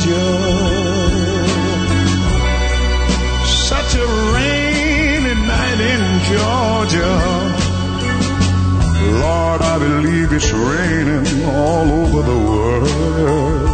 Georgia. 0.00 1.44
Such 3.44 3.94
a 3.96 4.06
rainy 4.34 5.34
night 5.46 5.80
in 5.92 6.02
Georgia. 6.30 7.12
Lord, 9.20 9.60
I 9.60 9.78
believe 9.78 10.32
it's 10.32 10.50
raining 10.52 11.44
all 11.44 11.86
over 12.02 12.22
the 12.22 12.38
world. 12.48 13.68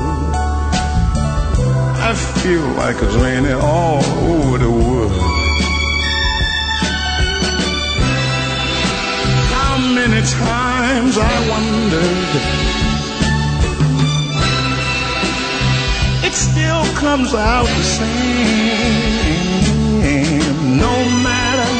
I 2.08 2.14
feel 2.43 2.67
like 2.82 2.96
it's 2.96 3.14
raining 3.14 3.55
all 3.55 4.05
over 4.05 4.58
the 4.58 4.70
world. 4.70 5.12
How 9.55 9.79
many 9.94 10.20
times 10.26 11.19
I 11.19 11.49
wondered. 11.50 12.56
Comes 17.06 17.35
out 17.35 17.67
the 17.67 17.85
same. 17.85 18.08
No 20.76 20.94
matter 21.23 21.70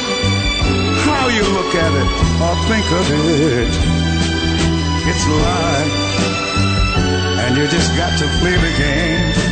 how 1.07 1.27
you 1.27 1.43
look 1.43 1.75
at 1.75 1.93
it 2.03 2.09
or 2.45 2.55
think 2.71 2.87
of 3.01 3.11
it, 3.11 3.73
it's 5.11 5.27
life. 5.45 5.95
And 7.43 7.57
you 7.57 7.67
just 7.67 7.91
got 7.97 8.17
to 8.21 8.27
play 8.39 8.57
the 8.67 8.73
game. 8.79 9.46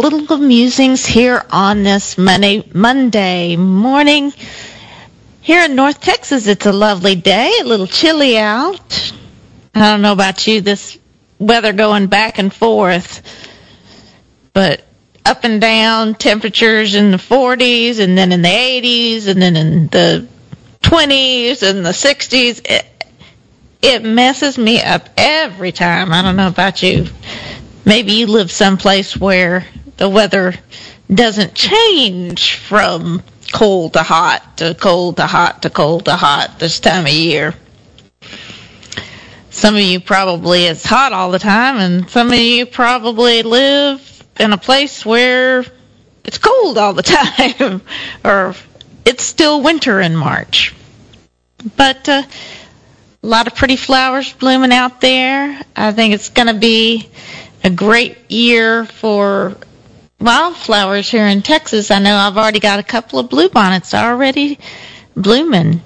Political 0.00 0.38
Musings 0.38 1.04
here 1.04 1.44
on 1.50 1.82
this 1.82 2.16
Monday, 2.16 2.66
Monday 2.72 3.56
morning. 3.56 4.32
Here 5.42 5.62
in 5.66 5.74
North 5.74 6.00
Texas, 6.00 6.46
it's 6.46 6.64
a 6.64 6.72
lovely 6.72 7.16
day, 7.16 7.52
a 7.60 7.64
little 7.64 7.86
chilly 7.86 8.38
out. 8.38 9.12
I 9.74 9.90
don't 9.90 10.00
know 10.00 10.12
about 10.14 10.46
you, 10.46 10.62
this 10.62 10.98
weather 11.38 11.74
going 11.74 12.06
back 12.06 12.38
and 12.38 12.50
forth, 12.50 13.20
but 14.54 14.86
up 15.26 15.44
and 15.44 15.60
down 15.60 16.14
temperatures 16.14 16.94
in 16.94 17.10
the 17.10 17.18
40s 17.18 18.00
and 18.00 18.16
then 18.16 18.32
in 18.32 18.40
the 18.40 18.48
80s 18.48 19.28
and 19.28 19.42
then 19.42 19.54
in 19.54 19.88
the 19.88 20.26
20s 20.80 21.62
and 21.62 21.84
the 21.84 21.90
60s. 21.90 22.62
It, 22.64 22.86
it 23.82 24.02
messes 24.02 24.56
me 24.56 24.80
up 24.80 25.10
every 25.18 25.72
time. 25.72 26.10
I 26.10 26.22
don't 26.22 26.36
know 26.36 26.48
about 26.48 26.82
you. 26.82 27.04
Maybe 27.84 28.12
you 28.12 28.28
live 28.28 28.50
someplace 28.50 29.14
where 29.14 29.66
the 30.00 30.08
weather 30.08 30.54
doesn't 31.12 31.54
change 31.54 32.54
from 32.54 33.22
cold 33.52 33.92
to 33.92 34.02
hot 34.02 34.56
to 34.56 34.74
cold 34.74 35.18
to 35.18 35.26
hot 35.26 35.62
to 35.62 35.68
cold 35.70 36.06
to 36.06 36.16
hot 36.16 36.58
this 36.58 36.80
time 36.80 37.04
of 37.04 37.12
year. 37.12 37.54
Some 39.50 39.76
of 39.76 39.82
you 39.82 40.00
probably 40.00 40.64
it's 40.64 40.86
hot 40.86 41.12
all 41.12 41.30
the 41.30 41.38
time, 41.38 41.76
and 41.76 42.08
some 42.08 42.28
of 42.28 42.38
you 42.38 42.64
probably 42.64 43.42
live 43.42 44.24
in 44.38 44.54
a 44.54 44.56
place 44.56 45.04
where 45.04 45.66
it's 46.24 46.38
cold 46.38 46.78
all 46.78 46.94
the 46.94 47.02
time, 47.02 47.82
or 48.24 48.54
it's 49.04 49.22
still 49.22 49.62
winter 49.62 50.00
in 50.00 50.16
March. 50.16 50.74
But 51.76 52.08
uh, 52.08 52.22
a 53.22 53.26
lot 53.26 53.48
of 53.48 53.54
pretty 53.54 53.76
flowers 53.76 54.32
blooming 54.32 54.72
out 54.72 55.02
there. 55.02 55.60
I 55.76 55.92
think 55.92 56.14
it's 56.14 56.30
going 56.30 56.48
to 56.48 56.54
be 56.54 57.10
a 57.62 57.68
great 57.68 58.30
year 58.30 58.86
for 58.86 59.58
wildflowers 60.20 61.10
here 61.10 61.26
in 61.26 61.42
Texas. 61.42 61.90
I 61.90 61.98
know 61.98 62.14
I've 62.14 62.36
already 62.36 62.60
got 62.60 62.78
a 62.78 62.82
couple 62.84 63.18
of 63.18 63.28
bluebonnets 63.28 63.94
already 63.94 64.58
blooming. 65.16 65.80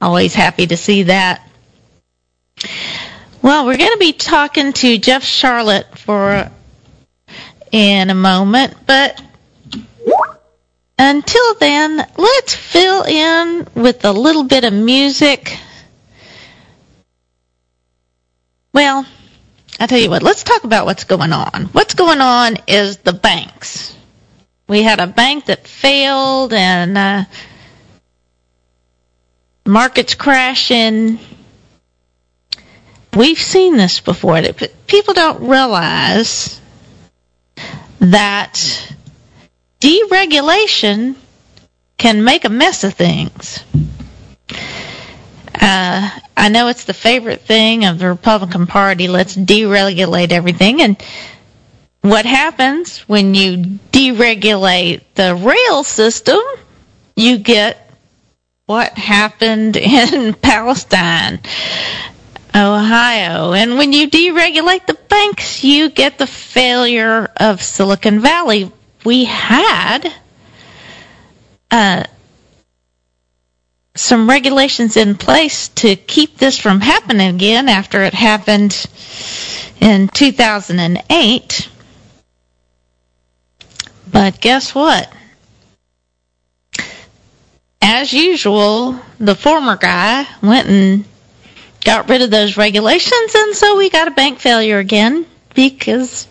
Always 0.00 0.34
happy 0.34 0.66
to 0.66 0.76
see 0.76 1.04
that. 1.04 1.42
Well, 3.42 3.66
we're 3.66 3.76
going 3.76 3.92
to 3.92 3.98
be 3.98 4.12
talking 4.12 4.72
to 4.74 4.98
Jeff 4.98 5.22
Sharlet 5.22 5.96
for 5.96 6.50
in 7.70 8.10
a 8.10 8.14
moment, 8.14 8.74
but 8.86 9.20
until 10.98 11.54
then, 11.54 12.04
let's 12.16 12.54
fill 12.54 13.04
in 13.04 13.66
with 13.74 14.04
a 14.04 14.12
little 14.12 14.44
bit 14.44 14.64
of 14.64 14.72
music. 14.72 15.56
Well, 18.72 19.06
I 19.80 19.86
tell 19.86 19.98
you 19.98 20.10
what, 20.10 20.22
let's 20.22 20.42
talk 20.42 20.64
about 20.64 20.86
what's 20.86 21.04
going 21.04 21.32
on. 21.32 21.66
What's 21.66 21.94
going 21.94 22.20
on 22.20 22.56
is 22.66 22.98
the 22.98 23.12
banks. 23.12 23.94
We 24.66 24.82
had 24.82 25.00
a 25.00 25.06
bank 25.06 25.46
that 25.46 25.66
failed 25.68 26.52
and 26.52 26.98
uh, 26.98 27.24
markets 29.64 30.14
crashing. 30.14 31.18
We've 33.16 33.38
seen 33.38 33.76
this 33.76 34.00
before. 34.00 34.42
People 34.88 35.14
don't 35.14 35.48
realize 35.48 36.60
that 38.00 38.94
deregulation 39.80 41.14
can 41.96 42.24
make 42.24 42.44
a 42.44 42.48
mess 42.48 42.84
of 42.84 42.94
things. 42.94 43.64
Uh, 45.60 46.10
I 46.36 46.48
know 46.50 46.68
it's 46.68 46.84
the 46.84 46.94
favorite 46.94 47.40
thing 47.40 47.84
of 47.84 47.98
the 47.98 48.08
Republican 48.08 48.66
Party. 48.66 49.08
Let's 49.08 49.36
deregulate 49.36 50.30
everything. 50.30 50.82
And 50.82 51.02
what 52.02 52.24
happens 52.24 53.00
when 53.08 53.34
you 53.34 53.56
deregulate 53.92 55.02
the 55.14 55.34
rail 55.34 55.82
system? 55.82 56.38
You 57.16 57.38
get 57.38 57.90
what 58.66 58.96
happened 58.96 59.76
in 59.76 60.34
Palestine, 60.34 61.40
Ohio. 62.54 63.52
And 63.52 63.78
when 63.78 63.92
you 63.92 64.08
deregulate 64.08 64.86
the 64.86 64.94
banks, 65.08 65.64
you 65.64 65.90
get 65.90 66.18
the 66.18 66.26
failure 66.26 67.30
of 67.36 67.62
Silicon 67.62 68.20
Valley. 68.20 68.70
We 69.04 69.24
had 69.24 70.12
uh, 71.70 72.04
some 73.98 74.28
regulations 74.28 74.96
in 74.96 75.16
place 75.16 75.68
to 75.68 75.96
keep 75.96 76.38
this 76.38 76.56
from 76.58 76.80
happening 76.80 77.34
again 77.34 77.68
after 77.68 78.02
it 78.02 78.14
happened 78.14 78.86
in 79.80 80.08
2008. 80.08 81.68
But 84.10 84.40
guess 84.40 84.74
what? 84.74 85.12
As 87.82 88.12
usual, 88.12 88.98
the 89.18 89.34
former 89.34 89.76
guy 89.76 90.26
went 90.42 90.68
and 90.68 91.04
got 91.84 92.08
rid 92.08 92.22
of 92.22 92.30
those 92.30 92.56
regulations, 92.56 93.34
and 93.34 93.54
so 93.54 93.76
we 93.76 93.90
got 93.90 94.08
a 94.08 94.12
bank 94.12 94.38
failure 94.38 94.78
again 94.78 95.26
because 95.54 96.28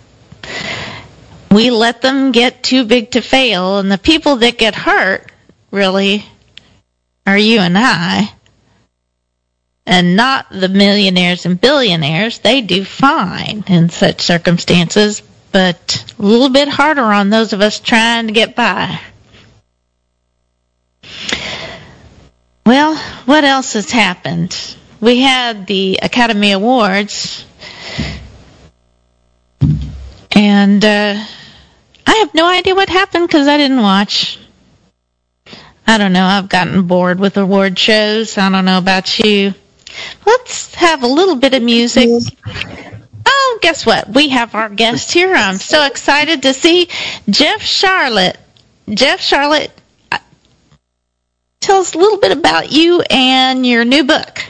we 1.51 1.69
let 1.71 2.01
them 2.01 2.31
get 2.31 2.63
too 2.63 2.85
big 2.85 3.11
to 3.11 3.21
fail, 3.21 3.79
and 3.79 3.91
the 3.91 3.97
people 3.97 4.37
that 4.37 4.57
get 4.57 4.75
hurt 4.75 5.31
really 5.71 6.25
are 7.27 7.37
you 7.37 7.59
and 7.59 7.77
I, 7.77 8.31
and 9.85 10.15
not 10.15 10.47
the 10.49 10.69
millionaires 10.69 11.45
and 11.45 11.59
billionaires. 11.59 12.39
They 12.39 12.61
do 12.61 12.85
fine 12.85 13.65
in 13.67 13.89
such 13.89 14.21
circumstances, 14.21 15.21
but 15.51 16.13
a 16.17 16.21
little 16.21 16.49
bit 16.49 16.69
harder 16.69 17.03
on 17.03 17.29
those 17.29 17.51
of 17.51 17.59
us 17.59 17.81
trying 17.81 18.27
to 18.27 18.33
get 18.33 18.55
by. 18.55 18.99
Well, 22.65 22.95
what 23.25 23.43
else 23.43 23.73
has 23.73 23.91
happened? 23.91 24.75
We 25.01 25.19
had 25.19 25.67
the 25.67 25.99
Academy 26.01 26.53
Awards, 26.53 27.45
and 30.31 30.83
uh, 30.83 31.23
I 32.05 32.15
have 32.15 32.33
no 32.33 32.47
idea 32.47 32.73
what 32.73 32.89
happened 32.89 33.27
because 33.27 33.47
I 33.49 33.57
didn't 33.57 33.81
watch. 33.81 34.39
I 35.87 35.97
don't 35.97 36.11
know. 36.11 36.25
I've 36.25 36.49
gotten 36.49 36.85
bored 36.85 37.17
with 37.17 37.37
award 37.37 37.79
shows. 37.79 38.37
I 38.37 38.49
don't 38.49 38.65
know 38.65 38.77
about 38.77 39.19
you. 39.19 39.53
Let's 40.25 40.75
have 40.75 41.03
a 41.03 41.07
little 41.07 41.37
bit 41.37 41.53
of 41.53 41.63
music. 41.63 42.09
Oh, 43.25 43.59
guess 43.61 43.85
what? 43.85 44.09
We 44.09 44.29
have 44.29 44.53
our 44.53 44.69
guest 44.69 45.13
here. 45.13 45.33
I'm 45.33 45.55
so 45.55 45.85
excited 45.85 46.43
to 46.43 46.53
see 46.53 46.87
Jeff 47.29 47.61
Sharlet. 47.61 48.35
Jeff 48.89 49.19
Sharlet, 49.19 49.69
uh, 50.11 50.19
tell 51.61 51.77
us 51.77 51.93
a 51.93 51.97
little 51.97 52.19
bit 52.19 52.31
about 52.31 52.71
you 52.71 53.01
and 53.09 53.65
your 53.65 53.85
new 53.85 54.03
book. 54.03 54.43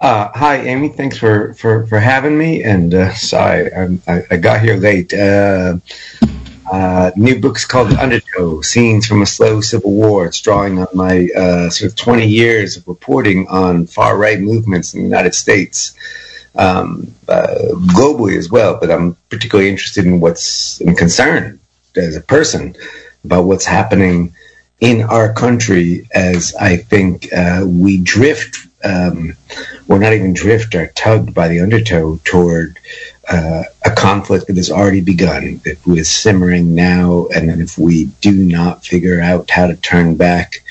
Uh, 0.00 0.28
hi, 0.34 0.56
Amy. 0.58 0.88
Thanks 0.88 1.18
for, 1.18 1.54
for, 1.54 1.86
for 1.86 1.98
having 1.98 2.38
me. 2.38 2.62
And 2.62 2.94
uh, 2.94 3.12
sorry, 3.14 3.70
I, 4.06 4.22
I 4.30 4.36
got 4.36 4.60
here 4.60 4.76
late. 4.76 5.12
Uh, 5.12 5.78
uh, 6.72 7.10
new 7.16 7.40
book's 7.40 7.64
called 7.64 7.90
The 7.90 8.02
Undertow 8.02 8.60
Scenes 8.62 9.06
from 9.06 9.22
a 9.22 9.26
Slow 9.26 9.60
Civil 9.60 9.92
War. 9.92 10.26
It's 10.26 10.40
drawing 10.40 10.78
on 10.78 10.88
my 10.94 11.28
uh, 11.36 11.70
sort 11.70 11.90
of 11.90 11.96
20 11.96 12.26
years 12.26 12.76
of 12.76 12.86
reporting 12.86 13.46
on 13.48 13.86
far 13.86 14.18
right 14.18 14.40
movements 14.40 14.94
in 14.94 15.00
the 15.00 15.06
United 15.06 15.34
States, 15.34 15.94
um, 16.56 17.14
uh, 17.28 17.46
globally 17.94 18.36
as 18.36 18.50
well. 18.50 18.78
But 18.78 18.90
I'm 18.90 19.16
particularly 19.30 19.70
interested 19.70 20.04
in 20.04 20.20
what's 20.20 20.80
in 20.80 20.94
concern 20.94 21.58
as 21.96 22.16
a 22.16 22.20
person 22.20 22.74
about 23.24 23.44
what's 23.44 23.64
happening 23.64 24.32
in 24.80 25.02
our 25.02 25.32
country 25.32 26.08
as 26.14 26.54
I 26.54 26.76
think 26.76 27.32
uh, 27.32 27.64
we 27.66 27.98
drift, 27.98 28.58
um, 28.84 29.36
or 29.88 29.98
not 29.98 30.12
even 30.12 30.34
drift, 30.34 30.74
are 30.74 30.88
tugged 30.88 31.34
by 31.34 31.48
the 31.48 31.60
undertow 31.60 32.20
toward 32.24 32.78
uh, 33.30 33.62
a 33.84 33.90
conflict 33.90 34.46
that 34.46 34.56
has 34.56 34.70
already 34.70 35.00
begun, 35.00 35.60
that 35.64 35.78
is 35.86 36.10
simmering 36.10 36.74
now, 36.74 37.26
and 37.34 37.48
that 37.48 37.60
if 37.60 37.76
we 37.76 38.06
do 38.20 38.32
not 38.32 38.84
figure 38.84 39.20
out 39.20 39.50
how 39.50 39.66
to 39.66 39.76
turn 39.76 40.16
back, 40.16 40.62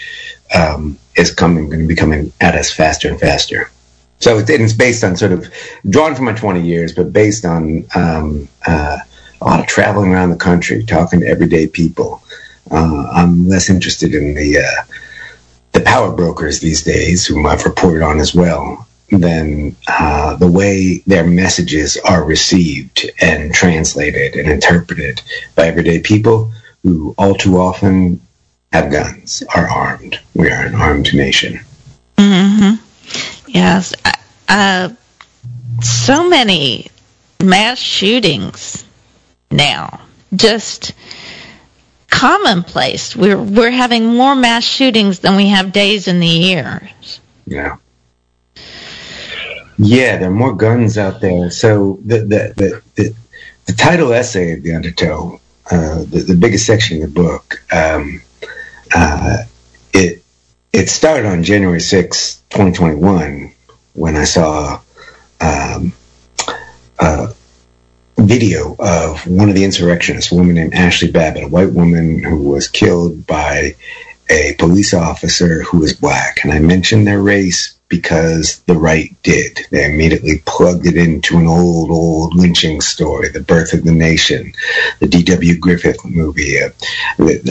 um, 0.55 0.97
is 1.15 1.31
coming, 1.31 1.69
going 1.69 1.81
to 1.81 1.87
be 1.87 1.95
coming 1.95 2.31
at 2.41 2.55
us 2.55 2.71
faster 2.71 3.09
and 3.09 3.19
faster. 3.19 3.69
So 4.19 4.39
it's, 4.39 4.49
it's 4.49 4.73
based 4.73 5.03
on 5.03 5.15
sort 5.15 5.31
of 5.31 5.51
drawn 5.89 6.15
from 6.15 6.25
my 6.25 6.33
20 6.33 6.61
years, 6.61 6.93
but 6.93 7.13
based 7.13 7.45
on 7.45 7.85
um, 7.95 8.47
uh, 8.65 8.97
a 9.41 9.45
lot 9.45 9.59
of 9.59 9.67
traveling 9.67 10.13
around 10.13 10.31
the 10.31 10.37
country, 10.37 10.83
talking 10.83 11.19
to 11.19 11.27
everyday 11.27 11.67
people. 11.67 12.23
Uh, 12.71 13.07
I'm 13.11 13.47
less 13.47 13.69
interested 13.69 14.13
in 14.13 14.33
the 14.33 14.59
uh, 14.59 14.83
the 15.73 15.81
power 15.81 16.11
brokers 16.11 16.59
these 16.59 16.81
days, 16.81 17.25
whom 17.25 17.45
I've 17.45 17.63
reported 17.63 18.01
on 18.01 18.19
as 18.19 18.33
well, 18.33 18.86
than 19.09 19.75
uh, 19.87 20.35
the 20.35 20.51
way 20.51 21.01
their 21.07 21.25
messages 21.25 21.97
are 21.97 22.23
received 22.23 23.09
and 23.21 23.53
translated 23.53 24.35
and 24.35 24.49
interpreted 24.49 25.21
by 25.55 25.67
everyday 25.67 25.99
people 25.99 26.51
who 26.83 27.15
all 27.17 27.35
too 27.35 27.57
often 27.57 28.21
have 28.73 28.91
guns, 28.91 29.43
are 29.55 29.67
armed. 29.69 30.19
We 30.33 30.49
are 30.49 30.65
an 30.65 30.75
armed 30.75 31.13
nation. 31.13 31.59
Mm-hmm. 32.17 32.75
Yes. 33.47 33.93
Uh, 34.47 34.89
so 35.81 36.27
many 36.27 36.87
mass 37.41 37.79
shootings 37.79 38.85
now. 39.51 40.01
Just 40.35 40.93
commonplace. 42.09 43.15
We're 43.15 43.41
we're 43.41 43.71
having 43.71 44.15
more 44.15 44.35
mass 44.35 44.63
shootings 44.63 45.19
than 45.19 45.35
we 45.35 45.47
have 45.49 45.71
days 45.71 46.07
in 46.07 46.19
the 46.19 46.27
year. 46.27 46.89
Yeah. 47.45 47.77
Yeah, 49.77 50.17
there 50.17 50.29
are 50.29 50.33
more 50.33 50.55
guns 50.55 50.97
out 50.97 51.21
there. 51.21 51.51
So 51.51 51.99
the 52.05 52.19
the 52.19 52.53
the, 52.55 52.81
the, 52.95 53.15
the 53.65 53.73
title 53.73 54.11
essay 54.13 54.53
of 54.53 54.63
the 54.63 54.73
Undertow, 54.73 55.39
uh, 55.69 55.99
the, 56.03 56.25
the 56.27 56.35
biggest 56.35 56.65
section 56.65 57.01
of 57.03 57.13
the 57.13 57.21
book, 57.21 57.61
um, 57.71 58.21
uh, 58.95 59.43
it 59.93 60.23
it 60.73 60.89
started 60.89 61.27
on 61.27 61.43
January 61.43 61.79
6, 61.79 62.41
2021, 62.49 63.53
when 63.93 64.15
I 64.15 64.23
saw 64.25 64.79
um, 65.41 65.93
a 66.99 67.33
video 68.17 68.75
of 68.79 69.25
one 69.27 69.49
of 69.49 69.55
the 69.55 69.63
insurrectionists, 69.63 70.31
a 70.31 70.35
woman 70.35 70.55
named 70.55 70.73
Ashley 70.73 71.11
Babbitt, 71.11 71.43
a 71.43 71.47
white 71.47 71.71
woman 71.71 72.23
who 72.23 72.49
was 72.49 72.67
killed 72.67 73.25
by 73.27 73.75
a 74.29 74.55
police 74.59 74.93
officer 74.93 75.63
who 75.63 75.79
was 75.79 75.93
black. 75.93 76.43
And 76.43 76.51
I 76.51 76.59
mentioned 76.59 77.07
their 77.07 77.21
race 77.21 77.76
because 77.89 78.59
the 78.61 78.75
right 78.75 79.15
did. 79.23 79.59
They 79.71 79.85
immediately 79.85 80.39
plugged 80.45 80.85
it 80.85 80.97
into 80.97 81.37
an 81.37 81.47
old, 81.47 81.89
old 81.89 82.35
lynching 82.35 82.81
story, 82.81 83.29
The 83.29 83.41
Birth 83.41 83.73
of 83.73 83.83
the 83.83 83.93
Nation, 83.93 84.53
the 84.99 85.07
D.W. 85.07 85.57
Griffith 85.57 86.03
movie, 86.03 86.61
uh, 86.61 86.69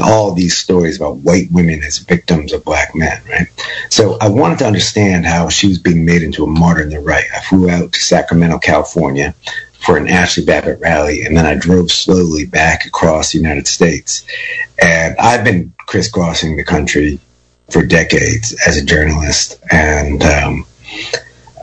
all 0.03 0.33
these 0.33 0.57
stories 0.57 0.97
about 0.97 1.19
white 1.19 1.51
women 1.51 1.83
as 1.83 1.99
victims 1.99 2.53
of 2.53 2.65
black 2.65 2.95
men, 2.95 3.21
right? 3.29 3.49
So 3.91 4.19
I 4.21 4.29
wanted 4.29 4.59
to 4.59 4.67
understand 4.67 5.25
how 5.25 5.49
she 5.49 5.69
was 5.69 5.79
being 5.79 6.05
made 6.05 6.23
into 6.23 6.45
a 6.45 6.49
martyr 6.49 6.83
in 6.83 6.91
the 6.91 7.01
right. 7.01 7.25
I 7.35 7.41
flew 7.41 7.71
out 7.71 7.93
to 7.93 8.01
Sacramento, 8.01 8.59
California 8.59 9.35
for 9.79 9.97
an 9.97 10.09
Ashley 10.09 10.45
Babbitt 10.45 10.81
rally, 10.81 11.25
and 11.25 11.37
then 11.37 11.47
I 11.47 11.55
drove 11.55 11.91
slowly 11.91 12.45
back 12.45 12.87
across 12.87 13.33
the 13.33 13.39
United 13.39 13.69
States. 13.69 14.27
And 14.83 15.17
I've 15.19 15.45
been 15.45 15.73
crisscrossing 15.79 16.57
the 16.57 16.65
country 16.65 17.21
for 17.71 17.85
decades 17.85 18.55
as 18.67 18.77
a 18.77 18.85
journalist, 18.85 19.61
and 19.71 20.23
um, 20.23 20.67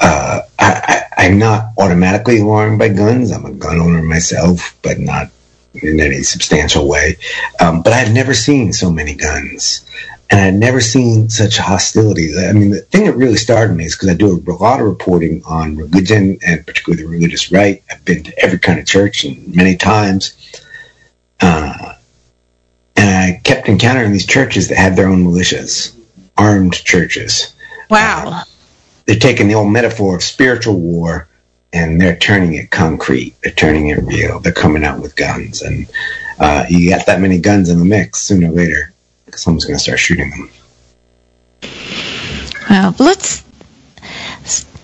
uh, 0.01 0.41
I, 0.60 1.03
I'm 1.17 1.38
not 1.38 1.72
automatically 1.77 2.39
alarmed 2.39 2.79
by 2.79 2.89
guns. 2.89 3.31
I'm 3.31 3.45
a 3.45 3.51
gun 3.51 3.79
owner 3.79 4.01
myself, 4.01 4.77
but 4.81 5.00
not 5.00 5.29
in 5.75 6.00
any 6.00 6.22
substantial 6.24 6.88
way. 6.88 7.17
Um, 7.60 7.81
but 7.81 7.93
I've 7.93 8.13
never 8.13 8.33
seen 8.33 8.74
so 8.74 8.91
many 8.91 9.15
guns, 9.15 9.86
and 10.29 10.39
I've 10.39 10.53
never 10.53 10.81
seen 10.81 11.29
such 11.29 11.57
hostility. 11.57 12.33
I 12.38 12.51
mean, 12.53 12.72
the 12.72 12.81
thing 12.81 13.05
that 13.05 13.15
really 13.15 13.38
started 13.38 13.75
me 13.75 13.86
is 13.86 13.95
because 13.95 14.10
I 14.10 14.13
do 14.13 14.43
a 14.45 14.51
lot 14.51 14.79
of 14.79 14.88
reporting 14.88 15.41
on 15.45 15.75
religion 15.75 16.38
and 16.45 16.65
particularly 16.65 17.03
the 17.03 17.10
religious 17.10 17.51
right. 17.51 17.83
I've 17.89 18.03
been 18.03 18.24
to 18.24 18.43
every 18.43 18.60
kind 18.60 18.79
of 18.79 18.86
church 18.86 19.24
and 19.24 19.55
many 19.55 19.75
times. 19.75 20.36
Uh, 21.39 21.92
I 23.24 23.39
kept 23.44 23.70
encountering 23.70 24.12
these 24.12 24.25
churches 24.25 24.68
that 24.68 24.77
had 24.77 24.98
their 24.98 25.08
own 25.08 25.24
militias, 25.24 25.96
armed 26.36 26.74
churches. 26.74 27.53
Wow. 27.89 28.44
They're 29.06 29.15
taking 29.18 29.48
the 29.48 29.53
old 29.53 29.72
metaphor 29.72 30.18
of 30.18 30.24
spiritual 30.24 30.77
war 30.77 31.30
and 31.72 32.01
they're 32.01 32.18
turning 32.18 32.53
it 32.56 32.69
concrete. 32.69 33.36
They're 33.41 33.54
turning 33.54 33.88
it 33.88 34.04
real. 34.04 34.39
They're 34.39 34.52
coming 34.52 34.84
out 34.84 35.00
with 35.00 35.15
guns. 35.15 35.62
And 35.62 35.89
uh, 36.38 36.65
you 36.69 36.89
got 36.89 37.06
that 37.06 37.21
many 37.21 37.39
guns 37.39 37.69
in 37.69 37.80
the 37.80 37.86
mix, 37.86 38.21
sooner 38.21 38.50
or 38.50 38.52
later, 38.52 38.93
someone's 39.34 39.63
going 39.63 39.78
to 39.78 39.84
start 39.84 40.00
shooting 40.00 40.30
them. 40.30 40.50
Well, 42.69 42.93
let's 43.00 43.45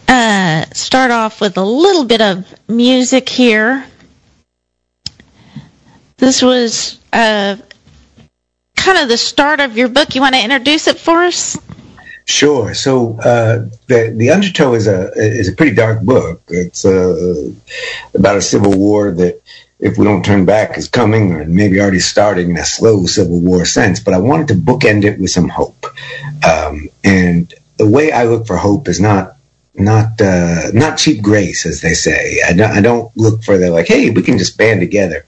uh, 0.08 0.66
start 0.74 1.12
off 1.12 1.42
with 1.42 1.58
a 1.58 1.66
little 1.66 2.06
bit 2.06 2.22
of 2.22 2.56
music 2.70 3.28
here. 3.28 3.86
This 6.18 6.42
was 6.42 7.00
uh, 7.12 7.58
kind 8.89 9.04
of 9.04 9.08
the 9.08 9.17
start 9.17 9.60
of 9.60 9.78
your 9.78 9.88
book. 9.88 10.15
You 10.15 10.21
want 10.21 10.34
to 10.34 10.43
introduce 10.43 10.88
it 10.88 10.97
for 10.97 11.23
us? 11.23 11.58
Sure. 12.25 12.73
So 12.73 13.19
uh, 13.19 13.69
the 13.88 14.13
the 14.15 14.32
Undertow 14.32 14.73
is 14.73 14.88
a 14.88 15.12
is 15.13 15.47
a 15.47 15.54
pretty 15.54 15.75
dark 15.75 16.02
book. 16.02 16.41
It's 16.47 16.86
uh, 16.86 17.52
about 18.15 18.38
a 18.38 18.41
civil 18.41 18.75
war 18.78 19.12
that, 19.12 19.41
if 19.80 19.97
we 19.97 20.06
don't 20.06 20.25
turn 20.25 20.45
back, 20.45 20.78
is 20.78 20.88
coming, 20.88 21.34
or 21.34 21.45
maybe 21.45 21.80
already 21.80 21.99
starting 21.99 22.49
in 22.49 22.58
a 22.58 22.65
slow 22.65 23.06
civil 23.06 23.39
war 23.41 23.63
sense. 23.65 23.99
But 23.99 24.15
I 24.15 24.19
wanted 24.19 24.47
to 24.49 24.56
bookend 24.56 25.04
it 25.04 25.19
with 25.19 25.32
some 25.32 25.49
hope. 25.49 25.86
Um, 26.52 26.89
and 27.04 27.54
the 27.78 27.88
way 27.88 28.12
I 28.12 28.23
look 28.23 28.47
for 28.47 28.58
hope 28.58 28.88
is 28.88 28.99
not 28.99 29.38
not 29.75 30.19
uh, 30.19 30.71
not 30.73 30.97
cheap 30.97 31.21
grace, 31.21 31.65
as 31.65 31.82
they 31.82 31.93
say. 31.93 32.41
I 32.47 32.54
don't, 32.54 32.71
I 32.71 32.82
don't 32.82 33.15
look 33.15 33.43
for 33.43 33.58
the 33.60 33.69
like, 33.69 33.88
hey, 33.88 34.10
we 34.10 34.23
can 34.23 34.38
just 34.39 34.58
band 34.58 34.80
together. 34.82 35.25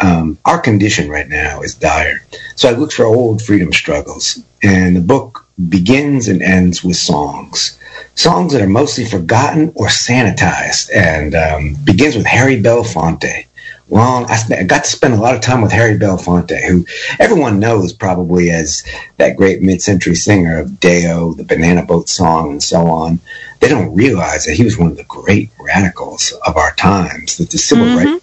Um, 0.00 0.38
our 0.46 0.58
condition 0.58 1.10
right 1.10 1.28
now 1.28 1.60
is 1.62 1.74
dire. 1.74 2.22
So 2.56 2.68
I 2.68 2.72
looked 2.72 2.94
for 2.94 3.04
old 3.04 3.42
freedom 3.42 3.72
struggles, 3.72 4.42
and 4.62 4.96
the 4.96 5.00
book 5.00 5.46
begins 5.68 6.28
and 6.28 6.42
ends 6.42 6.82
with 6.82 6.96
songs. 6.96 7.78
Songs 8.14 8.52
that 8.52 8.62
are 8.62 8.68
mostly 8.68 9.04
forgotten 9.04 9.72
or 9.74 9.88
sanitized, 9.88 10.90
and 10.94 11.34
um, 11.34 11.76
begins 11.84 12.16
with 12.16 12.26
Harry 12.26 12.60
Belafonte. 12.60 13.46
Long, 13.90 14.24
I, 14.30 14.36
spent, 14.36 14.60
I 14.60 14.64
got 14.64 14.84
to 14.84 14.90
spend 14.90 15.14
a 15.14 15.20
lot 15.20 15.34
of 15.34 15.40
time 15.40 15.62
with 15.62 15.72
Harry 15.72 15.98
Belafonte, 15.98 16.64
who 16.64 16.86
everyone 17.18 17.58
knows 17.58 17.92
probably 17.92 18.50
as 18.50 18.84
that 19.16 19.36
great 19.36 19.62
mid-century 19.62 20.14
singer 20.14 20.60
of 20.60 20.78
Day-O, 20.78 21.34
the 21.34 21.42
Banana 21.44 21.84
Boat 21.84 22.08
song, 22.08 22.52
and 22.52 22.62
so 22.62 22.86
on. 22.86 23.18
They 23.58 23.68
don't 23.68 23.94
realize 23.94 24.46
that 24.46 24.54
he 24.54 24.62
was 24.62 24.78
one 24.78 24.92
of 24.92 24.96
the 24.96 25.04
great 25.04 25.50
radicals 25.58 26.32
of 26.46 26.56
our 26.56 26.72
times. 26.76 27.36
That 27.36 27.50
the 27.50 27.58
civil 27.58 27.86
Mhm. 27.86 27.96
rights 27.96 28.19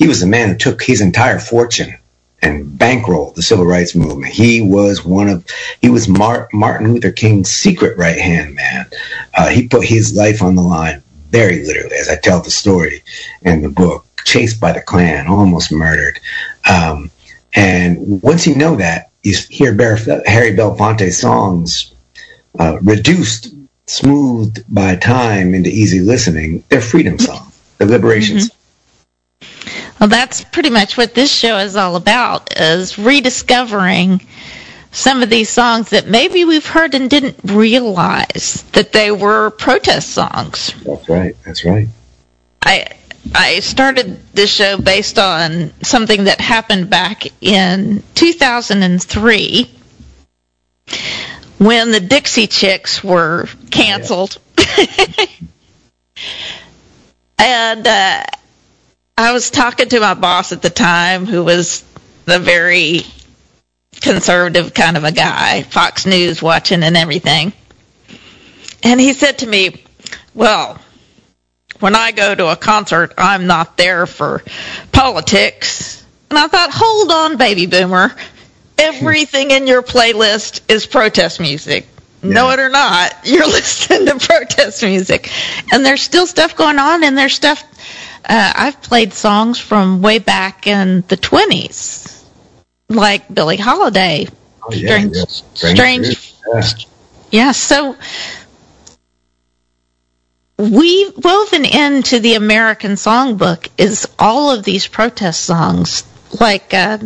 he 0.00 0.08
was 0.08 0.20
the 0.20 0.26
man 0.26 0.48
who 0.48 0.56
took 0.56 0.82
his 0.82 1.02
entire 1.02 1.38
fortune 1.38 1.94
and 2.40 2.66
bankrolled 2.78 3.34
the 3.34 3.42
civil 3.42 3.66
rights 3.66 3.94
movement. 3.94 4.32
He 4.32 4.62
was 4.62 5.04
one 5.04 5.28
of 5.28 5.44
he 5.82 5.90
was 5.90 6.08
Mar- 6.08 6.48
Martin 6.54 6.94
Luther 6.94 7.12
King's 7.12 7.50
secret 7.50 7.98
right 7.98 8.18
hand 8.18 8.54
man. 8.54 8.86
Uh, 9.36 9.48
he 9.50 9.68
put 9.68 9.84
his 9.84 10.16
life 10.16 10.40
on 10.42 10.54
the 10.54 10.62
line 10.62 11.02
very 11.30 11.62
literally, 11.66 11.96
as 11.96 12.08
I 12.08 12.16
tell 12.16 12.40
the 12.40 12.50
story 12.50 13.02
in 13.42 13.60
the 13.60 13.68
book. 13.68 14.06
Chased 14.24 14.58
by 14.58 14.72
the 14.72 14.80
Klan, 14.80 15.26
almost 15.26 15.70
murdered. 15.70 16.18
Um, 16.68 17.10
and 17.54 18.22
once 18.22 18.46
you 18.46 18.54
know 18.54 18.76
that, 18.76 19.10
you 19.22 19.34
hear 19.50 19.74
Bar- 19.74 19.96
Harry 20.26 20.52
Belafonte's 20.56 21.18
songs 21.18 21.92
uh, 22.58 22.78
reduced, 22.82 23.52
smoothed 23.86 24.64
by 24.68 24.96
time 24.96 25.54
into 25.54 25.68
easy 25.68 26.00
listening. 26.00 26.64
They're 26.70 26.80
freedom 26.80 27.18
songs, 27.18 27.52
they're 27.76 27.86
liberation 27.88 28.36
Mhm. 28.36 28.40
songs. 28.40 28.52
Well, 30.00 30.08
that's 30.08 30.42
pretty 30.44 30.70
much 30.70 30.96
what 30.96 31.14
this 31.14 31.30
show 31.30 31.58
is 31.58 31.76
all 31.76 31.94
about, 31.94 32.58
is 32.58 32.98
rediscovering 32.98 34.26
some 34.92 35.22
of 35.22 35.28
these 35.28 35.50
songs 35.50 35.90
that 35.90 36.08
maybe 36.08 36.46
we've 36.46 36.66
heard 36.66 36.94
and 36.94 37.10
didn't 37.10 37.36
realize 37.44 38.64
that 38.72 38.92
they 38.92 39.10
were 39.10 39.50
protest 39.50 40.10
songs. 40.10 40.72
That's 40.84 41.08
right. 41.08 41.36
That's 41.44 41.64
right. 41.64 41.88
I 42.62 42.86
I 43.34 43.60
started 43.60 44.18
this 44.32 44.50
show 44.50 44.78
based 44.78 45.18
on 45.18 45.72
something 45.82 46.24
that 46.24 46.40
happened 46.40 46.88
back 46.88 47.26
in 47.42 48.02
2003 48.14 49.70
when 51.58 51.90
the 51.90 52.00
Dixie 52.00 52.46
Chicks 52.46 53.04
were 53.04 53.46
canceled. 53.70 54.38
and 57.38 57.86
uh, 57.86 58.22
I 59.20 59.32
was 59.32 59.50
talking 59.50 59.90
to 59.90 60.00
my 60.00 60.14
boss 60.14 60.50
at 60.52 60.62
the 60.62 60.70
time 60.70 61.26
who 61.26 61.44
was 61.44 61.84
the 62.24 62.38
very 62.38 63.02
conservative 64.00 64.72
kind 64.72 64.96
of 64.96 65.04
a 65.04 65.12
guy, 65.12 65.62
Fox 65.62 66.06
News 66.06 66.40
watching 66.40 66.82
and 66.82 66.96
everything. 66.96 67.52
And 68.82 68.98
he 68.98 69.12
said 69.12 69.40
to 69.40 69.46
me, 69.46 69.84
Well, 70.34 70.78
when 71.80 71.94
I 71.94 72.12
go 72.12 72.34
to 72.34 72.50
a 72.50 72.56
concert, 72.56 73.12
I'm 73.18 73.46
not 73.46 73.76
there 73.76 74.06
for 74.06 74.42
politics. 74.90 76.02
And 76.30 76.38
I 76.38 76.46
thought, 76.46 76.70
hold 76.72 77.10
on, 77.10 77.36
baby 77.36 77.66
boomer. 77.66 78.16
Everything 78.78 79.50
in 79.50 79.66
your 79.66 79.82
playlist 79.82 80.62
is 80.66 80.86
protest 80.86 81.40
music. 81.40 81.86
Know 82.22 82.50
it 82.52 82.58
or 82.58 82.70
not, 82.70 83.14
you're 83.24 83.46
listening 83.46 84.06
to 84.06 84.26
protest 84.26 84.82
music. 84.82 85.30
And 85.70 85.84
there's 85.84 86.00
still 86.00 86.26
stuff 86.26 86.56
going 86.56 86.78
on, 86.78 87.04
and 87.04 87.18
there's 87.18 87.34
stuff. 87.34 87.62
Uh, 88.24 88.52
I've 88.56 88.82
played 88.82 89.12
songs 89.12 89.58
from 89.58 90.02
way 90.02 90.18
back 90.18 90.66
in 90.66 91.02
the 91.08 91.16
20s, 91.16 92.24
like 92.88 93.32
Billie 93.32 93.56
Holiday. 93.56 94.28
Oh, 94.62 94.72
yeah, 94.72 94.98
Strange, 94.98 95.16
yeah. 95.16 95.24
strange, 95.54 96.18
Yeah. 96.52 96.62
yeah, 97.30 97.52
so 97.52 97.96
we 100.58 101.10
woven 101.16 101.64
into 101.64 102.20
the 102.20 102.34
American 102.34 102.92
songbook 102.92 103.68
is 103.78 104.06
all 104.18 104.50
of 104.50 104.64
these 104.64 104.86
protest 104.86 105.40
songs, 105.42 106.04
like 106.38 106.74
uh, 106.74 106.98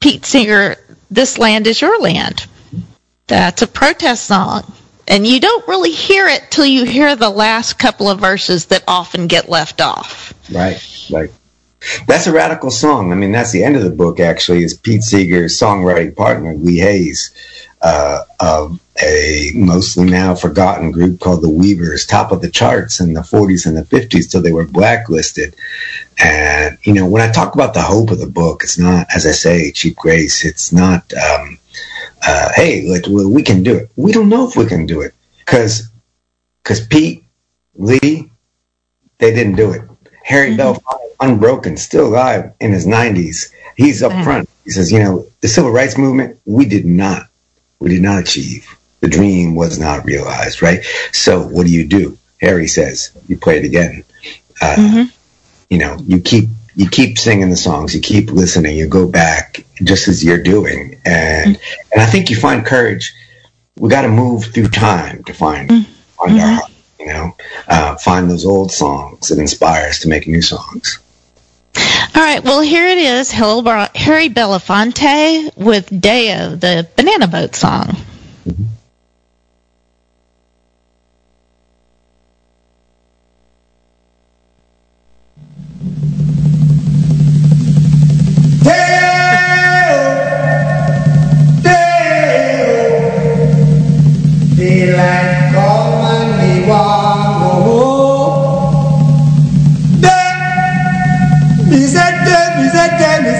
Pete 0.00 0.24
Seeger, 0.24 0.76
"This 1.10 1.38
Land 1.38 1.66
Is 1.66 1.80
Your 1.80 2.00
Land." 2.00 2.46
That's 3.26 3.62
a 3.62 3.66
protest 3.66 4.26
song, 4.26 4.72
and 5.10 5.26
you 5.26 5.40
don't 5.40 5.66
really 5.66 5.90
hear 5.90 6.28
it 6.28 6.46
till 6.50 6.64
you 6.64 6.84
hear 6.84 7.16
the 7.16 7.28
last 7.28 7.78
couple 7.78 8.08
of 8.08 8.20
verses 8.20 8.66
that 8.66 8.84
often 8.86 9.26
get 9.26 9.48
left 9.48 9.80
off. 9.80 10.32
Right. 10.50 10.80
Right. 11.10 11.30
That's 12.06 12.26
a 12.26 12.32
radical 12.32 12.70
song. 12.70 13.10
I 13.10 13.16
mean, 13.16 13.32
that's 13.32 13.52
the 13.52 13.64
end 13.64 13.74
of 13.74 13.82
the 13.82 13.90
book. 13.90 14.20
Actually, 14.20 14.64
is 14.64 14.74
Pete 14.74 15.02
Seeger's 15.02 15.58
songwriting 15.58 16.14
partner 16.14 16.54
Lee 16.54 16.78
Hays 16.78 17.34
uh, 17.82 18.22
of 18.38 18.78
a 19.02 19.50
mostly 19.54 20.04
now 20.04 20.34
forgotten 20.34 20.92
group 20.92 21.20
called 21.20 21.42
the 21.42 21.48
Weavers, 21.48 22.04
top 22.04 22.32
of 22.32 22.42
the 22.42 22.50
charts 22.50 23.00
in 23.00 23.14
the 23.14 23.22
40s 23.22 23.66
and 23.66 23.76
the 23.76 23.82
50s 23.82 24.30
till 24.30 24.42
they 24.42 24.52
were 24.52 24.66
blacklisted. 24.66 25.56
And 26.18 26.78
you 26.82 26.92
know, 26.92 27.06
when 27.06 27.22
I 27.22 27.32
talk 27.32 27.54
about 27.54 27.72
the 27.72 27.82
hope 27.82 28.10
of 28.10 28.20
the 28.20 28.26
book, 28.26 28.62
it's 28.62 28.78
not, 28.78 29.06
as 29.14 29.26
I 29.26 29.32
say, 29.32 29.72
cheap 29.72 29.96
grace. 29.96 30.44
It's 30.44 30.72
not, 30.72 31.10
um, 31.14 31.58
uh, 32.26 32.50
hey, 32.54 32.86
like, 32.88 33.06
we 33.06 33.42
can 33.42 33.62
do 33.62 33.76
it. 33.76 33.90
We 33.96 34.12
don't 34.12 34.28
know 34.28 34.48
if 34.48 34.56
we 34.56 34.66
can 34.66 34.86
do 34.86 35.00
it 35.00 35.14
because 35.38 35.88
because 36.62 36.86
Pete 36.86 37.24
Lee, 37.74 38.30
they 39.18 39.32
didn't 39.34 39.56
do 39.56 39.72
it. 39.72 39.82
Harry 40.24 40.56
Belafonte, 40.56 41.08
unbroken, 41.20 41.76
still 41.76 42.08
alive 42.08 42.52
in 42.60 42.72
his 42.72 42.86
nineties. 42.86 43.52
He's 43.76 44.02
up 44.02 44.12
Yeah. 44.12 44.24
front. 44.24 44.48
He 44.64 44.70
says, 44.70 44.92
you 44.92 44.98
know, 45.00 45.26
the 45.40 45.48
civil 45.48 45.70
rights 45.70 45.96
movement, 45.98 46.38
we 46.44 46.66
did 46.66 46.84
not, 46.84 47.28
we 47.80 47.88
did 47.90 48.02
not 48.02 48.20
achieve. 48.20 48.66
The 49.00 49.08
dream 49.08 49.54
was 49.54 49.78
not 49.78 50.04
realized, 50.04 50.62
right? 50.62 50.84
So 51.12 51.42
what 51.42 51.66
do 51.66 51.72
you 51.72 51.86
do? 51.86 52.18
Harry 52.40 52.68
says, 52.68 53.10
you 53.28 53.36
play 53.36 53.58
it 53.58 53.64
again. 53.64 54.04
Uh, 54.60 54.76
Mhm. 54.76 55.12
You 55.70 55.78
know, 55.78 55.96
you 56.06 56.20
keep 56.20 56.48
you 56.74 56.88
keep 56.88 57.18
singing 57.18 57.50
the 57.50 57.56
songs, 57.56 57.94
you 57.94 58.00
keep 58.00 58.30
listening, 58.30 58.76
you 58.76 58.86
go 58.86 59.06
back 59.06 59.64
just 59.82 60.08
as 60.08 60.24
you're 60.24 60.42
doing, 60.42 61.00
and 61.04 61.56
mm-hmm. 61.56 61.92
and 61.92 62.02
I 62.02 62.06
think 62.06 62.30
you 62.30 62.36
find 62.36 62.64
courage. 62.64 63.14
We 63.78 63.88
got 63.88 64.02
to 64.02 64.08
move 64.08 64.44
through 64.46 64.68
time 64.68 65.24
to 65.24 65.32
find 65.32 65.70
mm-hmm. 65.70 65.92
find 66.12 66.40
our 66.40 66.46
mm-hmm. 66.46 66.54
heart. 66.56 66.70
You 66.98 67.06
know, 67.06 67.36
uh, 67.66 67.96
find 67.96 68.30
those 68.30 68.44
old 68.44 68.70
songs 68.70 69.28
that 69.28 69.38
inspire 69.38 69.88
us 69.88 70.00
to 70.00 70.08
make 70.08 70.26
new 70.26 70.42
songs. 70.42 70.98
All 71.76 72.22
right, 72.22 72.44
well, 72.44 72.60
here 72.60 72.86
it 72.86 72.98
is 72.98 73.30
Harry 73.30 74.28
Belafonte 74.28 75.56
with 75.56 75.88
Day-O, 76.00 76.56
the 76.56 76.86
Banana 76.96 77.26
Boat 77.26 77.54
song. 77.54 77.96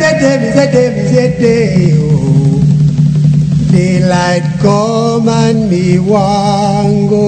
Say 0.01 0.19
day, 0.19 0.37
me 0.43 0.51
say 0.53 0.67
day, 0.73 0.89
me 0.97 1.09
say 1.09 1.29
day. 1.39 1.93
Oh. 1.99 2.61
Daylight 3.71 4.61
come 4.61 5.29
and 5.29 5.71
me 5.71 5.99
want 5.99 7.11
go. 7.11 7.27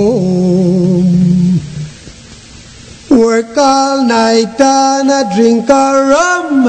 Work 3.15 3.57
all 3.57 4.05
night 4.05 4.61
and 4.61 5.11
a 5.11 5.23
drink 5.35 5.69
a 5.69 5.87
rum. 6.13 6.65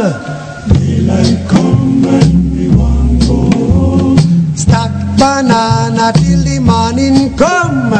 Daylight 0.73 1.47
come 1.49 2.05
and 2.05 2.55
me 2.55 2.67
want 2.75 3.21
go. 3.27 4.15
Stack 4.55 4.91
banana 5.17 6.11
till 6.13 6.42
morning 6.73 7.37
come. 7.37 7.93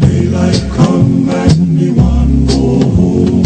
Daylight 0.00 0.62
come 0.76 1.28
and 1.40 1.58
me 1.76 1.88
want 1.98 2.46
go 2.48 2.62
home. 2.96 3.42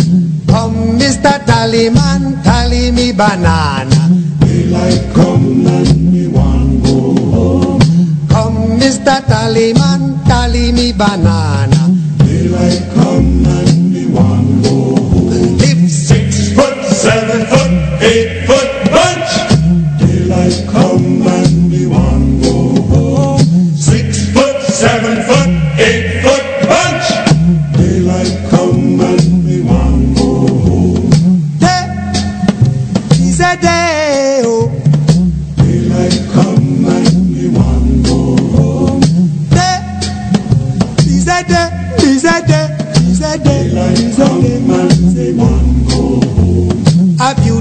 Come, 0.52 0.98
Mr. 1.00 1.33
Tallyman, 1.48 2.22
tally 2.46 2.90
me 2.96 3.07
banana. 3.20 4.00
Daylight 4.44 5.02
come 5.16 5.66
and 5.76 6.12
me 6.12 6.24
want 6.37 6.85
go 6.85 6.98
home. 7.33 7.81
Come, 8.35 8.59
Mr. 8.83 9.16
Tallyman, 9.31 10.02
tally 10.28 10.66
me 10.78 10.92
banana. 10.92 11.83
Daylight 12.28 12.83
come 12.96 13.46
and 13.57 13.92
me 13.94 14.04
want 14.16 14.50
go 14.64 14.76
home. 15.12 15.57
Live 15.62 15.85
six 16.09 16.52
foot, 16.57 16.78
seven 17.04 17.40
foot, 17.50 17.72
eight 18.11 18.31
foot 18.46 18.70
bunch. 18.94 19.33
Daylight 20.02 20.57
come 20.72 20.88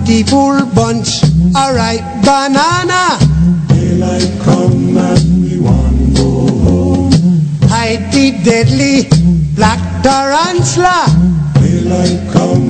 beautiful 0.07 0.65
bunch, 0.73 1.21
a 1.53 1.73
ripe 1.75 2.23
banana. 2.23 3.19
Daylight 3.67 4.31
come 4.41 4.97
and 4.97 5.43
we 5.43 5.59
want 5.59 6.15
go 6.15 6.47
home. 6.63 7.11
Hide 7.63 8.09
the 8.13 8.31
deadly 8.41 9.09
black 9.53 9.81
tarantula. 10.03 11.05
Daylight 11.59 12.31
come 12.31 12.66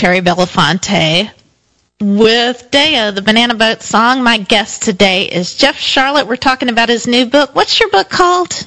Harry 0.00 0.20
Belafonte 0.20 1.30
with 2.00 2.70
Day-O, 2.70 3.10
the 3.10 3.22
Banana 3.22 3.54
Boat 3.54 3.82
song. 3.82 4.22
My 4.22 4.38
guest 4.38 4.82
today 4.82 5.24
is 5.24 5.54
Jeff 5.54 5.76
Sharlet. 5.76 6.26
We're 6.26 6.36
talking 6.36 6.70
about 6.70 6.88
his 6.88 7.06
new 7.06 7.26
book. 7.26 7.54
What's 7.54 7.78
your 7.78 7.90
book 7.90 8.08
called? 8.08 8.66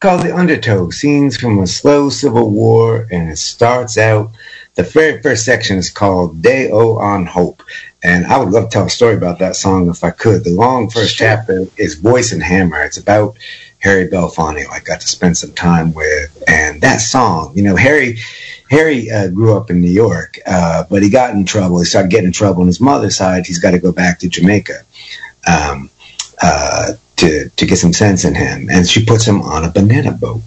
called 0.00 0.22
The 0.22 0.36
Undertow 0.36 0.90
Scenes 0.90 1.36
from 1.36 1.58
a 1.58 1.66
Slow 1.66 2.10
Civil 2.10 2.50
War. 2.50 3.08
And 3.10 3.30
it 3.30 3.38
starts 3.38 3.96
out, 3.96 4.30
the 4.74 4.82
very 4.82 5.22
first 5.22 5.44
section 5.44 5.78
is 5.78 5.90
called 5.90 6.42
Day 6.42 6.70
O 6.70 6.96
on 6.98 7.26
Hope. 7.26 7.62
And 8.02 8.26
I 8.26 8.36
would 8.38 8.50
love 8.50 8.64
to 8.64 8.70
tell 8.70 8.86
a 8.86 8.90
story 8.90 9.16
about 9.16 9.38
that 9.38 9.56
song 9.56 9.88
if 9.88 10.04
I 10.04 10.10
could. 10.10 10.44
The 10.44 10.50
long 10.50 10.90
first 10.90 11.16
chapter 11.16 11.66
is 11.76 11.94
Voice 11.94 12.32
and 12.32 12.42
Hammer. 12.42 12.82
It's 12.82 12.98
about 12.98 13.36
Harry 13.78 14.08
Belafonte, 14.08 14.64
who 14.64 14.70
I 14.70 14.80
got 14.80 15.00
to 15.00 15.08
spend 15.08 15.38
some 15.38 15.52
time 15.52 15.94
with. 15.94 16.42
And 16.46 16.80
that 16.82 16.98
song, 16.98 17.52
you 17.54 17.62
know, 17.62 17.76
Harry. 17.76 18.18
Harry 18.70 19.10
uh, 19.10 19.28
grew 19.28 19.56
up 19.56 19.70
in 19.70 19.80
New 19.80 19.90
York, 19.90 20.38
uh, 20.46 20.84
but 20.90 21.02
he 21.02 21.10
got 21.10 21.30
in 21.30 21.44
trouble. 21.44 21.78
He 21.78 21.84
started 21.84 22.10
getting 22.10 22.26
in 22.26 22.32
trouble 22.32 22.62
on 22.62 22.66
his 22.66 22.80
mother's 22.80 23.16
side. 23.16 23.46
He's 23.46 23.58
got 23.58 23.72
to 23.72 23.78
go 23.78 23.92
back 23.92 24.18
to 24.20 24.28
Jamaica. 24.28 24.80
Um, 25.46 25.90
uh, 26.42 26.92
to 27.16 27.48
to 27.48 27.66
get 27.66 27.78
some 27.78 27.92
sense 27.92 28.24
in 28.24 28.34
him, 28.34 28.68
and 28.70 28.86
she 28.86 29.04
puts 29.04 29.24
him 29.26 29.40
on 29.42 29.64
a 29.64 29.70
banana 29.70 30.12
boat. 30.12 30.42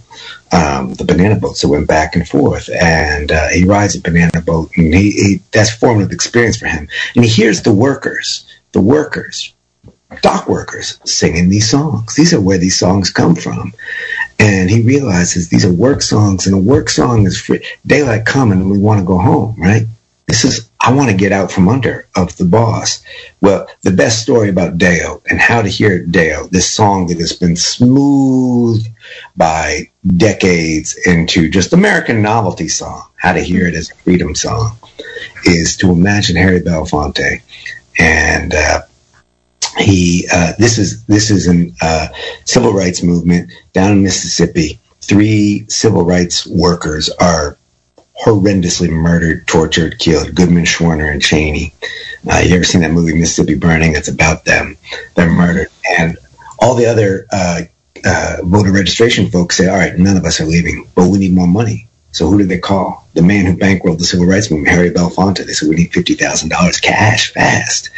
Um, 0.52 0.94
the 0.94 1.04
banana 1.04 1.36
boats 1.36 1.62
that 1.62 1.68
went 1.68 1.88
back 1.88 2.14
and 2.14 2.28
forth, 2.28 2.68
and 2.70 3.30
uh, 3.32 3.48
he 3.48 3.64
rides 3.64 3.96
a 3.96 4.00
banana 4.00 4.40
boat, 4.40 4.70
and 4.76 4.94
he, 4.94 5.10
he 5.10 5.42
that's 5.52 5.74
formative 5.74 6.12
experience 6.12 6.56
for 6.56 6.66
him. 6.66 6.88
And 7.14 7.24
he 7.24 7.30
hears 7.30 7.62
the 7.62 7.72
workers, 7.72 8.44
the 8.72 8.80
workers, 8.80 9.52
dock 10.22 10.48
workers 10.48 10.98
singing 11.04 11.48
these 11.48 11.68
songs. 11.68 12.14
These 12.14 12.32
are 12.34 12.40
where 12.40 12.58
these 12.58 12.78
songs 12.78 13.10
come 13.10 13.34
from, 13.34 13.72
and 14.40 14.70
he 14.70 14.80
realizes 14.80 15.48
these 15.48 15.66
are 15.66 15.72
work 15.72 16.00
songs, 16.00 16.46
and 16.46 16.54
a 16.54 16.58
work 16.58 16.88
song 16.88 17.26
is 17.26 17.40
free. 17.40 17.64
Daylight 17.86 18.24
coming, 18.24 18.58
and 18.60 18.70
we 18.70 18.78
want 18.78 18.98
to 18.98 19.06
go 19.06 19.18
home, 19.18 19.54
right? 19.58 19.86
This 20.26 20.44
is 20.44 20.70
I 20.80 20.92
want 20.94 21.10
to 21.10 21.16
get 21.16 21.30
out 21.30 21.52
from 21.52 21.68
under 21.68 22.08
of 22.16 22.34
the 22.38 22.46
boss. 22.46 23.02
Well, 23.42 23.68
the 23.82 23.90
best 23.90 24.22
story 24.22 24.48
about 24.48 24.78
Day-O 24.78 25.20
and 25.28 25.38
how 25.38 25.60
to 25.60 25.68
hear 25.68 26.06
Day-O, 26.06 26.46
this 26.46 26.70
song 26.70 27.08
that 27.08 27.18
has 27.18 27.34
been 27.34 27.56
smooth 27.56 28.86
by 29.36 29.90
decades 30.16 30.98
into 31.04 31.50
just 31.50 31.74
American 31.74 32.22
novelty 32.22 32.68
song, 32.68 33.02
how 33.16 33.34
to 33.34 33.40
hear 33.40 33.66
it 33.66 33.74
as 33.74 33.90
a 33.90 33.94
freedom 33.96 34.34
song, 34.34 34.78
is 35.44 35.76
to 35.78 35.90
imagine 35.90 36.36
Harry 36.36 36.60
Belafonte 36.60 37.42
and 37.98 38.54
uh, 38.54 38.80
he 39.78 40.28
uh, 40.32 40.52
this 40.58 40.78
is 40.78 41.04
this 41.04 41.30
is 41.30 41.46
an 41.46 41.74
uh, 41.80 42.08
civil 42.44 42.72
rights 42.72 43.02
movement 43.02 43.52
down 43.72 43.92
in 43.92 44.02
Mississippi. 44.02 44.78
Three 45.00 45.64
civil 45.68 46.04
rights 46.04 46.46
workers 46.46 47.08
are 47.20 47.56
horrendously 48.20 48.90
murdered, 48.90 49.46
tortured, 49.46 49.98
killed. 49.98 50.34
Goodman, 50.34 50.64
Schwerner, 50.64 51.10
and 51.10 51.22
Chaney. 51.22 51.72
Uh, 52.30 52.38
you 52.38 52.54
ever 52.54 52.64
seen 52.64 52.82
that 52.82 52.92
movie 52.92 53.14
Mississippi 53.14 53.54
Burning? 53.54 53.96
It's 53.96 54.08
about 54.08 54.44
them. 54.44 54.76
They're 55.14 55.30
murdered, 55.30 55.68
and 55.98 56.18
all 56.58 56.74
the 56.74 56.86
other 56.86 57.26
uh, 57.32 57.62
uh, 58.04 58.36
voter 58.42 58.72
registration 58.72 59.30
folks 59.30 59.56
say, 59.56 59.68
"All 59.68 59.76
right, 59.76 59.96
none 59.96 60.16
of 60.16 60.24
us 60.24 60.40
are 60.40 60.46
leaving, 60.46 60.86
but 60.94 61.08
we 61.08 61.18
need 61.18 61.32
more 61.32 61.48
money." 61.48 61.88
So 62.12 62.26
who 62.28 62.38
did 62.38 62.48
they 62.48 62.58
call? 62.58 63.06
The 63.14 63.22
man 63.22 63.46
who 63.46 63.56
bankrolled 63.56 63.98
the 63.98 64.04
civil 64.04 64.26
rights 64.26 64.50
movement, 64.50 64.74
Harry 64.74 64.90
Belafonte. 64.90 65.46
They 65.46 65.52
said, 65.52 65.68
"We 65.68 65.76
need 65.76 65.92
fifty 65.92 66.14
thousand 66.14 66.50
dollars 66.50 66.78
cash, 66.78 67.32
fast." 67.32 67.90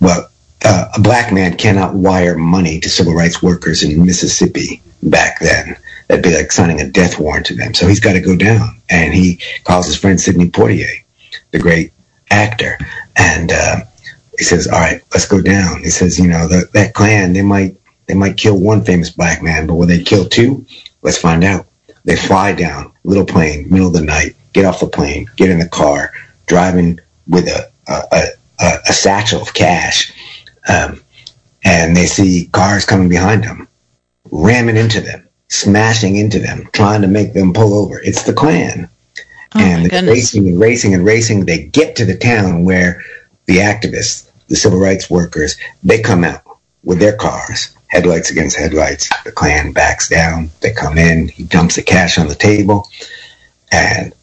Well, 0.00 0.28
uh, 0.64 0.88
a 0.94 1.00
black 1.00 1.32
man 1.32 1.56
cannot 1.56 1.94
wire 1.94 2.36
money 2.36 2.80
to 2.80 2.88
civil 2.88 3.14
rights 3.14 3.42
workers 3.42 3.82
in 3.82 4.04
Mississippi 4.04 4.82
back 5.02 5.40
then. 5.40 5.76
That'd 6.08 6.24
be 6.24 6.34
like 6.34 6.52
signing 6.52 6.80
a 6.80 6.88
death 6.88 7.18
warrant 7.18 7.46
to 7.46 7.54
them. 7.54 7.74
So 7.74 7.86
he's 7.86 8.00
got 8.00 8.12
to 8.14 8.20
go 8.20 8.36
down, 8.36 8.80
and 8.88 9.14
he 9.14 9.40
calls 9.64 9.86
his 9.86 9.96
friend 9.96 10.20
Sidney 10.20 10.50
Poitier, 10.50 11.04
the 11.52 11.58
great 11.58 11.92
actor, 12.30 12.78
and 13.16 13.50
uh, 13.52 13.76
he 14.38 14.44
says, 14.44 14.66
"All 14.66 14.78
right, 14.78 15.00
let's 15.12 15.26
go 15.26 15.40
down." 15.40 15.80
He 15.82 15.90
says, 15.90 16.18
"You 16.18 16.28
know, 16.28 16.48
the, 16.48 16.68
that 16.74 16.94
Klan, 16.94 17.32
they 17.32 17.42
might 17.42 17.76
they 18.06 18.14
might 18.14 18.36
kill 18.36 18.58
one 18.58 18.84
famous 18.84 19.10
black 19.10 19.42
man, 19.42 19.66
but 19.66 19.74
will 19.74 19.86
they 19.86 20.02
kill 20.02 20.28
two? 20.28 20.66
Let's 21.02 21.18
find 21.18 21.44
out." 21.44 21.66
They 22.04 22.16
fly 22.16 22.52
down, 22.52 22.92
little 23.04 23.24
plane, 23.24 23.70
middle 23.70 23.86
of 23.86 23.92
the 23.92 24.02
night, 24.02 24.34
get 24.52 24.64
off 24.64 24.80
the 24.80 24.88
plane, 24.88 25.30
get 25.36 25.50
in 25.50 25.60
the 25.60 25.68
car, 25.68 26.12
driving 26.46 26.98
with 27.28 27.46
a 27.46 27.70
a, 27.86 28.26
a, 28.60 28.78
a 28.88 28.92
satchel 28.92 29.40
of 29.40 29.54
cash 29.54 30.12
um, 30.68 31.00
and 31.64 31.96
they 31.96 32.06
see 32.06 32.48
cars 32.52 32.84
coming 32.84 33.08
behind 33.08 33.44
them, 33.44 33.68
ramming 34.30 34.76
into 34.76 35.00
them, 35.00 35.28
smashing 35.48 36.16
into 36.16 36.38
them, 36.38 36.68
trying 36.72 37.02
to 37.02 37.08
make 37.08 37.34
them 37.34 37.52
pull 37.52 37.74
over. 37.74 38.00
It's 38.00 38.22
the 38.22 38.32
Klan. 38.32 38.88
Oh, 39.54 39.60
and 39.60 39.86
they're 39.86 40.04
racing 40.04 40.48
and 40.48 40.58
racing 40.58 40.94
and 40.94 41.04
racing. 41.04 41.44
They 41.44 41.64
get 41.64 41.96
to 41.96 42.04
the 42.04 42.16
town 42.16 42.64
where 42.64 43.02
the 43.46 43.58
activists, 43.58 44.30
the 44.48 44.56
civil 44.56 44.78
rights 44.78 45.10
workers, 45.10 45.56
they 45.82 46.00
come 46.00 46.24
out 46.24 46.42
with 46.84 46.98
their 46.98 47.16
cars, 47.16 47.76
headlights 47.88 48.30
against 48.30 48.56
headlights. 48.56 49.10
The 49.24 49.32
Klan 49.32 49.72
backs 49.72 50.08
down. 50.08 50.50
They 50.60 50.72
come 50.72 50.96
in. 50.98 51.28
He 51.28 51.44
dumps 51.44 51.76
the 51.76 51.82
cash 51.82 52.18
on 52.18 52.28
the 52.28 52.34
table, 52.34 52.88
and 53.70 54.14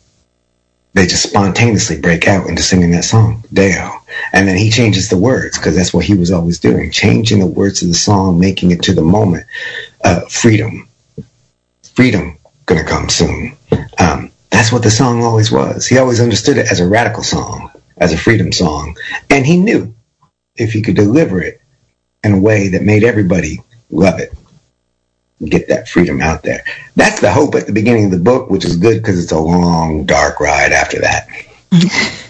they 0.93 1.05
just 1.05 1.29
spontaneously 1.29 1.99
break 1.99 2.27
out 2.27 2.47
into 2.47 2.61
singing 2.63 2.91
that 2.91 3.03
song, 3.03 3.43
Day-O. 3.53 3.99
And 4.33 4.47
then 4.47 4.57
he 4.57 4.71
changes 4.71 5.09
the 5.09 5.17
words 5.17 5.57
because 5.57 5.75
that's 5.75 5.93
what 5.93 6.05
he 6.05 6.15
was 6.15 6.31
always 6.31 6.59
doing, 6.59 6.91
changing 6.91 7.39
the 7.39 7.45
words 7.45 7.81
of 7.81 7.89
the 7.89 7.93
song, 7.93 8.39
making 8.39 8.71
it 8.71 8.81
to 8.83 8.93
the 8.93 9.01
moment. 9.03 9.45
Uh, 10.03 10.21
freedom, 10.21 10.87
freedom, 11.93 12.37
gonna 12.65 12.83
come 12.83 13.09
soon. 13.09 13.55
Um, 13.99 14.31
that's 14.49 14.71
what 14.71 14.83
the 14.83 14.91
song 14.91 15.23
always 15.23 15.51
was. 15.51 15.87
He 15.87 15.97
always 15.97 16.19
understood 16.21 16.57
it 16.57 16.71
as 16.71 16.79
a 16.79 16.87
radical 16.87 17.23
song, 17.23 17.71
as 17.97 18.13
a 18.13 18.17
freedom 18.17 18.51
song, 18.51 18.97
and 19.29 19.45
he 19.45 19.57
knew 19.57 19.93
if 20.55 20.73
he 20.73 20.81
could 20.81 20.95
deliver 20.95 21.41
it 21.41 21.61
in 22.23 22.33
a 22.33 22.39
way 22.39 22.69
that 22.69 22.81
made 22.83 23.03
everybody 23.03 23.59
love 23.91 24.19
it, 24.19 24.33
get 25.45 25.67
that 25.69 25.87
freedom 25.87 26.21
out 26.21 26.43
there. 26.43 26.63
That's 26.95 27.21
the 27.21 27.31
hope 27.31 27.55
at 27.55 27.65
the 27.65 27.73
beginning 27.73 28.05
of 28.05 28.11
the 28.11 28.19
book, 28.19 28.49
which 28.49 28.65
is 28.65 28.75
good 28.77 28.97
because 28.97 29.21
it's 29.21 29.31
a 29.31 29.39
long, 29.39 30.05
dark 30.05 30.39
ride 30.39 30.71
after 30.71 30.99
that. 30.99 31.27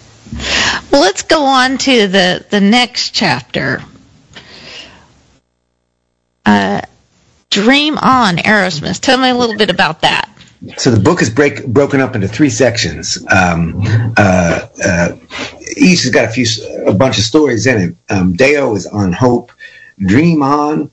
Well, 0.92 1.02
let's 1.02 1.22
go 1.22 1.44
on 1.44 1.78
to 1.78 2.08
the, 2.08 2.44
the 2.50 2.60
next 2.60 3.10
chapter. 3.10 3.82
Uh, 6.44 6.80
Dream 7.50 7.98
On, 7.98 8.36
Aerosmith. 8.36 9.00
Tell 9.00 9.18
me 9.18 9.28
a 9.28 9.34
little 9.34 9.56
bit 9.56 9.70
about 9.70 10.00
that. 10.02 10.28
So 10.76 10.90
the 10.90 11.00
book 11.00 11.22
is 11.22 11.30
break, 11.30 11.66
broken 11.66 12.00
up 12.00 12.14
into 12.14 12.28
three 12.28 12.50
sections. 12.50 13.18
Um, 13.32 13.82
uh, 14.16 14.66
uh, 14.84 15.16
each 15.76 16.02
has 16.02 16.10
got 16.10 16.26
a 16.26 16.28
few, 16.28 16.46
a 16.86 16.92
bunch 16.92 17.18
of 17.18 17.24
stories 17.24 17.66
in 17.66 17.80
it. 17.80 17.96
Um, 18.12 18.34
Day-O 18.34 18.76
is 18.76 18.86
on 18.86 19.12
hope. 19.12 19.52
Dream 19.98 20.42
on, 20.42 20.90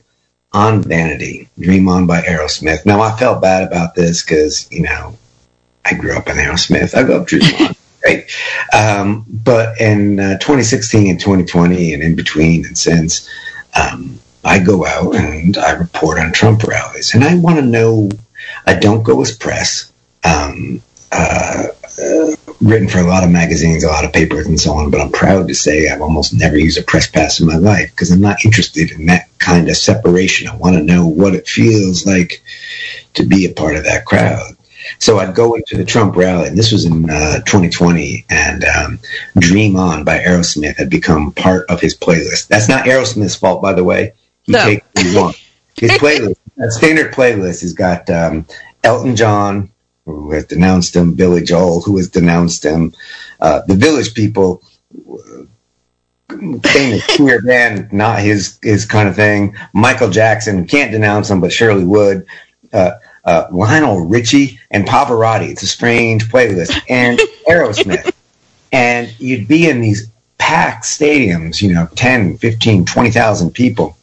on 0.57 0.81
vanity. 0.81 1.47
Dream 1.59 1.87
on 1.87 2.07
by 2.07 2.21
Aerosmith. 2.21 2.85
Now 2.85 3.01
I 3.01 3.15
felt 3.15 3.41
bad 3.41 3.63
about 3.67 3.93
this 3.93 4.23
because 4.23 4.67
you 4.71 4.81
know 4.81 5.15
I 5.85 5.93
grew 5.93 6.17
up 6.17 6.27
on 6.27 6.35
Aerosmith. 6.35 6.95
I 6.95 7.01
love 7.01 7.27
Dream 7.27 7.43
on. 7.61 7.75
Right. 8.05 8.29
Um, 8.73 9.25
but 9.27 9.81
in 9.81 10.19
uh, 10.19 10.37
2016 10.37 11.09
and 11.09 11.19
2020 11.19 11.93
and 11.93 12.01
in 12.01 12.15
between 12.15 12.65
and 12.65 12.77
since, 12.77 13.27
um, 13.75 14.17
I 14.45 14.59
go 14.59 14.85
out 14.85 15.13
and 15.15 15.57
I 15.57 15.71
report 15.71 16.17
on 16.17 16.31
Trump 16.31 16.63
rallies, 16.63 17.13
and 17.13 17.23
I 17.23 17.35
want 17.35 17.57
to 17.57 17.65
know. 17.65 18.09
I 18.65 18.75
don't 18.75 19.03
go 19.03 19.21
as 19.21 19.35
press. 19.35 19.91
Um, 20.23 20.81
uh, 21.11 21.67
written 22.61 22.87
for 22.87 22.99
a 22.99 23.03
lot 23.07 23.23
of 23.23 23.29
magazines, 23.29 23.83
a 23.83 23.87
lot 23.87 24.05
of 24.05 24.13
papers, 24.13 24.47
and 24.47 24.59
so 24.59 24.73
on. 24.73 24.89
But 24.91 25.01
I'm 25.01 25.11
proud 25.11 25.47
to 25.47 25.55
say 25.55 25.89
I've 25.89 26.01
almost 26.01 26.33
never 26.33 26.57
used 26.57 26.77
a 26.77 26.83
press 26.83 27.07
pass 27.07 27.39
in 27.39 27.47
my 27.47 27.57
life 27.57 27.91
because 27.91 28.11
I'm 28.11 28.21
not 28.21 28.43
interested 28.45 28.91
in 28.91 29.05
that 29.07 29.27
kind 29.39 29.69
of 29.69 29.77
separation. 29.77 30.47
I 30.47 30.55
want 30.55 30.75
to 30.75 30.83
know 30.83 31.07
what 31.07 31.35
it 31.35 31.47
feels 31.47 32.05
like 32.05 32.41
to 33.13 33.23
be 33.25 33.45
a 33.45 33.53
part 33.53 33.75
of 33.75 33.83
that 33.85 34.05
crowd. 34.05 34.53
So 34.99 35.19
I'd 35.19 35.35
go 35.35 35.55
into 35.55 35.75
the 35.75 35.83
Trump 35.83 36.15
rally, 36.15 36.47
and 36.47 36.57
this 36.57 36.71
was 36.71 36.85
in 36.85 37.09
uh, 37.09 37.39
2020, 37.39 38.25
and 38.29 38.63
um, 38.63 38.99
Dream 39.37 39.75
On 39.75 40.03
by 40.05 40.19
Aerosmith 40.19 40.77
had 40.77 40.89
become 40.89 41.33
part 41.33 41.65
of 41.69 41.81
his 41.81 41.95
playlist. 41.95 42.47
That's 42.47 42.69
not 42.69 42.85
Aerosmith's 42.85 43.35
fault, 43.35 43.61
by 43.61 43.73
the 43.73 43.83
way. 43.83 44.13
He 44.43 44.53
No. 44.53 44.63
takes 44.63 44.85
what 44.93 45.05
he 45.05 45.15
wants. 45.17 45.43
His 45.75 45.91
playlist, 45.99 46.35
a 46.59 46.71
standard 46.71 47.13
playlist, 47.13 47.61
has 47.61 47.73
got 47.73 48.09
um, 48.09 48.45
Elton 48.83 49.15
John, 49.17 49.69
who 50.07 50.31
has 50.31 50.45
denounced 50.45 50.95
him, 50.95 51.13
Billy 51.13 51.43
Joel, 51.43 51.81
who 51.81 51.97
has 51.97 52.09
denounced 52.09 52.63
him, 52.63 52.93
uh, 53.39 53.61
the 53.67 53.75
Village 53.75 54.13
People, 54.13 54.63
famous 56.63 57.15
queer 57.15 57.41
band, 57.41 57.91
not 57.91 58.19
his 58.19 58.57
his 58.61 58.85
kind 58.85 59.09
of 59.09 59.15
thing. 59.15 59.55
Michael 59.73 60.09
Jackson 60.09 60.65
can't 60.65 60.91
denounce 60.91 61.29
him, 61.29 61.41
but 61.41 61.51
surely 61.51 61.83
would. 61.83 62.25
Uh, 62.73 62.91
uh, 63.25 63.47
Lionel 63.51 64.05
Richie 64.05 64.59
and 64.71 64.87
Pavarotti. 64.87 65.49
It's 65.49 65.63
a 65.63 65.67
strange 65.67 66.29
playlist, 66.29 66.79
and 66.89 67.19
Aerosmith. 67.47 68.11
And 68.71 69.13
you'd 69.19 69.47
be 69.47 69.69
in 69.69 69.81
these 69.81 70.09
packed 70.37 70.85
stadiums, 70.85 71.61
you 71.61 71.73
know, 71.73 71.87
10, 71.95 72.37
15, 72.37 72.85
20,000 72.85 73.51
people, 73.51 73.97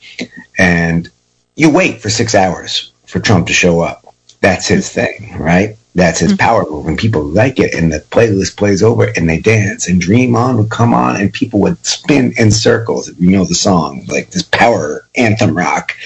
and 0.58 1.10
you 1.56 1.70
wait 1.70 2.00
for 2.00 2.10
six 2.10 2.34
hours 2.34 2.92
for 3.06 3.20
Trump 3.20 3.46
to 3.46 3.52
show 3.52 3.80
up. 3.80 4.14
That's 4.40 4.66
his 4.66 4.90
thing, 4.90 5.36
right? 5.38 5.76
That's 5.96 6.18
his 6.18 6.32
power 6.32 6.68
move, 6.68 6.88
and 6.88 6.98
people 6.98 7.22
like 7.22 7.60
it. 7.60 7.72
And 7.72 7.92
the 7.92 8.00
playlist 8.00 8.56
plays 8.56 8.82
over, 8.82 9.04
and 9.16 9.28
they 9.28 9.38
dance. 9.38 9.86
And 9.88 10.00
Dream 10.00 10.34
On 10.34 10.56
would 10.56 10.70
come 10.70 10.92
on, 10.92 11.20
and 11.20 11.32
people 11.32 11.60
would 11.60 11.84
spin 11.86 12.34
in 12.36 12.50
circles. 12.50 13.08
If 13.08 13.20
you 13.20 13.30
know 13.30 13.44
the 13.44 13.54
song, 13.54 14.04
like 14.08 14.30
this 14.30 14.42
power 14.42 15.06
anthem 15.14 15.56
rock. 15.56 15.96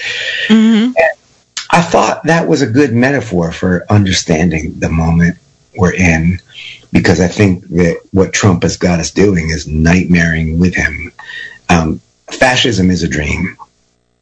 hmm 0.47 0.91
I 1.71 1.81
thought 1.83 2.23
that 2.23 2.47
was 2.47 2.63
a 2.63 2.67
good 2.67 2.93
metaphor 2.93 3.51
for 3.51 3.85
understanding 3.91 4.79
the 4.79 4.89
moment 4.89 5.37
we're 5.75 5.93
in, 5.93 6.39
because 6.91 7.21
I 7.21 7.27
think 7.27 7.67
that 7.69 8.01
what 8.11 8.33
Trump 8.33 8.63
has 8.63 8.75
got 8.75 8.99
us 8.99 9.11
doing 9.11 9.51
is 9.51 9.67
nightmaring 9.67 10.59
with 10.59 10.73
him. 10.73 11.11
Um, 11.69 12.01
fascism 12.31 12.89
is 12.89 13.03
a 13.03 13.07
dream, 13.07 13.55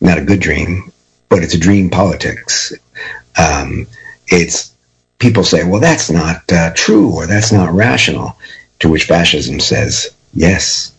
not 0.02 0.18
a 0.18 0.26
good 0.26 0.42
dream, 0.42 0.92
but 1.30 1.42
it's 1.42 1.54
a 1.54 1.60
dream 1.60 1.90
politics. 1.90 2.74
Um, 3.38 3.88
it's 4.28 4.74
people 5.20 5.44
say, 5.44 5.64
well, 5.64 5.82
that's 5.82 6.10
not 6.10 6.52
uh, 6.52 6.72
true 6.76 7.14
or 7.14 7.28
that's 7.28 7.52
not 7.52 7.74
rational, 7.74 8.38
to 8.80 8.90
which 8.90 9.06
fascism 9.06 9.60
says, 9.60 10.14
yes, 10.34 10.94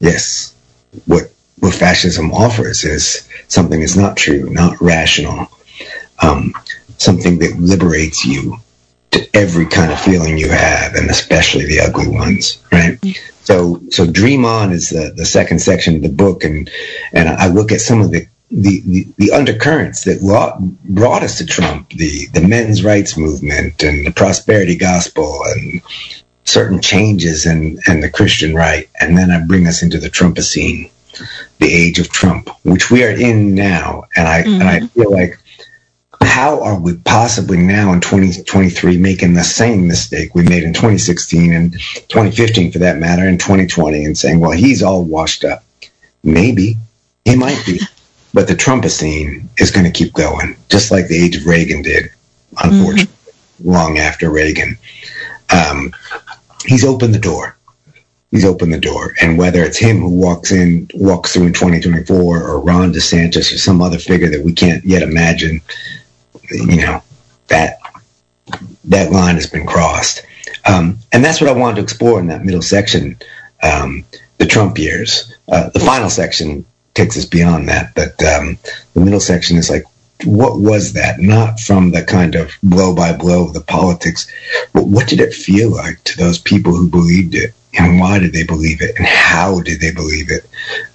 yes. 0.00 0.54
What 1.06 1.32
what 1.60 1.74
fascism 1.74 2.32
offers 2.32 2.84
is 2.84 3.28
something 3.48 3.80
that's 3.80 3.96
not 3.96 4.16
true, 4.16 4.50
not 4.50 4.80
rational, 4.80 5.46
um, 6.20 6.52
something 6.98 7.38
that 7.38 7.56
liberates 7.58 8.24
you 8.24 8.56
to 9.12 9.28
every 9.34 9.66
kind 9.66 9.92
of 9.92 10.00
feeling 10.00 10.36
you 10.38 10.48
have, 10.50 10.94
and 10.94 11.08
especially 11.08 11.64
the 11.66 11.80
ugly 11.80 12.08
ones, 12.08 12.62
right? 12.72 12.98
So, 13.44 13.80
so 13.90 14.06
dream 14.06 14.44
on 14.44 14.72
is 14.72 14.90
the, 14.90 15.12
the 15.14 15.24
second 15.24 15.60
section 15.60 15.96
of 15.96 16.02
the 16.02 16.08
book, 16.08 16.44
and 16.44 16.68
and 17.12 17.28
I 17.28 17.48
look 17.48 17.72
at 17.72 17.80
some 17.80 18.00
of 18.00 18.10
the 18.10 18.26
the, 18.52 18.82
the, 18.84 19.06
the 19.16 19.32
undercurrents 19.32 20.04
that 20.04 20.20
brought, 20.20 20.60
brought 20.60 21.22
us 21.22 21.38
to 21.38 21.46
Trump, 21.46 21.88
the 21.90 22.26
the 22.34 22.46
men's 22.46 22.84
rights 22.84 23.16
movement 23.16 23.82
and 23.82 24.06
the 24.06 24.12
prosperity 24.12 24.76
gospel 24.76 25.40
and 25.54 25.80
certain 26.44 26.80
changes 26.80 27.46
in, 27.46 27.78
in 27.88 28.00
the 28.00 28.10
Christian 28.10 28.54
right, 28.54 28.88
and 29.00 29.16
then 29.16 29.30
I 29.30 29.42
bring 29.42 29.66
us 29.66 29.82
into 29.82 29.98
the 29.98 30.10
Trumpocene, 30.10 30.90
the 31.58 31.72
age 31.72 31.98
of 31.98 32.10
Trump, 32.10 32.50
which 32.64 32.90
we 32.90 33.04
are 33.04 33.10
in 33.10 33.54
now. 33.54 34.04
And 34.16 34.28
I 34.28 34.38
and 34.40 34.62
I 34.64 34.80
mm-hmm. 34.80 34.86
feel 34.86 35.10
like 35.10 35.38
how 36.20 36.62
are 36.62 36.78
we 36.78 36.96
possibly 36.98 37.56
now 37.56 37.92
in 37.92 38.00
2023 38.00 38.98
making 38.98 39.32
the 39.32 39.42
same 39.42 39.86
mistake 39.88 40.34
we 40.34 40.42
made 40.42 40.62
in 40.62 40.74
2016 40.74 41.52
and 41.54 41.72
2015 41.72 42.72
for 42.72 42.78
that 42.80 42.98
matter 42.98 43.26
in 43.26 43.38
2020 43.38 44.04
and 44.04 44.16
saying, 44.16 44.40
well, 44.40 44.50
he's 44.50 44.82
all 44.82 45.04
washed 45.04 45.44
up. 45.44 45.64
Maybe 46.22 46.76
he 47.24 47.36
might 47.36 47.62
be, 47.66 47.80
but 48.34 48.48
the 48.48 48.54
Trumpocene 48.54 49.46
is 49.58 49.70
going 49.70 49.84
to 49.84 49.92
keep 49.92 50.12
going, 50.12 50.56
just 50.68 50.90
like 50.90 51.08
the 51.08 51.22
age 51.22 51.36
of 51.36 51.46
Reagan 51.46 51.82
did, 51.82 52.10
unfortunately, 52.62 53.14
long 53.62 53.98
after 53.98 54.30
Reagan. 54.30 54.78
Um, 55.50 55.92
he's 56.64 56.84
opened 56.84 57.14
the 57.14 57.18
door. 57.18 57.56
He's 58.30 58.46
opened 58.46 58.72
the 58.72 58.80
door, 58.80 59.14
and 59.20 59.36
whether 59.36 59.62
it's 59.62 59.76
him 59.76 60.00
who 60.00 60.08
walks 60.08 60.52
in, 60.52 60.88
walks 60.94 61.34
through 61.34 61.46
in 61.46 61.52
2024, 61.52 62.42
or 62.42 62.60
Ron 62.60 62.90
DeSantis, 62.92 63.52
or 63.52 63.58
some 63.58 63.82
other 63.82 63.98
figure 63.98 64.30
that 64.30 64.42
we 64.42 64.54
can't 64.54 64.82
yet 64.86 65.02
imagine, 65.02 65.60
you 66.50 66.78
know, 66.78 67.02
that 67.48 67.78
that 68.84 69.12
line 69.12 69.34
has 69.34 69.46
been 69.46 69.66
crossed. 69.66 70.24
Um, 70.64 70.98
and 71.12 71.22
that's 71.22 71.42
what 71.42 71.50
I 71.50 71.52
wanted 71.52 71.76
to 71.76 71.82
explore 71.82 72.20
in 72.20 72.28
that 72.28 72.44
middle 72.44 72.62
section, 72.62 73.18
um, 73.62 74.04
the 74.38 74.46
Trump 74.46 74.78
years. 74.78 75.30
Uh, 75.48 75.68
the 75.68 75.80
final 75.80 76.08
section 76.08 76.64
takes 76.94 77.16
us 77.16 77.24
beyond 77.24 77.68
that, 77.68 77.94
but 77.94 78.22
um, 78.24 78.58
the 78.94 79.00
middle 79.00 79.20
section 79.20 79.56
is 79.56 79.70
like, 79.70 79.84
what 80.24 80.60
was 80.60 80.92
that? 80.92 81.18
Not 81.18 81.58
from 81.58 81.90
the 81.90 82.02
kind 82.02 82.34
of 82.34 82.52
blow 82.62 82.94
by 82.94 83.12
blow 83.12 83.44
of 83.44 83.54
the 83.54 83.60
politics, 83.60 84.30
but 84.72 84.86
what 84.86 85.08
did 85.08 85.20
it 85.20 85.34
feel 85.34 85.70
like 85.70 86.02
to 86.04 86.16
those 86.16 86.38
people 86.38 86.76
who 86.76 86.88
believed 86.88 87.34
it? 87.34 87.52
And 87.78 87.98
why 87.98 88.18
did 88.18 88.32
they 88.32 88.44
believe 88.44 88.82
it? 88.82 88.96
And 88.98 89.06
how 89.06 89.60
did 89.60 89.80
they 89.80 89.92
believe 89.92 90.30
it? 90.30 90.46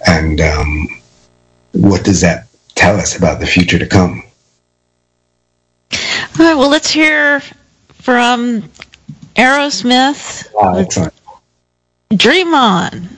And 0.06 0.40
um, 0.40 0.88
what 1.72 2.04
does 2.04 2.20
that 2.20 2.46
tell 2.74 2.96
us 2.96 3.16
about 3.16 3.40
the 3.40 3.46
future 3.46 3.78
to 3.78 3.86
come? 3.86 4.22
All 5.92 6.46
right, 6.46 6.54
well, 6.54 6.70
let's 6.70 6.90
hear 6.90 7.40
from 7.94 8.62
Aerosmith. 9.34 10.48
Excellent. 10.78 11.14
dream 12.16 12.54
on. 12.54 13.08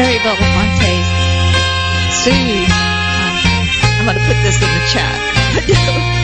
Harry 0.00 0.18
Belafonte's 0.20 1.08
sued. 2.24 2.70
Um, 2.72 3.36
I'm 3.98 4.04
going 4.06 4.16
to 4.16 4.24
put 4.24 4.42
this 4.42 4.56
in 4.56 4.70
the 4.72 4.86
chat. 4.88 6.16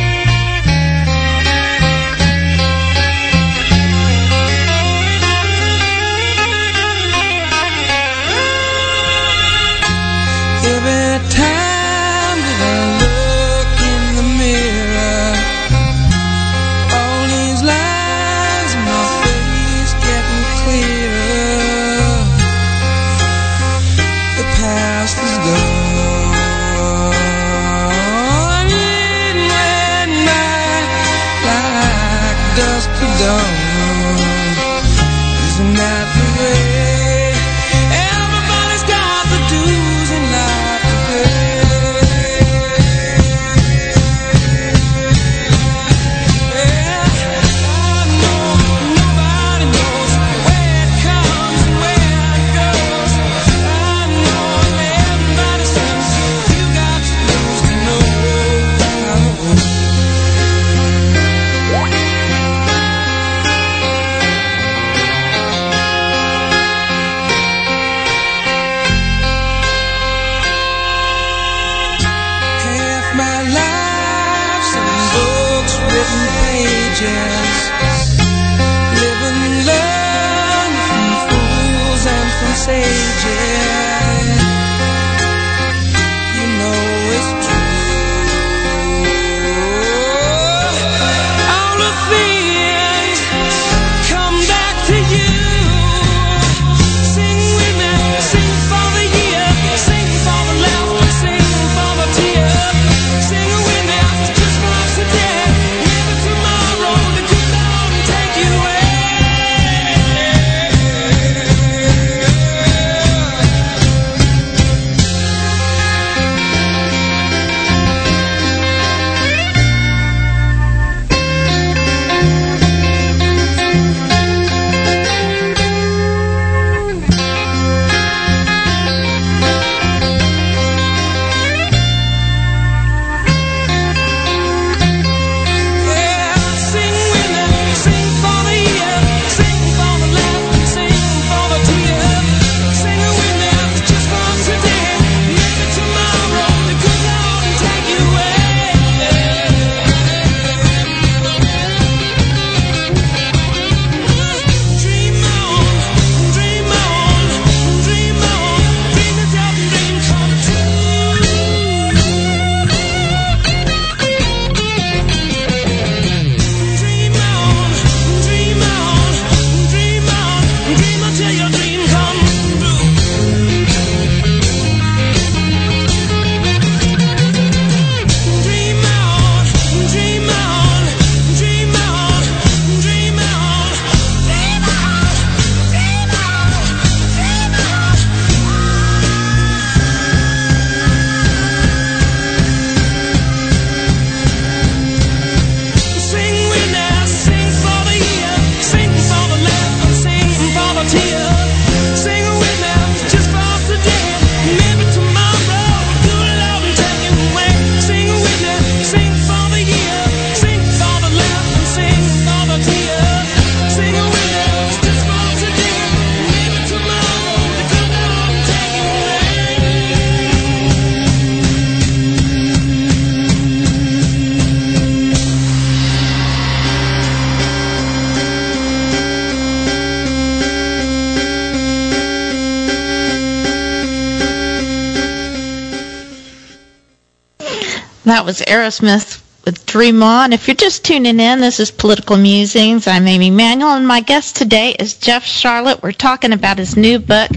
That 238.06 238.24
was 238.24 238.40
Aerosmith 238.40 239.20
with 239.44 239.66
Dream 239.66 240.00
On. 240.00 240.32
If 240.32 240.46
you're 240.46 240.54
just 240.54 240.84
tuning 240.84 241.18
in, 241.18 241.40
this 241.40 241.58
is 241.58 241.72
Political 241.72 242.18
Musings. 242.18 242.86
I'm 242.86 243.08
Amy 243.08 243.30
Manuel, 243.30 243.74
and 243.74 243.88
my 243.88 244.00
guest 244.00 244.36
today 244.36 244.76
is 244.78 244.94
Jeff 244.94 245.24
Sharlet. 245.24 245.82
We're 245.82 245.90
talking 245.90 246.32
about 246.32 246.58
his 246.58 246.76
new 246.76 247.00
book. 247.00 247.28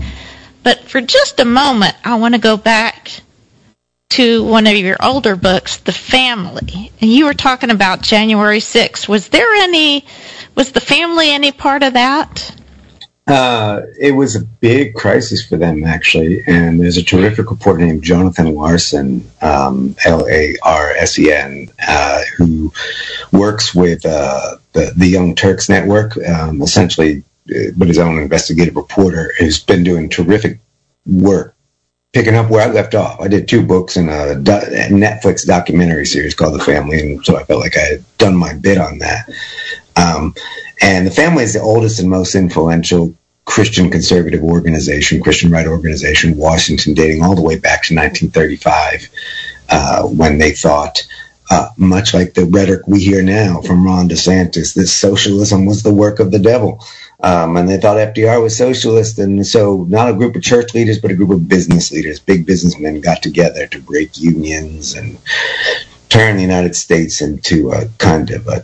But 0.61 0.81
for 0.81 1.01
just 1.01 1.39
a 1.39 1.45
moment, 1.45 1.95
I 2.05 2.17
want 2.17 2.35
to 2.35 2.39
go 2.39 2.55
back 2.55 3.09
to 4.09 4.43
one 4.43 4.67
of 4.67 4.75
your 4.75 4.97
older 5.01 5.35
books, 5.35 5.77
The 5.77 5.91
Family. 5.91 6.91
And 7.01 7.11
you 7.11 7.25
were 7.25 7.33
talking 7.33 7.71
about 7.71 8.03
January 8.03 8.59
6th. 8.59 9.07
Was 9.07 9.29
there 9.29 9.51
any, 9.55 10.05
was 10.53 10.71
the 10.71 10.81
family 10.81 11.31
any 11.31 11.51
part 11.51 11.81
of 11.81 11.93
that? 11.93 12.55
Uh, 13.29 13.81
it 13.99 14.13
was 14.13 14.35
a 14.35 14.39
big 14.39 14.95
crisis 14.95 15.45
for 15.45 15.55
them, 15.55 15.83
actually. 15.83 16.43
And 16.47 16.79
there's 16.79 16.97
a 16.97 17.03
terrific 17.03 17.51
reporter 17.51 17.85
named 17.85 18.03
Jonathan 18.03 18.55
Larsen, 18.55 19.29
um, 19.41 19.95
L 20.03 20.27
A 20.27 20.57
R 20.63 20.91
S 20.91 21.19
E 21.19 21.31
N, 21.31 21.69
uh, 21.87 22.21
who 22.37 22.73
works 23.31 23.75
with 23.75 24.03
uh, 24.03 24.57
the, 24.73 24.91
the 24.97 25.07
Young 25.07 25.35
Turks 25.35 25.69
Network, 25.69 26.17
um, 26.27 26.61
essentially, 26.63 27.23
uh, 27.55 27.69
but 27.77 27.87
his 27.87 27.99
own 27.99 28.19
investigative 28.19 28.75
reporter, 28.75 29.31
who's 29.37 29.59
been 29.59 29.83
doing 29.83 30.09
terrific 30.09 30.59
work 31.05 31.55
picking 32.13 32.35
up 32.35 32.49
where 32.49 32.67
I 32.67 32.71
left 32.71 32.95
off. 32.95 33.21
I 33.21 33.27
did 33.27 33.47
two 33.47 33.63
books 33.63 33.95
and 33.95 34.09
a 34.09 34.35
Netflix 34.35 35.45
documentary 35.45 36.07
series 36.07 36.33
called 36.33 36.55
The 36.55 36.63
Family, 36.63 36.99
and 36.99 37.23
so 37.23 37.37
I 37.37 37.43
felt 37.43 37.61
like 37.61 37.77
I 37.77 37.81
had 37.81 38.17
done 38.17 38.35
my 38.35 38.53
bit 38.53 38.79
on 38.79 38.97
that. 38.99 39.29
Um, 39.95 40.33
and 40.81 41.05
the 41.05 41.11
family 41.11 41.43
is 41.43 41.53
the 41.53 41.61
oldest 41.61 41.99
and 41.99 42.09
most 42.09 42.33
influential 42.35 43.13
Christian 43.49 43.89
conservative 43.89 44.43
organization, 44.43 45.23
Christian 45.23 45.51
right 45.51 45.65
organization, 45.65 46.37
Washington, 46.37 46.93
dating 46.93 47.23
all 47.23 47.33
the 47.33 47.41
way 47.41 47.57
back 47.57 47.81
to 47.85 47.95
1935, 47.95 49.09
uh, 49.69 50.03
when 50.03 50.37
they 50.37 50.51
thought, 50.51 50.99
uh, 51.49 51.69
much 51.75 52.13
like 52.13 52.35
the 52.35 52.45
rhetoric 52.45 52.87
we 52.87 52.99
hear 52.99 53.23
now 53.23 53.59
from 53.61 53.83
Ron 53.83 54.07
DeSantis, 54.07 54.75
that 54.75 54.85
socialism 54.85 55.65
was 55.65 55.81
the 55.81 55.91
work 55.91 56.19
of 56.19 56.29
the 56.29 56.37
devil. 56.37 56.85
Um, 57.21 57.57
and 57.57 57.67
they 57.67 57.79
thought 57.79 57.97
FDR 57.97 58.39
was 58.39 58.55
socialist. 58.55 59.17
And 59.17 59.45
so, 59.45 59.83
not 59.89 60.11
a 60.11 60.13
group 60.13 60.35
of 60.35 60.43
church 60.43 60.75
leaders, 60.75 60.99
but 60.99 61.09
a 61.09 61.15
group 61.15 61.31
of 61.31 61.49
business 61.49 61.91
leaders, 61.91 62.19
big 62.19 62.45
businessmen 62.45 63.01
got 63.01 63.23
together 63.23 63.65
to 63.65 63.81
break 63.81 64.15
unions 64.19 64.93
and 64.93 65.17
turn 66.09 66.35
the 66.35 66.43
United 66.43 66.75
States 66.75 67.19
into 67.19 67.71
a 67.71 67.87
kind 67.97 68.29
of 68.29 68.47
a 68.47 68.63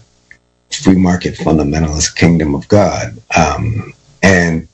free 0.70 0.96
market 0.96 1.34
fundamentalist 1.34 2.16
kingdom 2.16 2.54
of 2.54 2.68
God. 2.68 3.18
Um, 3.36 3.92
and 4.22 4.68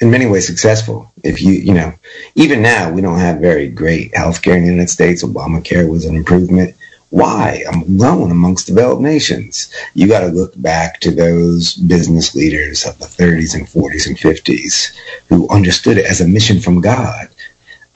in 0.00 0.10
many 0.10 0.26
ways 0.26 0.46
successful. 0.46 1.10
If 1.22 1.42
you, 1.42 1.52
you 1.52 1.74
know, 1.74 1.92
even 2.34 2.62
now 2.62 2.90
we 2.90 3.02
don't 3.02 3.18
have 3.18 3.38
very 3.38 3.68
great 3.68 4.12
healthcare 4.12 4.56
in 4.56 4.62
the 4.62 4.70
United 4.70 4.90
States. 4.90 5.22
Obamacare 5.22 5.88
was 5.88 6.06
an 6.06 6.16
improvement. 6.16 6.74
Why? 7.10 7.64
I'm 7.70 7.82
alone 7.82 8.30
amongst 8.30 8.68
developed 8.68 9.02
nations. 9.02 9.72
You 9.94 10.08
got 10.08 10.20
to 10.20 10.28
look 10.28 10.52
back 10.56 11.00
to 11.00 11.10
those 11.10 11.74
business 11.74 12.34
leaders 12.34 12.86
of 12.86 12.98
the 12.98 13.06
30s 13.06 13.54
and 13.54 13.66
40s 13.66 14.06
and 14.06 14.16
50s 14.16 14.96
who 15.28 15.48
understood 15.48 15.98
it 15.98 16.06
as 16.06 16.20
a 16.20 16.28
mission 16.28 16.60
from 16.60 16.80
God 16.80 17.28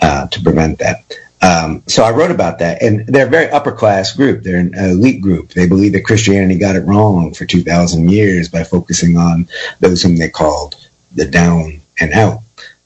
uh, 0.00 0.26
to 0.26 0.42
prevent 0.42 0.80
that. 0.80 1.04
Um, 1.40 1.82
so 1.86 2.02
I 2.02 2.10
wrote 2.10 2.30
about 2.30 2.58
that, 2.60 2.82
and 2.82 3.06
they're 3.06 3.26
a 3.26 3.30
very 3.30 3.50
upper 3.50 3.70
class 3.70 4.12
group. 4.12 4.42
They're 4.42 4.58
an 4.58 4.74
elite 4.74 5.20
group. 5.20 5.50
They 5.50 5.68
believe 5.68 5.92
that 5.92 6.04
Christianity 6.04 6.58
got 6.58 6.74
it 6.74 6.80
wrong 6.80 7.34
for 7.34 7.44
2,000 7.44 8.10
years 8.10 8.48
by 8.48 8.64
focusing 8.64 9.16
on 9.16 9.46
those 9.80 10.02
whom 10.02 10.16
they 10.16 10.30
called 10.30 10.74
the 11.14 11.26
down 11.26 11.82
and 12.00 12.12
out. 12.12 12.40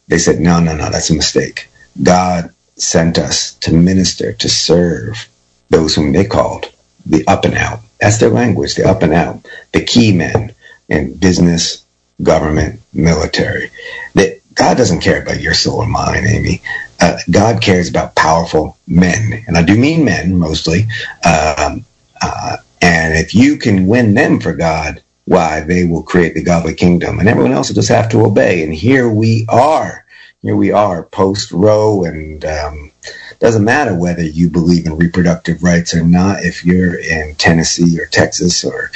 They 0.08 0.18
said, 0.18 0.40
no, 0.40 0.60
no, 0.60 0.76
no, 0.76 0.90
that's 0.90 1.10
a 1.10 1.14
mistake. 1.14 1.68
God 2.02 2.50
sent 2.76 3.18
us 3.18 3.54
to 3.54 3.72
minister, 3.72 4.32
to 4.32 4.48
serve 4.48 5.28
those 5.70 5.94
whom 5.94 6.12
they 6.12 6.24
called 6.24 6.72
the 7.04 7.26
up 7.26 7.44
and 7.44 7.54
out. 7.54 7.80
That's 8.00 8.18
their 8.18 8.30
language, 8.30 8.74
the 8.74 8.88
up 8.88 9.02
and 9.02 9.12
out, 9.12 9.46
the 9.72 9.84
key 9.84 10.12
men 10.12 10.54
in 10.88 11.14
business, 11.14 11.84
government, 12.22 12.80
military. 12.92 13.70
That 14.14 14.40
God 14.54 14.76
doesn't 14.76 15.00
care 15.00 15.22
about 15.22 15.40
your 15.40 15.54
soul 15.54 15.80
or 15.80 15.86
mine, 15.86 16.26
Amy. 16.26 16.62
Uh, 17.00 17.18
God 17.30 17.62
cares 17.62 17.88
about 17.88 18.16
powerful 18.16 18.76
men, 18.86 19.44
and 19.46 19.56
I 19.56 19.62
do 19.62 19.76
mean 19.76 20.04
men 20.04 20.38
mostly. 20.38 20.86
Um, 21.24 21.84
uh, 22.20 22.56
and 22.82 23.14
if 23.14 23.34
you 23.34 23.56
can 23.56 23.86
win 23.86 24.14
them 24.14 24.40
for 24.40 24.52
God, 24.52 25.02
why 25.28 25.60
they 25.60 25.84
will 25.84 26.02
create 26.02 26.34
the 26.34 26.42
godly 26.42 26.74
kingdom, 26.74 27.18
and 27.18 27.28
everyone 27.28 27.52
else 27.52 27.68
will 27.68 27.74
just 27.74 27.90
have 27.90 28.08
to 28.10 28.24
obey. 28.24 28.62
And 28.62 28.74
here 28.74 29.08
we 29.08 29.44
are. 29.48 30.04
Here 30.40 30.56
we 30.56 30.70
are, 30.72 31.02
post 31.02 31.50
Roe, 31.50 32.04
and 32.04 32.44
um, 32.44 32.92
doesn't 33.40 33.64
matter 33.64 33.94
whether 33.94 34.22
you 34.22 34.48
believe 34.48 34.86
in 34.86 34.96
reproductive 34.96 35.62
rights 35.62 35.94
or 35.94 36.02
not. 36.02 36.44
If 36.44 36.64
you're 36.64 36.98
in 36.98 37.34
Tennessee 37.34 38.00
or 38.00 38.06
Texas 38.06 38.64
or 38.64 38.90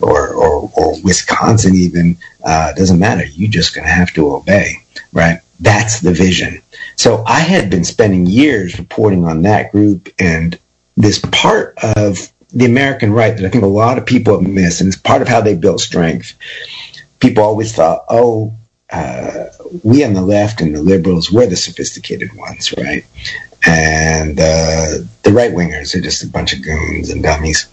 or 0.00 0.28
or, 0.28 0.70
or 0.76 1.00
Wisconsin, 1.02 1.74
even 1.74 2.18
uh, 2.44 2.72
doesn't 2.72 2.98
matter. 2.98 3.24
You're 3.24 3.50
just 3.50 3.74
going 3.74 3.86
to 3.86 3.92
have 3.92 4.12
to 4.14 4.34
obey, 4.34 4.82
right? 5.12 5.40
That's 5.60 6.00
the 6.00 6.12
vision. 6.12 6.62
So 6.96 7.24
I 7.26 7.40
had 7.40 7.70
been 7.70 7.84
spending 7.84 8.26
years 8.26 8.78
reporting 8.78 9.24
on 9.24 9.42
that 9.42 9.72
group 9.72 10.08
and 10.18 10.58
this 10.96 11.20
part 11.30 11.78
of 11.96 12.30
the 12.52 12.64
American 12.64 13.12
right 13.12 13.36
that 13.36 13.44
I 13.44 13.48
think 13.48 13.64
a 13.64 13.68
lot 13.68 13.98
of 13.98 14.06
people 14.06 14.40
have 14.40 14.48
missed, 14.48 14.80
and 14.80 14.88
it's 14.88 14.96
part 14.96 15.22
of 15.22 15.28
how 15.28 15.40
they 15.40 15.54
built 15.54 15.80
strength. 15.80 16.34
People 17.20 17.44
always 17.44 17.74
thought, 17.74 18.04
oh, 18.08 18.54
uh, 18.90 19.46
we 19.82 20.04
on 20.04 20.14
the 20.14 20.22
left 20.22 20.60
and 20.60 20.74
the 20.74 20.80
liberals, 20.80 21.30
we're 21.30 21.46
the 21.46 21.56
sophisticated 21.56 22.34
ones, 22.36 22.72
right? 22.78 23.04
And 23.66 24.38
uh, 24.38 24.98
the 25.24 25.32
right 25.32 25.52
wingers 25.52 25.94
are 25.94 26.00
just 26.00 26.22
a 26.22 26.28
bunch 26.28 26.54
of 26.54 26.62
goons 26.62 27.10
and 27.10 27.22
dummies. 27.22 27.68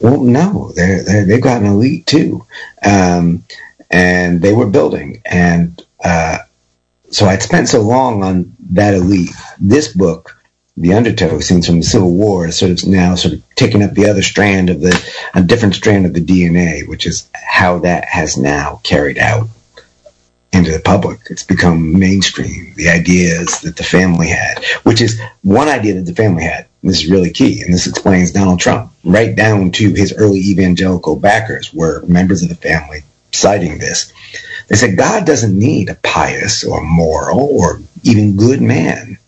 Well, 0.00 0.22
no, 0.22 0.72
they're, 0.74 1.02
they're, 1.02 1.24
they've 1.26 1.42
got 1.42 1.60
an 1.60 1.66
elite 1.66 2.06
too. 2.06 2.46
Um, 2.84 3.44
and 3.90 4.40
they 4.40 4.54
were 4.54 4.66
building. 4.66 5.20
And 5.26 5.82
uh, 6.04 6.38
so 7.10 7.26
I'd 7.26 7.42
spent 7.42 7.68
so 7.68 7.80
long 7.80 8.22
on 8.22 8.54
that 8.70 8.94
elite. 8.94 9.30
This 9.58 9.88
book, 9.92 10.37
The 10.80 10.94
Undertow, 10.94 11.40
scenes 11.40 11.66
from 11.66 11.80
the 11.80 11.86
Civil 11.86 12.12
War, 12.12 12.46
is 12.46 12.56
sort 12.56 12.70
of 12.70 12.86
now 12.86 13.16
sort 13.16 13.34
of 13.34 13.42
taking 13.56 13.82
up 13.82 13.94
the 13.94 14.08
other 14.08 14.22
strand 14.22 14.70
of 14.70 14.80
the, 14.80 14.96
a 15.34 15.42
different 15.42 15.74
strand 15.74 16.06
of 16.06 16.14
the 16.14 16.24
DNA, 16.24 16.86
which 16.86 17.04
is 17.04 17.28
how 17.34 17.80
that 17.80 18.04
has 18.04 18.36
now 18.36 18.80
carried 18.84 19.18
out 19.18 19.48
into 20.52 20.70
the 20.70 20.78
public. 20.78 21.18
It's 21.30 21.42
become 21.42 21.98
mainstream. 21.98 22.74
The 22.76 22.90
ideas 22.90 23.60
that 23.62 23.76
the 23.76 23.82
family 23.82 24.28
had, 24.28 24.64
which 24.84 25.00
is 25.00 25.20
one 25.42 25.66
idea 25.68 25.94
that 25.94 26.06
the 26.06 26.14
family 26.14 26.44
had. 26.44 26.66
This 26.84 27.02
is 27.02 27.10
really 27.10 27.30
key, 27.30 27.60
and 27.62 27.74
this 27.74 27.88
explains 27.88 28.30
Donald 28.30 28.60
Trump 28.60 28.92
right 29.02 29.34
down 29.34 29.72
to 29.72 29.92
his 29.94 30.14
early 30.16 30.38
evangelical 30.38 31.16
backers 31.16 31.74
were 31.74 32.04
members 32.06 32.44
of 32.44 32.50
the 32.50 32.54
family 32.54 33.02
citing 33.32 33.78
this. 33.78 34.12
They 34.68 34.76
said 34.76 34.96
God 34.96 35.26
doesn't 35.26 35.58
need 35.58 35.88
a 35.88 35.96
pious 35.96 36.62
or 36.62 36.84
moral 36.84 37.40
or 37.40 37.80
even 38.04 38.36
good 38.36 38.62
man. 38.62 39.18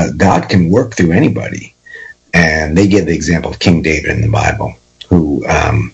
Uh, 0.00 0.10
God 0.16 0.48
can 0.48 0.70
work 0.70 0.94
through 0.94 1.12
anybody. 1.12 1.74
And 2.32 2.76
they 2.76 2.86
give 2.86 3.06
the 3.06 3.14
example 3.14 3.50
of 3.50 3.58
King 3.58 3.82
David 3.82 4.12
in 4.12 4.22
the 4.22 4.30
Bible, 4.30 4.74
who, 5.08 5.46
um, 5.46 5.92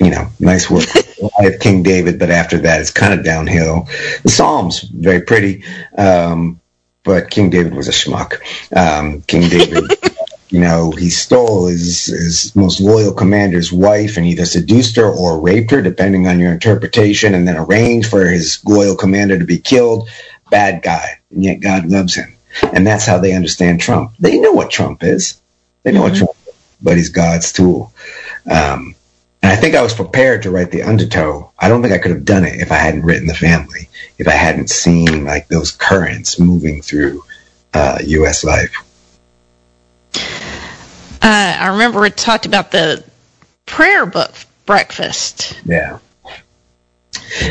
you 0.00 0.10
know, 0.10 0.26
nice 0.40 0.68
work 0.68 0.84
of 1.38 1.60
King 1.60 1.82
David, 1.84 2.18
but 2.18 2.30
after 2.30 2.58
that 2.58 2.80
it's 2.80 2.90
kind 2.90 3.14
of 3.14 3.24
downhill. 3.24 3.86
The 4.24 4.30
Psalms, 4.30 4.80
very 4.80 5.20
pretty, 5.20 5.62
um, 5.96 6.60
but 7.04 7.30
King 7.30 7.50
David 7.50 7.74
was 7.74 7.86
a 7.86 7.92
schmuck. 7.92 8.40
Um, 8.74 9.22
King 9.22 9.48
David, 9.48 9.92
you 10.48 10.58
know, 10.58 10.90
he 10.90 11.10
stole 11.10 11.66
his, 11.66 12.06
his 12.06 12.56
most 12.56 12.80
loyal 12.80 13.12
commander's 13.12 13.72
wife 13.72 14.16
and 14.16 14.26
either 14.26 14.46
seduced 14.46 14.96
her 14.96 15.08
or 15.08 15.40
raped 15.40 15.70
her, 15.70 15.82
depending 15.82 16.26
on 16.26 16.40
your 16.40 16.50
interpretation, 16.50 17.34
and 17.34 17.46
then 17.46 17.56
arranged 17.56 18.08
for 18.08 18.26
his 18.26 18.64
loyal 18.64 18.96
commander 18.96 19.38
to 19.38 19.44
be 19.44 19.58
killed. 19.58 20.08
Bad 20.50 20.82
guy, 20.82 21.20
and 21.30 21.44
yet 21.44 21.60
God 21.60 21.86
loves 21.86 22.16
him. 22.16 22.34
And 22.62 22.86
that's 22.86 23.06
how 23.06 23.18
they 23.18 23.32
understand 23.32 23.80
Trump. 23.80 24.12
They 24.18 24.38
know 24.38 24.52
what 24.52 24.70
Trump 24.70 25.02
is. 25.02 25.40
They 25.82 25.92
know 25.92 26.02
what 26.02 26.14
Trump 26.14 26.32
is, 26.46 26.54
but 26.82 26.96
he's 26.96 27.10
God's 27.10 27.52
tool. 27.52 27.92
Um, 28.50 28.94
and 29.42 29.52
I 29.52 29.56
think 29.56 29.74
I 29.74 29.82
was 29.82 29.92
prepared 29.92 30.42
to 30.44 30.50
write 30.50 30.70
the 30.70 30.82
undertow. 30.82 31.52
I 31.58 31.68
don't 31.68 31.82
think 31.82 31.92
I 31.92 31.98
could 31.98 32.12
have 32.12 32.24
done 32.24 32.44
it 32.44 32.60
if 32.60 32.72
I 32.72 32.76
hadn't 32.76 33.02
written 33.02 33.26
the 33.26 33.34
family, 33.34 33.90
if 34.18 34.26
I 34.26 34.32
hadn't 34.32 34.70
seen 34.70 35.24
like 35.24 35.48
those 35.48 35.72
currents 35.72 36.40
moving 36.40 36.80
through 36.80 37.22
uh, 37.74 37.98
U.S. 38.02 38.44
life. 38.44 38.74
Uh, 40.14 41.56
I 41.60 41.68
remember 41.72 42.00
we 42.00 42.10
talked 42.10 42.46
about 42.46 42.70
the 42.70 43.04
prayer 43.66 44.06
book 44.06 44.32
breakfast. 44.66 45.60
Yeah. 45.64 45.98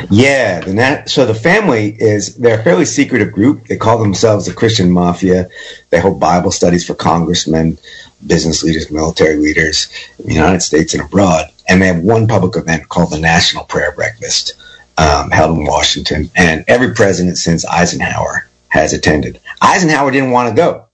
Yeah, 0.10 0.62
the 0.62 0.74
nat- 0.74 1.10
so 1.10 1.26
the 1.26 1.36
family 1.36 1.96
is 2.00 2.36
they're 2.36 2.60
a 2.60 2.64
fairly 2.64 2.86
secretive 2.86 3.32
group. 3.32 3.68
They 3.68 3.78
call 3.78 3.98
themselves 3.98 4.46
the 4.46 4.54
Christian 4.54 4.92
Mafia. 4.92 5.50
They 5.90 6.00
hold 6.00 6.20
Bible 6.20 6.52
studies 6.52 6.86
for 6.86 6.94
congressmen, 6.96 7.78
business 8.26 8.64
leaders, 8.64 8.92
military 8.92 9.38
leaders 9.38 9.90
in 10.20 10.28
the 10.28 10.34
United 10.34 10.62
States 10.62 10.94
and 10.94 11.04
abroad. 11.04 11.46
And 11.68 11.82
they 11.82 11.88
have 11.88 12.00
one 12.00 12.28
public 12.28 12.56
event 12.56 12.90
called 12.90 13.12
the 13.12 13.20
National 13.20 13.64
Prayer 13.66 13.92
Breakfast, 13.92 14.54
um, 14.98 15.32
held 15.32 15.58
in 15.58 15.66
Washington. 15.66 16.30
And 16.36 16.66
every 16.68 16.94
president 16.94 17.38
since 17.38 17.66
Eisenhower 17.66 18.48
has 18.70 18.94
attended. 18.94 19.40
Eisenhower 19.62 20.12
didn't 20.12 20.32
want 20.32 20.50
to 20.50 20.56
go. 20.56 20.86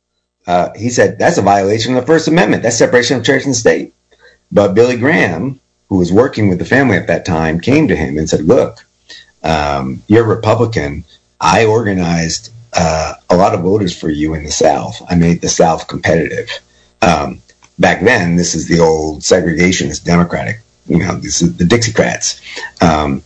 Uh, 0.48 0.70
he 0.76 0.90
said 0.90 1.20
that's 1.20 1.38
a 1.38 1.44
violation 1.44 1.96
of 1.96 2.02
the 2.02 2.08
First 2.08 2.28
Amendment. 2.28 2.64
That's 2.64 2.78
separation 2.78 3.18
of 3.18 3.26
church 3.26 3.46
and 3.46 3.56
state. 3.56 3.94
But 4.52 4.74
Billy 4.74 4.98
Graham, 4.98 5.60
who 5.90 5.98
was 5.98 6.14
working 6.14 6.48
with 6.48 6.60
the 6.60 6.66
family 6.66 6.96
at 6.96 7.08
that 7.08 7.26
time, 7.26 7.60
came 7.60 7.88
to 7.88 7.96
him 7.96 8.18
and 8.18 8.30
said, 8.30 8.42
"Look, 8.42 8.86
um, 9.44 10.02
you're 10.08 10.24
a 10.24 10.36
Republican. 10.36 11.04
I 11.42 11.66
organized 11.66 12.52
uh, 12.74 13.16
a 13.30 13.36
lot 13.36 13.54
of 13.54 13.62
voters 13.62 13.98
for 13.98 14.10
you 14.10 14.34
in 14.34 14.44
the 14.44 14.52
South. 14.52 15.02
I 15.10 15.16
made 15.16 15.42
the 15.42 15.50
South 15.50 15.88
competitive. 15.88 16.50
Um, 17.02 17.42
back 17.80 18.02
then, 18.02 18.36
this 18.36 18.54
is 18.56 18.68
the 18.68 18.80
old 18.80 19.22
segregationist 19.22 20.04
Democratic. 20.04 20.60
You 20.86 21.00
know, 21.00 21.16
this 21.16 21.42
is 21.42 21.58
the 21.58 21.64
Dixiecrats. 21.64 22.42
Um, 22.82 23.24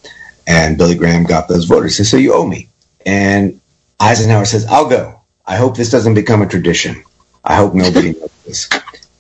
and 0.48 0.78
Billy 0.78 0.96
Graham 0.96 1.24
got 1.24 1.48
those 1.48 1.66
voters. 1.66 1.98
He 1.98 2.04
said, 2.04 2.12
"So 2.12 2.18
you 2.18 2.34
owe 2.34 2.48
me." 2.48 2.70
And 3.06 3.60
Eisenhower 4.00 4.46
says, 4.46 4.66
"I'll 4.66 4.90
go. 4.90 5.20
I 5.46 5.58
hope 5.58 5.76
this 5.76 5.90
doesn't 5.90 6.14
become 6.14 6.42
a 6.42 6.48
tradition. 6.48 7.04
I 7.44 7.56
hope 7.56 7.74
nobody 7.74 8.12
knows 8.20 8.32
this." 8.46 8.70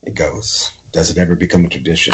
It 0.01 0.15
goes. 0.15 0.71
Does 0.91 1.09
it 1.09 1.17
ever 1.17 1.35
become 1.35 1.65
a 1.65 1.69
tradition? 1.69 2.13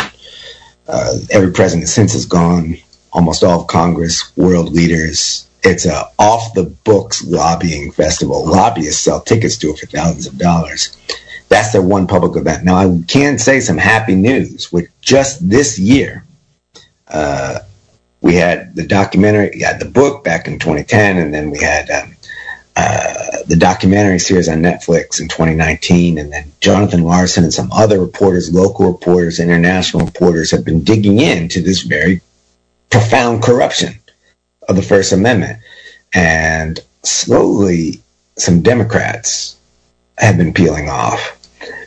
Uh, 0.90 1.20
every 1.30 1.52
president 1.52 1.88
since 1.88 2.14
has 2.14 2.26
gone. 2.26 2.76
Almost 3.12 3.44
all 3.44 3.62
of 3.62 3.68
Congress, 3.68 4.36
world 4.36 4.72
leaders. 4.72 5.48
It's 5.64 5.86
a 5.86 6.10
off 6.18 6.54
the 6.54 6.64
books 6.64 7.24
lobbying 7.24 7.92
festival. 7.92 8.46
Lobbyists 8.46 9.04
sell 9.04 9.22
tickets 9.22 9.58
to 9.58 9.70
it 9.70 9.80
for 9.80 9.86
thousands 9.86 10.26
of 10.26 10.38
dollars. 10.38 10.98
That's 11.50 11.72
their 11.72 11.82
one 11.82 12.08
public 12.08 12.36
event. 12.36 12.64
Now 12.64 12.78
I 12.78 13.02
can 13.08 13.38
say 13.38 13.60
some 13.60 13.78
happy 13.78 14.16
news 14.16 14.72
with 14.72 14.88
just 15.02 15.48
this 15.48 15.78
year. 15.78 16.26
Uh, 17.08 17.60
we 18.22 18.36
had 18.36 18.76
the 18.76 18.86
documentary, 18.86 19.52
we 19.54 19.62
had 19.62 19.80
the 19.80 19.86
book 19.86 20.24
back 20.24 20.48
in 20.48 20.60
2010, 20.60 21.18
and 21.18 21.34
then 21.34 21.50
we 21.52 21.60
had 21.60 21.90
um, 21.90 22.16
uh, 22.76 23.44
the 23.48 23.58
documentary 23.58 24.20
series 24.20 24.48
on 24.48 24.62
Netflix 24.62 25.20
in 25.20 25.28
2019, 25.28 26.18
and 26.18 26.32
then 26.32 26.52
Jonathan 26.62 27.04
Larsen 27.04 27.44
and 27.44 27.54
some 27.54 27.72
other 27.72 28.00
reporters, 28.00 28.54
local 28.54 28.92
reporters, 28.92 29.40
international 29.40 30.06
reporters, 30.06 30.52
have 30.52 30.64
been 30.64 30.84
digging 30.84 31.20
into 31.20 31.62
this 31.62 31.82
very 31.82 32.22
profound 32.90 33.44
corruption 33.44 34.00
of 34.68 34.76
the 34.76 34.82
First 34.82 35.12
Amendment, 35.12 35.60
and 36.14 36.80
slowly 37.04 38.02
some 38.38 38.62
Democrats 38.62 39.58
have 40.18 40.38
been 40.38 40.54
peeling 40.54 40.90
off. 40.90 41.38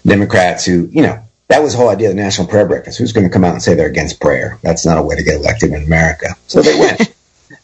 Democrats 0.05 0.65
who, 0.65 0.89
you 0.91 1.03
know, 1.03 1.23
that 1.49 1.63
was 1.63 1.73
the 1.73 1.79
whole 1.79 1.91
idea 1.91 2.09
of 2.11 2.17
the 2.17 2.23
National 2.23 2.49
Prayer 2.49 2.67
Breakfast. 2.67 2.99
Who's 2.99 3.13
going 3.13 3.27
to 3.27 3.33
come 3.33 3.45
out 3.45 3.53
and 3.53 3.63
say 3.63 3.75
they're 3.75 3.87
against 3.87 4.21
prayer? 4.21 4.59
That's 4.63 4.87
not 4.87 4.99
a 4.99 5.03
way 5.03 5.17
to 5.17 5.23
get 5.23 5.37
elected 5.37 5.73
in 5.73 5.83
America. 5.83 6.29
So 6.47 6.63
they 6.63 6.79
went. 6.79 7.15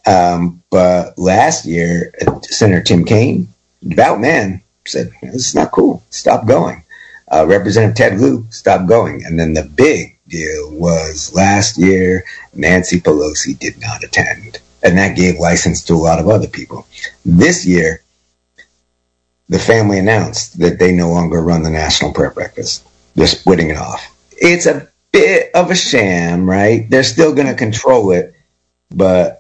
um, 0.09 0.62
but 0.70 1.18
last 1.18 1.66
year, 1.66 2.14
Senator 2.42 2.82
Tim 2.82 3.04
Kaine, 3.04 3.48
devout 3.86 4.20
man, 4.20 4.62
said, 4.86 5.12
This 5.22 5.48
is 5.48 5.54
not 5.54 5.70
cool. 5.70 6.02
Stop 6.09 6.46
going. 6.46 6.82
Uh, 7.30 7.44
Representative 7.46 7.94
Ted 7.96 8.18
Lieu 8.18 8.46
stopped 8.48 8.88
going. 8.88 9.24
And 9.26 9.38
then 9.38 9.52
the 9.52 9.64
big 9.64 10.18
deal 10.28 10.70
was 10.72 11.34
last 11.34 11.76
year, 11.76 12.24
Nancy 12.54 13.00
Pelosi 13.00 13.59
did 13.59 13.78
not 13.80 14.02
attend. 14.02 14.59
And 14.82 14.96
that 14.96 15.16
gave 15.16 15.38
license 15.38 15.82
to 15.84 15.94
a 15.94 15.96
lot 15.96 16.20
of 16.20 16.28
other 16.28 16.48
people. 16.48 16.86
This 17.26 17.66
year, 17.66 18.02
the 19.50 19.59
family 19.59 19.98
announced 19.98 20.59
that 20.59 20.78
they 20.78 20.92
no 20.92 21.11
longer 21.11 21.42
run 21.42 21.62
the 21.62 21.70
National 21.70 22.12
Prayer 22.12 22.30
Breakfast. 22.30 22.86
They're 23.14 23.26
splitting 23.26 23.70
it 23.70 23.76
off. 23.76 24.14
It's 24.32 24.66
a 24.66 24.88
bit 25.12 25.50
of 25.54 25.70
a 25.70 25.74
sham, 25.74 26.48
right? 26.48 26.88
They're 26.88 27.02
still 27.02 27.34
going 27.34 27.48
to 27.48 27.54
control 27.54 28.12
it, 28.12 28.34
but 28.90 29.38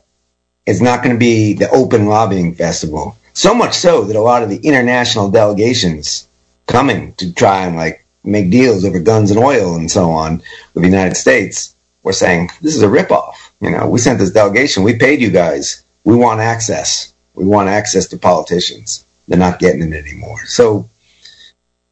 it's 0.68 0.82
not 0.82 1.02
going 1.02 1.14
to 1.14 1.18
be 1.18 1.54
the 1.54 1.70
open 1.70 2.06
lobbying 2.06 2.54
festival. 2.54 3.16
So 3.32 3.54
much 3.54 3.72
so 3.72 4.04
that 4.04 4.16
a 4.16 4.20
lot 4.20 4.42
of 4.42 4.50
the 4.50 4.58
international 4.58 5.30
delegations 5.30 6.28
coming 6.66 7.14
to 7.14 7.32
try 7.32 7.64
and 7.64 7.74
like 7.74 8.04
make 8.22 8.50
deals 8.50 8.84
over 8.84 9.00
guns 9.00 9.30
and 9.30 9.40
oil 9.40 9.76
and 9.76 9.90
so 9.90 10.10
on 10.10 10.42
with 10.74 10.82
the 10.82 10.90
United 10.90 11.14
States 11.14 11.74
were 12.02 12.12
saying, 12.12 12.50
this 12.60 12.76
is 12.76 12.82
a 12.82 12.86
ripoff. 12.86 13.32
You 13.62 13.70
know, 13.70 13.88
we 13.88 13.98
sent 13.98 14.18
this 14.18 14.30
delegation. 14.30 14.82
We 14.82 14.98
paid 14.98 15.22
you 15.22 15.30
guys. 15.30 15.84
We 16.04 16.14
want 16.16 16.40
access. 16.40 17.14
We 17.32 17.46
want 17.46 17.70
access 17.70 18.06
to 18.08 18.18
politicians. 18.18 19.06
They're 19.26 19.38
not 19.38 19.60
getting 19.60 19.90
it 19.90 19.96
anymore. 19.96 20.44
So 20.44 20.90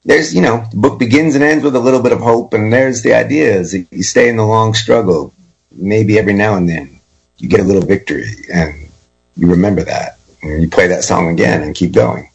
there's, 0.04 0.34
you 0.34 0.42
know, 0.42 0.66
the 0.70 0.76
book 0.76 0.98
begins 0.98 1.34
and 1.34 1.42
ends 1.42 1.64
with 1.64 1.76
a 1.76 1.80
little 1.80 2.02
bit 2.02 2.12
of 2.12 2.20
hope. 2.20 2.52
And 2.52 2.70
there's 2.70 3.02
the 3.02 3.14
idea 3.14 3.54
is 3.54 3.72
that 3.72 3.86
you 3.90 4.02
stay 4.02 4.28
in 4.28 4.36
the 4.36 4.44
long 4.44 4.74
struggle. 4.74 5.32
Maybe 5.72 6.18
every 6.18 6.34
now 6.34 6.56
and 6.56 6.68
then 6.68 6.95
you 7.39 7.49
get 7.49 7.61
a 7.61 7.64
little 7.64 7.84
victory 7.84 8.28
and 8.53 8.89
you 9.37 9.49
remember 9.49 9.84
that. 9.84 10.18
And 10.43 10.62
you 10.62 10.68
play 10.68 10.87
that 10.87 11.05
song 11.05 11.28
again 11.30 11.62
and 11.62 11.74
keep 11.74 11.93
going. 11.93 12.30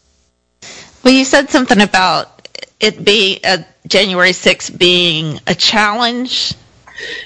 Well, 1.04 1.14
you 1.14 1.26
said 1.26 1.50
something 1.50 1.82
about 1.82 2.48
it 2.80 3.04
being 3.04 3.40
a 3.44 3.66
January 3.88 4.32
6th 4.32 4.78
being 4.78 5.40
a 5.48 5.56
challenge. 5.56 6.54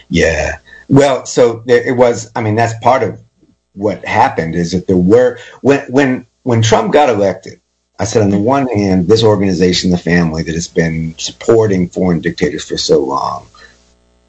Yeah. 0.10 0.58
Well, 0.88 1.26
so 1.26 1.64
there, 1.66 1.86
it 1.86 1.98
was. 1.98 2.32
I 2.36 2.42
mean, 2.42 2.56
that's 2.56 2.78
part 2.80 3.04
of 3.04 3.20
what 3.74 4.06
happened 4.06 4.56
is 4.56 4.72
that 4.72 4.88
there 4.88 4.98
were 4.98 5.40
when 5.62 5.92
when 5.92 6.26
when 6.44 6.62
Trump 6.62 6.94
got 6.94 7.10
elected. 7.10 7.60
I 7.98 8.04
said, 8.04 8.24
on 8.24 8.30
the 8.30 8.38
one 8.38 8.68
hand, 8.68 9.08
this 9.08 9.24
organization, 9.24 9.90
the 9.90 9.98
family 9.98 10.44
that 10.44 10.54
has 10.54 10.68
been 10.68 11.18
supporting 11.18 11.88
foreign 11.88 12.20
dictators 12.20 12.68
for 12.68 12.78
so 12.78 13.00
long, 13.00 13.48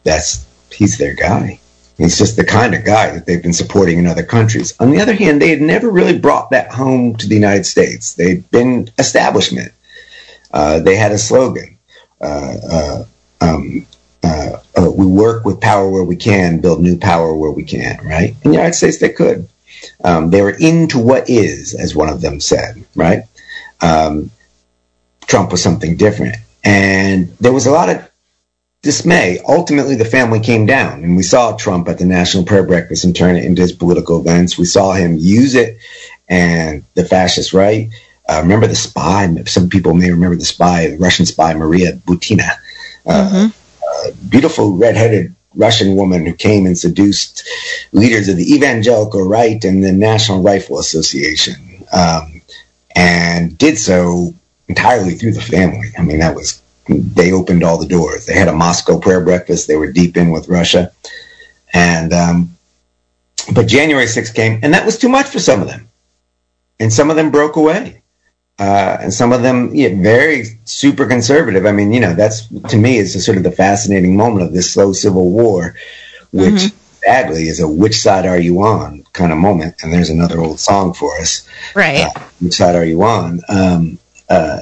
that's 0.05 0.47
he's 0.71 0.99
their 0.99 1.15
guy. 1.15 1.59
He's 1.99 2.19
just 2.19 2.37
the 2.37 2.45
kind 2.45 2.75
of 2.75 2.85
guy 2.85 3.11
that 3.11 3.27
they've 3.27 3.43
been 3.43 3.55
supporting 3.55 3.99
in 3.99 4.07
other 4.07 4.23
countries. 4.23 4.75
On 4.81 4.91
the 4.91 5.01
other 5.01 5.15
hand, 5.15 5.41
they 5.41 5.49
had 5.49 5.63
never 5.63 5.91
really 5.91 6.19
brought 6.19 6.51
that 6.51 6.71
home 6.71 7.17
to 7.17 7.27
the 7.27 7.35
United 7.35 7.65
States. 7.65 8.15
They'd 8.15 8.49
been 8.51 8.91
establishment. 8.99 9.73
Uh, 10.53 10.81
they 10.81 10.97
had 10.97 11.13
a 11.13 11.19
slogan. 11.19 11.79
Uh, 12.21 12.57
uh, 12.71 13.05
um, 13.41 13.87
uh, 14.23 14.59
uh, 14.77 14.91
we 14.91 15.07
work 15.07 15.45
with 15.45 15.61
power 15.61 15.89
where 15.89 16.05
we 16.05 16.17
can, 16.17 16.61
build 16.61 16.81
new 16.81 16.99
power 16.99 17.35
where 17.35 17.51
we 17.51 17.65
can, 17.65 17.99
right? 18.05 18.31
In 18.43 18.51
the 18.51 18.57
United 18.57 18.75
States, 18.75 18.99
they 18.99 19.11
could. 19.11 19.49
Um, 20.05 20.31
they 20.31 20.43
were 20.43 20.57
into 20.59 20.99
what 20.99 21.29
is, 21.31 21.75
as 21.75 21.95
one 21.95 22.09
of 22.09 22.21
them 22.21 22.41
said, 22.41 22.85
right? 22.95 23.23
Um, 23.81 24.31
Trump 25.27 25.51
was 25.51 25.63
something 25.63 25.97
different. 25.97 26.37
And 26.65 27.37
there 27.39 27.53
was 27.53 27.67
a 27.67 27.71
lot 27.71 27.89
of 27.89 28.11
dismay. 28.87 29.41
Ultimately, 29.47 29.97
the 29.97 30.05
family 30.05 30.41
came 30.41 30.65
down, 30.65 31.03
and 31.05 31.17
we 31.17 31.23
saw 31.25 31.57
Trump 31.57 31.89
at 31.89 31.99
the 31.99 32.07
National 32.07 32.45
Prayer 32.45 32.63
Breakfast 32.63 33.05
and 33.05 33.15
turn 33.15 33.37
it 33.37 33.45
into 33.45 33.61
his 33.61 33.73
political 33.73 34.21
events. 34.21 34.57
We 34.57 34.65
saw 34.65 34.93
him 34.93 35.19
use 35.19 35.55
it, 35.57 35.79
and 36.29 36.85
the 36.95 37.05
fascist 37.05 37.53
right. 37.53 37.91
Uh, 38.29 38.41
remember 38.43 38.69
the 38.69 38.77
spy? 38.77 39.29
Some 39.45 39.69
people 39.69 39.93
may 39.93 40.11
remember 40.11 40.37
the 40.37 40.45
spy, 40.45 40.89
the 40.89 40.99
Russian 40.99 41.27
spy 41.27 41.53
Maria 41.55 41.93
Butina. 41.93 42.49
Uh, 43.05 43.49
uh, 43.49 44.11
beautiful 44.29 44.77
redheaded 44.77 45.35
Russian 45.55 45.97
woman 45.97 46.25
who 46.25 46.33
came 46.33 46.65
and 46.65 46.79
seduced 46.79 47.43
leaders 47.93 48.29
of 48.29 48.37
the 48.37 48.55
evangelical 48.55 49.29
right 49.29 49.63
and 49.65 49.83
the 49.83 49.93
National 49.93 50.43
Rifle 50.43 50.79
Association, 50.79 51.85
um, 51.93 52.41
and 52.95 53.59
did 53.59 53.79
so 53.79 54.33
entirely 54.69 55.15
through 55.15 55.33
the 55.33 55.41
family. 55.41 55.89
I 55.99 56.03
mean, 56.03 56.21
that 56.21 56.37
was 56.37 56.63
they 56.89 57.33
opened 57.33 57.63
all 57.65 57.79
the 57.79 57.87
doors. 57.89 58.27
They 58.27 58.35
had 58.35 58.49
a 58.49 58.53
Moscow 58.55 58.99
prayer 58.99 59.21
breakfast. 59.25 59.67
They 59.69 59.77
were 59.77 59.91
deep 59.93 60.17
in 60.17 60.31
with 60.31 60.49
Russia, 60.49 60.93
and 61.73 62.13
um, 62.13 62.51
but 63.55 63.67
January 63.67 64.07
6th 64.07 64.35
came, 64.35 64.61
and 64.63 64.75
that 64.75 64.85
was 64.85 64.99
too 64.99 65.09
much 65.09 65.27
for 65.27 65.39
some 65.39 65.61
of 65.63 65.69
them, 65.69 65.89
and 66.81 66.93
some 66.93 67.11
of 67.11 67.17
them 67.17 67.31
broke 67.31 67.57
away. 67.57 68.03
Uh, 68.59 68.97
and 69.03 69.13
some 69.13 69.33
of 69.33 69.43
them 69.43 69.75
yeah, 69.75 69.91
very 70.01 70.59
super 70.65 71.07
conservative. 71.07 71.67
I 71.67 71.73
mean, 71.73 71.93
you 71.93 72.01
know, 72.01 72.15
that's 72.15 72.49
to 72.71 72.79
me 72.79 72.97
is 72.97 73.23
sort 73.23 73.37
of 73.37 73.45
the 73.45 73.51
fascinating 73.53 74.17
moment 74.17 74.47
of 74.47 74.55
this 74.55 74.73
slow 74.73 74.95
civil 74.95 75.31
war, 75.31 75.75
which 76.33 76.55
Mm-hmm. 76.55 76.77
sadly 77.05 77.49
is 77.49 77.61
a 77.61 77.69
"which 77.69 78.01
side 78.01 78.25
are 78.25 78.41
you 78.41 78.63
on" 78.63 79.05
kind 79.13 79.31
of 79.31 79.37
moment. 79.37 79.83
And 79.83 79.93
there's 79.93 80.09
another 80.09 80.41
old 80.41 80.59
song 80.59 80.95
for 80.95 81.15
us. 81.21 81.47
Right. 81.75 82.07
Uh, 82.07 82.21
which 82.41 82.55
side 82.55 82.75
are 82.77 82.85
you 82.87 83.03
on? 83.03 83.43
Um, 83.51 83.99
uh, 84.31 84.61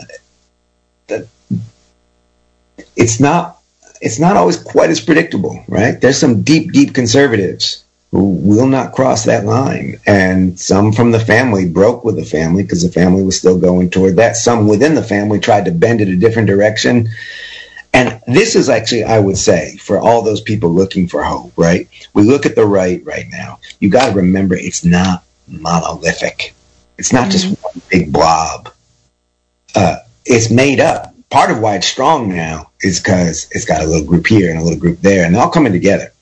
it's 2.97 3.21
not 3.21 3.59
it's 4.01 4.19
not 4.19 4.37
always 4.37 4.59
quite 4.59 4.91
as 4.91 5.01
predictable, 5.01 5.65
right? 5.67 5.99
There's 5.99 6.19
some 6.19 6.43
deep, 6.43 6.73
deep 6.73 6.95
conservatives 6.95 7.85
who 8.11 8.35
will 8.35 8.67
not 8.67 8.93
cross 8.93 9.25
that 9.25 9.45
line, 9.45 9.99
and 10.07 10.61
some 10.61 10.93
from 10.93 11.11
the 11.11 11.19
family 11.19 11.67
broke 11.67 12.05
with 12.05 12.17
the 12.17 12.25
family 12.25 12.63
because 12.63 12.83
the 12.83 12.93
family 12.93 13.23
was 13.23 13.39
still 13.39 13.59
going 13.59 13.91
toward 13.91 14.17
that. 14.17 14.37
Some 14.37 14.69
within 14.69 14.95
the 14.95 15.03
family 15.03 15.41
tried 15.41 15.65
to 15.65 15.73
bend 15.73 16.01
it 16.01 16.09
a 16.09 16.17
different 16.17 16.49
direction. 16.49 17.09
And 17.95 18.21
this 18.27 18.57
is 18.57 18.69
actually, 18.69 19.05
I 19.05 19.21
would 19.21 19.39
say, 19.39 19.77
for 19.77 19.99
all 19.99 20.21
those 20.21 20.41
people 20.41 20.71
looking 20.71 21.09
for 21.09 21.23
hope, 21.23 21.53
right? 21.57 21.89
We 22.13 22.25
look 22.25 22.45
at 22.45 22.57
the 22.57 22.67
right 22.67 23.03
right 23.05 23.27
now. 23.31 23.59
You 23.81 23.89
got 23.89 24.11
to 24.11 24.17
remember 24.17 24.55
it's 24.55 24.85
not 24.85 25.25
monolithic. 25.49 26.55
It's 26.99 27.13
not 27.13 27.31
just 27.31 27.47
one 27.63 27.81
big 27.89 28.13
blob. 28.13 28.71
Uh, 29.75 29.97
it's 30.27 30.51
made 30.51 30.81
up. 30.81 31.14
Part 31.35 31.51
of 31.51 31.59
why 31.59 31.77
it's 31.77 31.87
strong 31.87 32.29
now 32.29 32.71
is 32.81 33.01
because 33.01 33.49
it's 33.51 33.65
got 33.65 33.83
a 33.83 33.87
little 33.87 34.07
group 34.07 34.27
here 34.27 34.51
and 34.51 34.59
a 34.59 34.63
little 34.63 34.79
group 34.79 35.01
there, 35.01 35.27
and 35.27 35.35
they're 35.35 35.43
all 35.43 35.51
coming 35.51 35.73
together. 35.73 36.13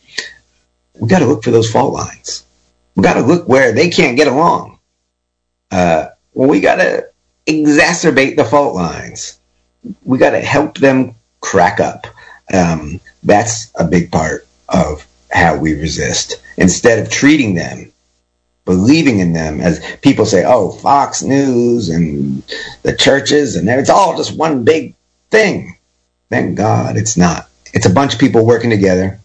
We 0.99 1.07
got 1.07 1.19
to 1.19 1.27
look 1.27 1.45
for 1.45 1.51
those 1.51 1.71
fault 1.71 1.93
lines. 1.93 2.47
We 2.97 3.03
got 3.03 3.15
to 3.15 3.21
look 3.21 3.47
where 3.47 3.73
they 3.73 3.91
can't 3.91 4.17
get 4.17 4.27
along. 4.27 4.79
Uh, 5.71 6.09
we 6.33 6.61
got 6.61 6.77
to 6.77 7.09
exacerbate 7.47 8.37
the 8.37 8.45
fault 8.45 8.75
lines 8.75 9.39
we 10.05 10.19
got 10.19 10.31
to 10.31 10.41
help 10.41 10.79
them 10.79 11.15
crack 11.41 11.81
up. 11.81 12.07
Um, 12.53 13.01
that's 13.23 13.71
a 13.79 13.85
big 13.85 14.11
part 14.13 14.47
of 14.69 15.07
how 15.31 15.57
we 15.57 15.75
resist. 15.75 16.43
Instead 16.57 16.99
of 16.99 17.11
treating 17.11 17.55
them, 17.55 17.93
believing 18.65 19.19
in 19.19 19.33
them, 19.33 19.61
as 19.61 19.85
people 20.03 20.27
say, 20.27 20.45
oh, 20.47 20.71
Fox 20.71 21.23
News 21.23 21.89
and 21.89 22.43
the 22.83 22.95
churches, 22.95 23.57
and 23.57 23.69
it's 23.69 23.91
all 23.91 24.17
just 24.17 24.37
one 24.37 24.65
big 24.65 24.95
thing. 25.33 25.77
Thank 26.31 26.57
God 26.57 26.97
it's 26.97 27.17
not. 27.17 27.49
It's 27.75 27.87
a 27.87 27.91
bunch 27.91 28.15
of 28.15 28.21
people 28.21 28.47
working 28.47 28.71
together, 28.71 29.19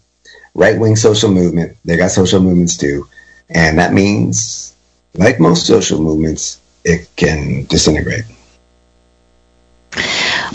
right 0.55 0.79
wing 0.79 0.95
social 0.95 1.29
movement. 1.29 1.77
They 1.85 1.97
got 1.97 2.11
social 2.11 2.39
movements 2.39 2.77
too. 2.77 3.07
And 3.49 3.77
that 3.77 3.93
means, 3.93 4.75
like 5.13 5.39
most 5.39 5.67
social 5.67 6.01
movements, 6.01 6.59
it 6.83 7.07
can 7.15 7.65
disintegrate. 7.65 8.23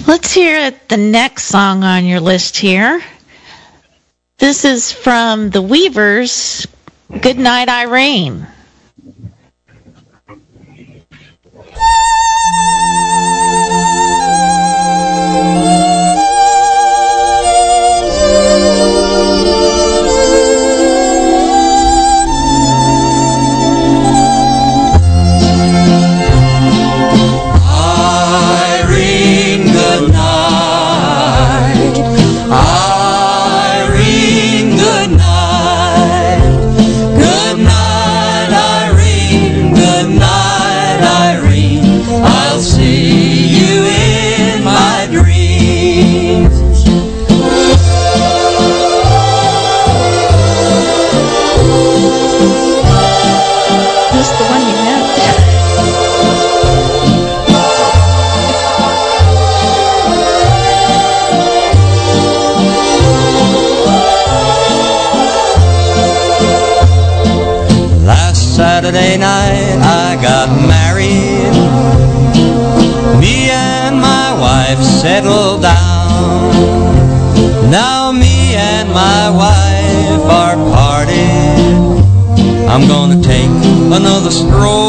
Let's 0.06 0.32
hear 0.32 0.72
the 0.88 0.96
next 0.96 1.44
song 1.44 1.84
on 1.84 2.06
your 2.06 2.20
list 2.20 2.56
here. 2.56 3.02
This 4.38 4.64
is 4.64 4.90
from 4.90 5.50
the 5.50 5.62
Weavers, 5.62 6.66
Good 7.20 7.38
Night 7.38 7.68
Irene. 7.68 8.46
Wife 80.02 80.26
are 80.30 80.56
parted. 80.74 81.62
I'm 82.68 82.88
gonna 82.88 83.22
take 83.22 83.50
another 83.98 84.30
stroll 84.30 84.81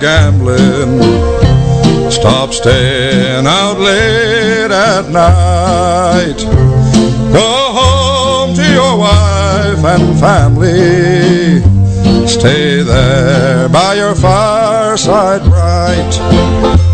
Gambling. 0.00 1.00
Stop 2.10 2.52
staying 2.52 3.46
out 3.46 3.78
late 3.78 4.70
at 4.70 5.10
night. 5.10 6.38
Go 7.32 7.50
home 7.80 8.54
to 8.54 8.64
your 8.72 8.98
wife 8.98 9.84
and 9.84 10.18
family. 10.20 11.60
Stay 12.26 12.82
there 12.82 13.68
by 13.68 13.94
your 13.94 14.14
fireside 14.14 15.42
bright. 15.44 16.85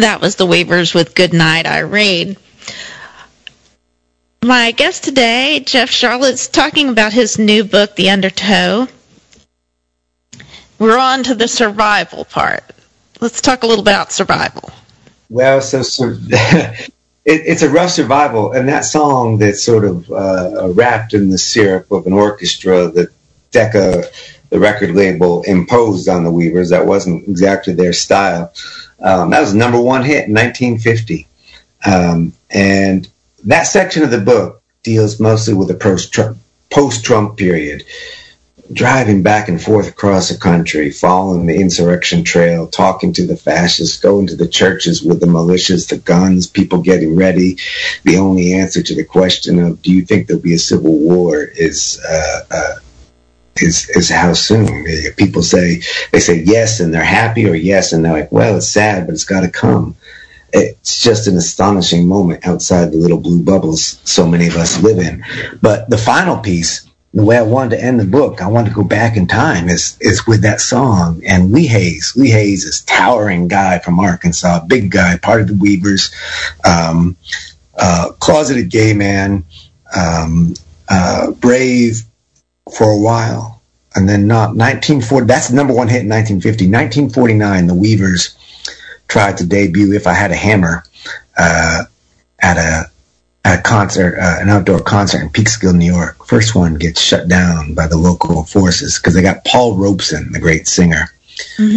That 0.00 0.22
was 0.22 0.36
the 0.36 0.46
Weavers 0.46 0.94
with 0.94 1.14
Good 1.14 1.34
Night 1.34 1.66
Irene. 1.66 2.38
My 4.42 4.70
guest 4.70 5.04
today, 5.04 5.60
Jeff 5.60 5.90
Sharlet's 5.90 6.48
talking 6.48 6.88
about 6.88 7.12
his 7.12 7.38
new 7.38 7.64
book, 7.64 7.96
The 7.96 8.08
Undertow. 8.08 8.88
We're 10.78 10.98
on 10.98 11.22
to 11.24 11.34
the 11.34 11.46
survival 11.46 12.24
part. 12.24 12.64
Let's 13.20 13.42
talk 13.42 13.62
a 13.62 13.66
little 13.66 13.82
about 13.82 14.10
survival. 14.10 14.70
Well, 15.28 15.60
so, 15.60 15.82
so 15.82 16.16
it, 16.30 16.90
it's 17.24 17.60
a 17.60 17.68
rough 17.68 17.90
survival, 17.90 18.52
and 18.52 18.66
that 18.70 18.86
song 18.86 19.36
that's 19.36 19.62
sort 19.62 19.84
of 19.84 20.10
uh, 20.10 20.70
wrapped 20.70 21.12
in 21.12 21.28
the 21.28 21.36
syrup 21.36 21.90
of 21.90 22.06
an 22.06 22.14
orchestra 22.14 22.90
that 22.92 23.10
Decca, 23.50 24.04
the 24.48 24.58
record 24.58 24.92
label, 24.92 25.42
imposed 25.42 26.08
on 26.08 26.24
the 26.24 26.30
Weavers. 26.30 26.70
That 26.70 26.86
wasn't 26.86 27.28
exactly 27.28 27.74
their 27.74 27.92
style. 27.92 28.54
Um, 29.02 29.30
that 29.30 29.40
was 29.40 29.54
number 29.54 29.80
one 29.80 30.02
hit 30.02 30.28
in 30.28 30.34
1950, 30.34 31.26
um, 31.86 32.32
and 32.50 33.08
that 33.44 33.62
section 33.64 34.02
of 34.02 34.10
the 34.10 34.20
book 34.20 34.62
deals 34.82 35.20
mostly 35.20 35.54
with 35.54 35.68
the 35.68 35.74
post-Trump, 35.74 36.38
post-Trump 36.70 37.36
period 37.36 37.84
driving 38.72 39.22
back 39.22 39.48
and 39.48 39.60
forth 39.60 39.88
across 39.88 40.28
the 40.28 40.38
country, 40.38 40.90
following 40.90 41.46
the 41.46 41.60
insurrection 41.60 42.22
trail, 42.22 42.66
talking 42.66 43.12
to 43.12 43.26
the 43.26 43.36
fascists, 43.36 43.98
going 43.98 44.26
to 44.28 44.36
the 44.36 44.46
churches 44.46 45.02
with 45.02 45.20
the 45.20 45.26
militias, 45.26 45.88
the 45.88 45.98
guns, 45.98 46.46
people 46.46 46.80
getting 46.80 47.16
ready. 47.16 47.56
The 48.04 48.16
only 48.16 48.54
answer 48.54 48.82
to 48.82 48.94
the 48.94 49.04
question 49.04 49.58
of 49.58 49.82
"Do 49.82 49.92
you 49.92 50.04
think 50.04 50.26
there'll 50.26 50.42
be 50.42 50.54
a 50.54 50.58
civil 50.58 50.98
war?" 50.98 51.42
is 51.42 52.00
uh, 52.08 52.40
uh, 52.50 52.74
is 53.62 53.88
is 53.90 54.10
how 54.10 54.32
soon. 54.32 54.86
People 55.16 55.42
say 55.42 55.80
they 56.12 56.20
say 56.20 56.42
yes 56.44 56.80
and 56.80 56.92
they're 56.92 57.02
happy 57.02 57.48
or 57.48 57.54
yes 57.54 57.92
and 57.92 58.04
they're 58.04 58.12
like 58.12 58.32
well 58.32 58.56
it's 58.56 58.68
sad 58.68 59.06
but 59.06 59.14
it's 59.14 59.24
got 59.24 59.40
to 59.40 59.50
come. 59.50 59.96
It's 60.52 61.02
just 61.02 61.28
an 61.28 61.36
astonishing 61.36 62.08
moment 62.08 62.46
outside 62.46 62.90
the 62.90 62.96
little 62.96 63.20
blue 63.20 63.42
bubbles 63.42 64.00
so 64.04 64.26
many 64.26 64.48
of 64.48 64.56
us 64.56 64.82
live 64.82 64.98
in. 64.98 65.24
But 65.62 65.88
the 65.88 65.98
final 65.98 66.38
piece 66.38 66.88
the 67.12 67.24
way 67.24 67.36
I 67.36 67.42
wanted 67.42 67.76
to 67.76 67.82
end 67.82 67.98
the 67.98 68.04
book, 68.04 68.40
I 68.40 68.46
wanted 68.46 68.68
to 68.68 68.74
go 68.74 68.84
back 68.84 69.16
in 69.16 69.26
time 69.26 69.68
is 69.68 69.96
is 70.00 70.26
with 70.26 70.42
that 70.42 70.60
song. 70.60 71.22
And 71.26 71.52
Lee 71.52 71.66
Hays. 71.66 72.14
Lee 72.16 72.30
Hays 72.30 72.64
is 72.64 72.82
towering 72.82 73.48
guy 73.48 73.78
from 73.80 73.98
Arkansas, 73.98 74.64
big 74.66 74.90
guy, 74.90 75.18
part 75.18 75.40
of 75.40 75.48
the 75.48 75.54
Weavers, 75.54 76.12
um, 76.64 77.16
uh, 77.76 78.12
closeted 78.20 78.70
gay 78.70 78.92
man, 78.92 79.44
um, 79.96 80.54
uh, 80.88 81.32
brave 81.32 82.04
for 82.76 82.90
a 82.90 82.98
while, 82.98 83.62
and 83.94 84.08
then 84.08 84.26
not 84.26 84.56
1940. 84.56 85.26
That's 85.26 85.48
the 85.48 85.56
number 85.56 85.74
one 85.74 85.88
hit 85.88 86.02
in 86.02 86.08
1950. 86.08 86.66
1949, 86.66 87.66
the 87.66 87.74
Weavers 87.74 88.36
tried 89.08 89.38
to 89.38 89.46
debut 89.46 89.92
"If 89.92 90.06
I 90.06 90.12
Had 90.12 90.30
a 90.30 90.36
Hammer" 90.36 90.84
uh, 91.36 91.84
at 92.40 92.56
a 92.56 92.90
a 93.44 93.58
concert, 93.58 94.18
uh, 94.18 94.36
an 94.40 94.50
outdoor 94.50 94.80
concert 94.80 95.22
in 95.22 95.30
Peekskill, 95.30 95.74
New 95.74 95.90
York. 95.92 96.26
First 96.26 96.54
one 96.54 96.74
gets 96.74 97.00
shut 97.00 97.26
down 97.26 97.74
by 97.74 97.86
the 97.86 97.96
local 97.96 98.44
forces 98.44 98.98
because 98.98 99.14
they 99.14 99.22
got 99.22 99.44
Paul 99.46 99.76
Robeson, 99.76 100.32
the 100.32 100.38
great 100.38 100.68
singer, 100.68 101.08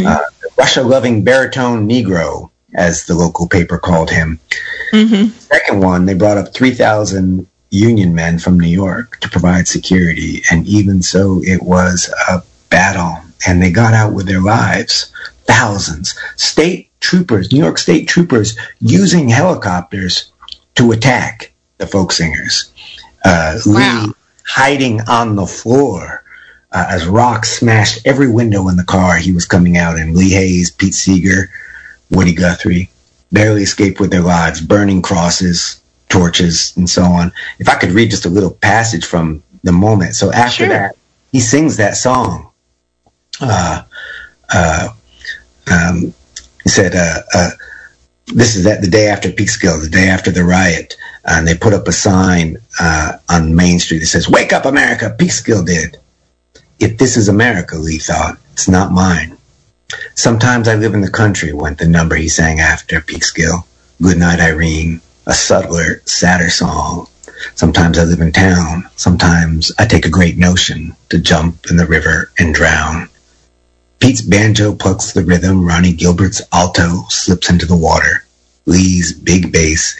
uh, 0.06 0.20
Russia-loving 0.58 1.24
baritone 1.24 1.88
Negro, 1.88 2.50
as 2.76 3.06
the 3.06 3.16
local 3.16 3.48
paper 3.48 3.78
called 3.78 4.12
him. 4.12 4.39
Second 5.30 5.80
one, 5.80 6.06
they 6.06 6.14
brought 6.14 6.38
up 6.38 6.54
3,000 6.54 7.48
Union 7.74 8.13
men 8.13 8.38
from 8.39 8.59
New 8.59 8.67
York 8.67 9.19
to 9.21 9.30
provide 9.30 9.67
security, 9.67 10.43
and 10.51 10.65
even 10.67 11.01
so, 11.01 11.41
it 11.43 11.63
was 11.63 12.13
a 12.30 12.43
battle, 12.69 13.17
and 13.47 13.61
they 13.61 13.71
got 13.71 13.93
out 13.93 14.13
with 14.13 14.28
their 14.28 14.41
lives. 14.41 15.11
Thousands. 15.45 16.17
State 16.36 16.89
troopers, 16.99 17.51
New 17.51 17.59
York 17.59 17.78
State 17.78 18.07
troopers, 18.07 18.57
using 18.80 19.28
helicopters 19.28 20.32
to 20.76 20.91
attack 20.91 21.51
the 21.78 21.88
folk 21.88 22.11
singers. 22.11 22.71
Uh, 23.26 23.57
Wow. 23.65 24.05
Lee 24.05 24.13
hiding 24.45 25.01
on 25.07 25.36
the 25.36 25.47
floor 25.47 26.24
uh, 26.74 26.86
as 26.89 27.05
rocks 27.05 27.57
smashed 27.59 28.05
every 28.05 28.30
window 28.30 28.67
in 28.67 28.76
the 28.78 28.84
car 28.84 29.17
he 29.17 29.32
was 29.32 29.45
coming 29.45 29.78
out 29.78 29.97
in. 29.97 30.13
Lee 30.15 30.32
Hays, 30.32 30.69
Pete 30.71 30.93
Seeger, 30.93 31.49
Woody 32.11 32.34
Guthrie 32.34 32.89
barely 33.32 33.63
escaped 33.63 33.99
with 33.99 34.11
their 34.11 34.21
lives, 34.21 34.61
burning 34.61 35.01
crosses, 35.01 35.82
torches, 36.14 36.74
and 36.78 36.89
so 36.89 37.03
on. 37.03 37.32
If 37.59 37.68
I 37.68 37.76
could 37.76 37.89
read 37.91 38.11
just 38.11 38.26
a 38.26 38.30
little 38.30 38.51
passage 38.51 39.05
from 39.05 39.41
the 39.64 39.72
moment. 39.72 40.16
So 40.16 40.32
after 40.32 40.66
Sure. 40.66 40.70
that, 40.70 40.95
he 41.32 41.39
sings 41.39 41.78
that 41.78 41.97
song. 41.97 42.49
Uh, 43.41 43.82
uh, 44.53 44.89
um, 45.72 46.14
he 46.64 46.70
said, 46.70 46.93
uh, 46.95 47.22
uh, 47.34 47.49
this 48.28 48.55
is 48.55 48.64
that 48.66 48.82
the 48.82 48.88
day 48.89 49.07
after 49.07 49.30
Peekskill, 49.30 49.82
the 49.82 49.89
day 49.89 50.07
after 50.07 50.32
the 50.32 50.43
riot, 50.43 50.95
and 51.26 51.47
they 51.47 51.55
put 51.55 51.74
up 51.74 51.88
a 51.88 51.91
sign 51.91 52.57
uh, 52.80 53.14
on 53.30 53.55
Main 53.55 53.80
Street 53.80 53.99
that 53.99 54.07
says, 54.07 54.30
"Wake 54.30 54.53
up, 54.53 54.66
America!" 54.66 55.16
Peekskill 55.18 55.66
did. 55.66 55.97
If 56.80 56.97
this 56.97 57.18
is 57.18 57.28
America, 57.28 57.76
Lee 57.78 57.97
thought, 57.97 58.38
it's 58.53 58.68
not 58.68 58.91
mine. 58.91 59.38
Sometimes 60.16 60.68
I 60.68 60.76
live 60.76 60.93
in 60.93 61.01
the 61.01 61.09
country, 61.09 61.53
went 61.53 61.78
the 61.80 61.88
number 61.88 62.16
he 62.16 62.30
sang 62.30 62.59
after 62.59 63.01
Peekskill. 63.01 63.64
Good 64.01 64.18
night, 64.18 64.39
Irene, 64.39 65.01
a 65.26 65.34
subtler, 65.34 66.01
sadder 66.05 66.49
song. 66.49 67.07
Sometimes 67.55 67.97
I 67.97 68.03
live 68.03 68.21
in 68.21 68.32
town. 68.32 68.89
Sometimes 68.95 69.71
I 69.78 69.86
take 69.86 70.05
a 70.05 70.09
great 70.09 70.38
notion 70.38 70.95
to 71.09 71.19
jump 71.19 71.65
in 71.69 71.78
the 71.78 71.86
river 71.86 72.32
and 72.39 72.53
drown. 72.53 73.09
Pete's 73.99 74.21
banjo 74.21 74.76
plucks 74.76 75.13
the 75.13 75.24
rhythm. 75.24 75.65
Ronnie 75.65 75.93
Gilbert's 75.93 76.41
alto 76.51 77.05
slips 77.09 77.49
into 77.49 77.65
the 77.65 77.78
water. 77.78 78.26
Lee's 78.65 79.13
big 79.13 79.51
bass 79.51 79.97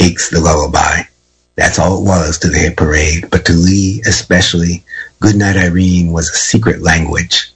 aches 0.00 0.30
the 0.30 0.40
lullaby. 0.40 1.02
That's 1.56 1.78
all 1.78 1.98
it 1.98 2.04
was 2.04 2.38
to 2.38 2.48
the 2.48 2.58
hit 2.58 2.76
parade, 2.76 3.30
but 3.30 3.44
to 3.46 3.52
Lee 3.52 4.02
especially, 4.06 4.84
Goodnight 5.20 5.56
Irene 5.56 6.12
was 6.12 6.30
a 6.30 6.34
secret 6.34 6.82
language. 6.82 7.52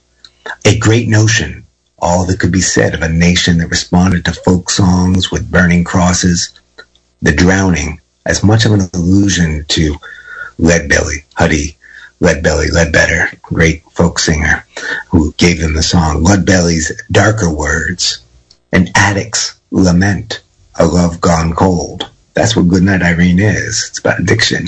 A 0.65 0.77
great 0.77 1.07
notion, 1.07 1.65
all 1.97 2.25
that 2.25 2.39
could 2.39 2.51
be 2.51 2.59
said 2.59 2.93
of 2.93 3.01
a 3.01 3.07
nation 3.07 3.59
that 3.59 3.69
responded 3.69 4.25
to 4.25 4.33
folk 4.33 4.69
songs 4.69 5.31
with 5.31 5.49
burning 5.49 5.83
crosses. 5.85 6.59
The 7.23 7.31
drowning, 7.31 8.01
as 8.25 8.43
much 8.43 8.65
of 8.65 8.73
an 8.73 8.81
allusion 8.93 9.63
to 9.69 9.95
Leadbelly, 10.59 11.23
Huddie, 11.35 11.77
Leadbelly, 12.19 12.69
Ledbetter, 12.69 13.29
great 13.41 13.81
folk 13.91 14.19
singer 14.19 14.65
who 15.07 15.31
gave 15.37 15.61
them 15.61 15.73
the 15.73 15.83
song. 15.83 16.25
Leadbelly's 16.25 16.91
darker 17.13 17.49
words, 17.49 18.19
an 18.73 18.89
addict's 18.95 19.57
lament, 19.71 20.41
a 20.75 20.85
love 20.85 21.21
gone 21.21 21.53
cold. 21.53 22.09
That's 22.33 22.57
what 22.57 22.67
Goodnight 22.67 23.01
Irene 23.01 23.39
is. 23.39 23.85
It's 23.87 23.99
about 23.99 24.19
addiction, 24.19 24.67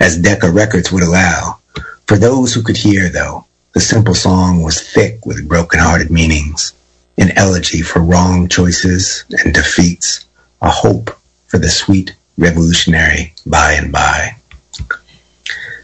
as 0.00 0.18
Decca 0.18 0.50
Records 0.50 0.92
would 0.92 1.02
allow. 1.02 1.60
For 2.06 2.18
those 2.18 2.52
who 2.52 2.62
could 2.62 2.76
hear, 2.76 3.08
though, 3.08 3.46
the 3.72 3.80
simple 3.80 4.14
song 4.14 4.62
was 4.62 4.82
thick 4.82 5.24
with 5.24 5.48
broken-hearted 5.48 6.10
meanings, 6.10 6.74
an 7.16 7.30
elegy 7.38 7.80
for 7.80 8.00
wrong 8.00 8.48
choices 8.48 9.24
and 9.30 9.54
defeats, 9.54 10.26
a 10.60 10.68
hope 10.68 11.16
for 11.50 11.58
the 11.58 11.68
sweet 11.68 12.14
revolutionary 12.38 13.34
by 13.44 13.72
and 13.72 13.90
by. 13.90 14.36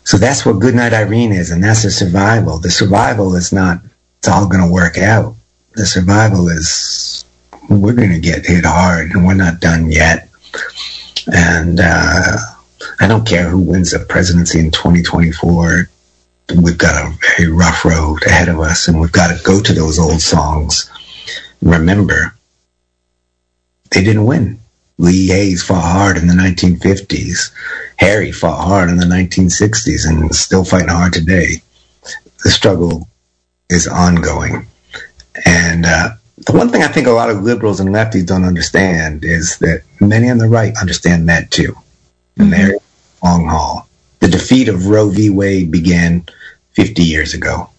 So 0.04 0.16
that's 0.16 0.46
what 0.46 0.60
Goodnight 0.60 0.94
Irene 0.94 1.32
is, 1.32 1.50
and 1.50 1.62
that's 1.62 1.82
the 1.82 1.90
survival. 1.90 2.58
The 2.58 2.70
survival 2.70 3.34
is 3.34 3.52
not, 3.52 3.80
it's 4.18 4.28
all 4.28 4.46
going 4.46 4.64
to 4.64 4.72
work 4.72 4.96
out. 4.96 5.34
The 5.74 5.84
survival 5.84 6.48
is, 6.48 7.24
we're 7.68 7.92
going 7.92 8.12
to 8.12 8.20
get 8.20 8.46
hit 8.46 8.64
hard, 8.64 9.10
and 9.10 9.26
we're 9.26 9.34
not 9.34 9.60
done 9.60 9.90
yet. 9.90 10.28
And 11.26 11.80
uh, 11.80 12.36
I 13.00 13.08
don't 13.08 13.26
care 13.26 13.48
who 13.48 13.58
wins 13.58 13.90
the 13.90 13.98
presidency 13.98 14.60
in 14.60 14.70
2024. 14.70 15.90
We've 16.62 16.78
got 16.78 16.94
a 16.94 17.12
very 17.36 17.50
rough 17.50 17.84
road 17.84 18.24
ahead 18.24 18.48
of 18.48 18.60
us, 18.60 18.86
and 18.86 19.00
we've 19.00 19.10
got 19.10 19.36
to 19.36 19.42
go 19.42 19.60
to 19.60 19.72
those 19.72 19.98
old 19.98 20.20
songs. 20.20 20.88
Remember, 21.60 22.36
they 23.90 24.04
didn't 24.04 24.26
win. 24.26 24.60
Lee 24.98 25.28
Hays 25.28 25.62
fought 25.62 25.82
hard 25.82 26.16
in 26.16 26.26
the 26.26 26.34
1950s. 26.34 27.52
Harry 27.96 28.32
fought 28.32 28.64
hard 28.64 28.88
in 28.88 28.96
the 28.96 29.04
1960s 29.04 30.08
and 30.08 30.30
is 30.30 30.38
still 30.38 30.64
fighting 30.64 30.88
hard 30.88 31.12
today. 31.12 31.62
The 32.42 32.50
struggle 32.50 33.08
is 33.68 33.86
ongoing. 33.86 34.66
And 35.44 35.84
uh, 35.84 36.10
the 36.38 36.52
one 36.52 36.70
thing 36.70 36.82
I 36.82 36.88
think 36.88 37.06
a 37.06 37.12
lot 37.12 37.30
of 37.30 37.42
liberals 37.42 37.80
and 37.80 37.90
lefties 37.90 38.26
don't 38.26 38.44
understand 38.44 39.24
is 39.24 39.58
that 39.58 39.82
many 40.00 40.30
on 40.30 40.38
the 40.38 40.48
right 40.48 40.74
understand 40.80 41.28
that 41.28 41.50
too. 41.50 41.74
And 42.38 42.52
they're 42.52 42.76
long 43.22 43.46
haul. 43.46 43.88
The 44.20 44.28
defeat 44.28 44.68
of 44.68 44.86
Roe 44.86 45.08
v. 45.10 45.30
Wade 45.30 45.70
began 45.70 46.26
50 46.72 47.02
years 47.02 47.34
ago 47.34 47.70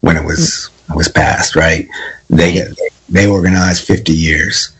when 0.00 0.16
it 0.16 0.24
was 0.24 0.70
was 0.94 1.08
passed, 1.08 1.56
right? 1.56 1.88
They 2.28 2.64
they 3.08 3.26
organized 3.26 3.84
50 3.84 4.12
years. 4.12 4.70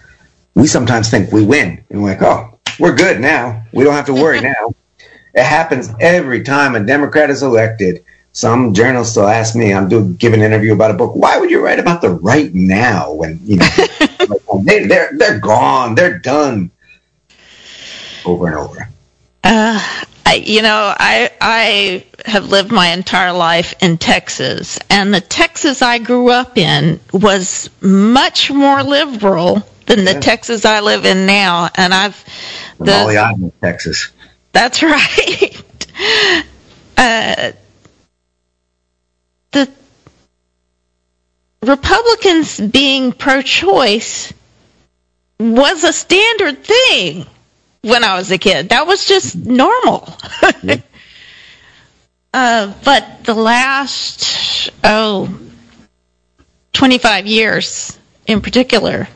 We 0.54 0.66
sometimes 0.66 1.10
think 1.10 1.32
we 1.32 1.44
win, 1.44 1.84
and 1.90 2.02
we're 2.02 2.10
like, 2.10 2.22
oh, 2.22 2.58
we're 2.78 2.94
good 2.94 3.20
now. 3.20 3.64
We 3.72 3.84
don't 3.84 3.94
have 3.94 4.06
to 4.06 4.14
worry 4.14 4.40
now. 4.40 4.74
It 5.32 5.44
happens 5.44 5.88
every 6.00 6.42
time 6.42 6.74
a 6.74 6.80
Democrat 6.80 7.30
is 7.30 7.44
elected. 7.44 8.04
Some 8.32 8.74
journalists 8.74 9.16
will 9.16 9.28
ask 9.28 9.54
me, 9.54 9.72
I'm 9.72 9.88
doing 9.88 10.14
give 10.14 10.32
an 10.32 10.42
interview 10.42 10.72
about 10.72 10.90
a 10.90 10.94
book. 10.94 11.14
Why 11.14 11.38
would 11.38 11.50
you 11.50 11.64
write 11.64 11.78
about 11.78 12.00
the 12.00 12.10
right 12.10 12.52
now 12.52 13.12
when 13.12 13.38
you 13.44 13.58
know 13.58 13.68
they, 14.64 14.86
they're 14.86 15.10
they're 15.16 15.38
gone, 15.38 15.94
they're 15.94 16.18
done, 16.18 16.72
over 18.24 18.48
and 18.48 18.56
over. 18.56 18.88
Uh, 19.44 19.80
I, 20.26 20.34
you 20.44 20.62
know, 20.62 20.94
I 20.96 21.30
I 21.40 22.04
have 22.26 22.46
lived 22.48 22.70
my 22.70 22.88
entire 22.88 23.32
life 23.32 23.74
in 23.80 23.98
Texas, 23.98 24.78
and 24.88 25.12
the 25.12 25.20
Texas 25.20 25.82
I 25.82 25.98
grew 25.98 26.30
up 26.30 26.56
in 26.56 27.00
was 27.12 27.68
much 27.80 28.50
more 28.50 28.82
liberal 28.82 29.66
than 29.90 30.04
the 30.04 30.12
Yeah. 30.12 30.20
Texas 30.20 30.64
I 30.64 30.80
live 30.80 31.04
in 31.04 31.26
now. 31.26 31.68
And 31.74 31.92
I've 31.92 32.24
the 32.78 32.92
Molly 32.92 33.16
Ivins, 33.16 33.52
Texas. 33.60 34.10
That's 34.52 34.82
right. 34.84 35.62
Uh, 36.96 37.52
the 39.52 39.68
Republicans 41.62 42.60
being 42.60 43.12
pro-choice 43.12 44.32
was 45.40 45.84
a 45.84 45.92
standard 45.92 46.62
thing 46.64 47.26
when 47.82 48.04
I 48.04 48.16
was 48.16 48.30
a 48.30 48.38
kid. 48.38 48.68
That 48.68 48.86
was 48.86 49.06
just 49.06 49.34
normal. 49.34 50.08
uh, 52.34 52.74
but 52.84 53.24
the 53.24 53.34
last, 53.34 54.70
oh, 54.84 55.40
25 56.74 57.26
years 57.26 57.98
in 58.26 58.40
particular, 58.40 59.08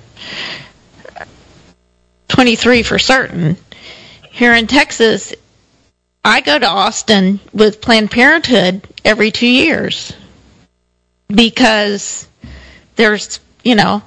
23 2.29 2.83
for 2.83 2.99
certain, 2.99 3.57
here 4.31 4.55
in 4.55 4.67
Texas, 4.67 5.35
I 6.25 6.41
go 6.41 6.59
to 6.59 6.67
Austin 6.67 7.39
with 7.53 7.81
Planned 7.81 8.11
Parenthood 8.11 8.83
every 9.05 9.31
two 9.31 9.47
years 9.47 10.13
because 11.29 12.27
there's, 12.97 13.41
you 13.63 13.75
know, 13.75 14.03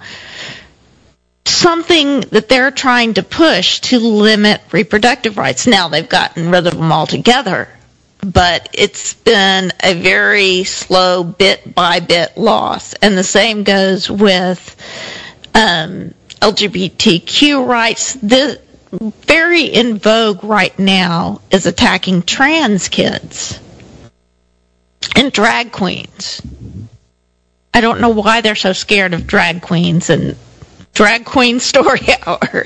something 1.46 2.22
that 2.22 2.50
they're 2.50 2.72
trying 2.72 3.14
to 3.16 3.24
push 3.24 3.80
to 3.82 4.00
limit 4.00 4.62
reproductive 4.72 5.38
rights. 5.38 5.68
Now 5.68 5.88
they've 5.90 6.08
gotten 6.08 6.52
rid 6.52 6.68
of 6.68 6.74
them 6.76 6.92
altogether, 6.92 7.70
but 8.22 8.70
it's 8.74 9.14
been 9.14 9.72
a 9.82 9.94
very 9.94 10.64
slow 10.64 11.24
bit 11.24 11.74
by 11.74 12.00
bit 12.00 12.38
loss. 12.38 12.94
And 12.96 13.18
the 13.18 13.24
same 13.24 13.64
goes 13.64 14.10
with 14.10 14.76
um, 15.56 16.14
LGBTQ 16.42 17.68
rights. 17.68 18.14
The 18.14 18.62
very 18.92 19.66
in 19.66 19.98
vogue 19.98 20.44
right 20.44 20.78
now 20.80 21.42
is 21.52 21.66
attacking 21.66 22.24
trans 22.24 22.88
kids 22.88 23.60
and 25.16 25.32
drag 25.32 25.72
queens. 25.72 26.42
I 27.74 27.82
don't 27.82 28.02
know 28.02 28.10
why 28.10 28.42
they're 28.42 28.56
so 28.56 28.74
scared 28.74 29.14
of 29.14 29.28
drag 29.28 29.62
queens 29.62 30.10
and 30.10 30.36
drag 30.94 31.26
queen 31.26 31.60
story 31.72 32.08
hour. 32.26 32.66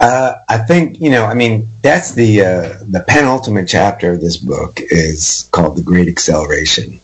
Uh, 0.00 0.34
I 0.48 0.58
think 0.58 1.00
you 1.00 1.10
know. 1.10 1.24
I 1.24 1.34
mean, 1.34 1.68
that's 1.80 2.12
the 2.12 2.42
uh, 2.42 2.78
the 2.82 3.04
penultimate 3.06 3.68
chapter 3.68 4.12
of 4.12 4.20
this 4.20 4.36
book 4.36 4.78
is 4.80 5.48
called 5.52 5.76
the 5.76 5.82
Great 5.82 6.08
Acceleration, 6.08 7.00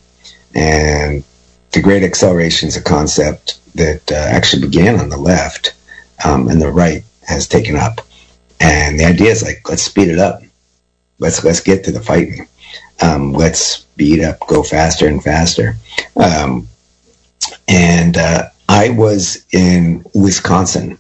and 0.55 1.25
the 1.73 1.81
Great 1.81 2.03
Acceleration 2.03 2.69
is 2.69 2.77
a 2.77 2.83
concept 2.83 3.59
that 3.75 4.13
uh, 4.13 4.15
actually 4.15 4.63
began 4.63 5.01
on 5.01 5.09
the 5.09 5.17
left, 5.17 5.75
um, 6.25 6.49
and 6.49 6.61
the 6.61 6.71
right 6.71 7.03
has 7.27 7.49
taken 7.49 7.77
up. 7.77 8.01
And 8.61 9.01
the 9.01 9.05
idea 9.05 9.31
is 9.31 9.43
like, 9.43 9.69
let's 9.69 9.83
speed 9.83 10.09
it 10.09 10.19
up. 10.19 10.43
Let's 11.19 11.43
let's 11.45 11.61
get 11.61 11.85
to 11.85 11.93
the 11.93 12.01
fighting. 12.01 12.47
Um, 13.01 13.33
let's 13.33 13.59
speed 13.61 14.23
up, 14.23 14.41
go 14.47 14.63
faster 14.63 15.07
and 15.07 15.23
faster. 15.23 15.77
Um, 16.17 16.69
and 17.69 18.17
uh, 18.17 18.49
I 18.69 18.91
was 18.91 19.45
in 19.53 20.05
Wisconsin, 20.15 20.99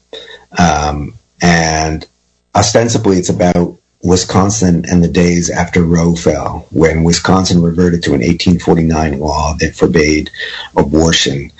um, 0.58 1.14
and 1.40 2.06
ostensibly 2.54 3.18
it's 3.18 3.28
about 3.28 3.78
Wisconsin 4.02 4.84
and 4.90 5.02
the 5.02 5.08
days 5.08 5.48
after 5.48 5.82
Roe 5.82 6.14
fell, 6.14 6.66
when 6.70 7.04
Wisconsin 7.04 7.62
reverted 7.62 8.02
to 8.02 8.10
an 8.10 8.20
1849 8.20 9.20
law 9.20 9.54
that 9.54 9.76
forbade 9.76 10.30
abortion 10.76 11.52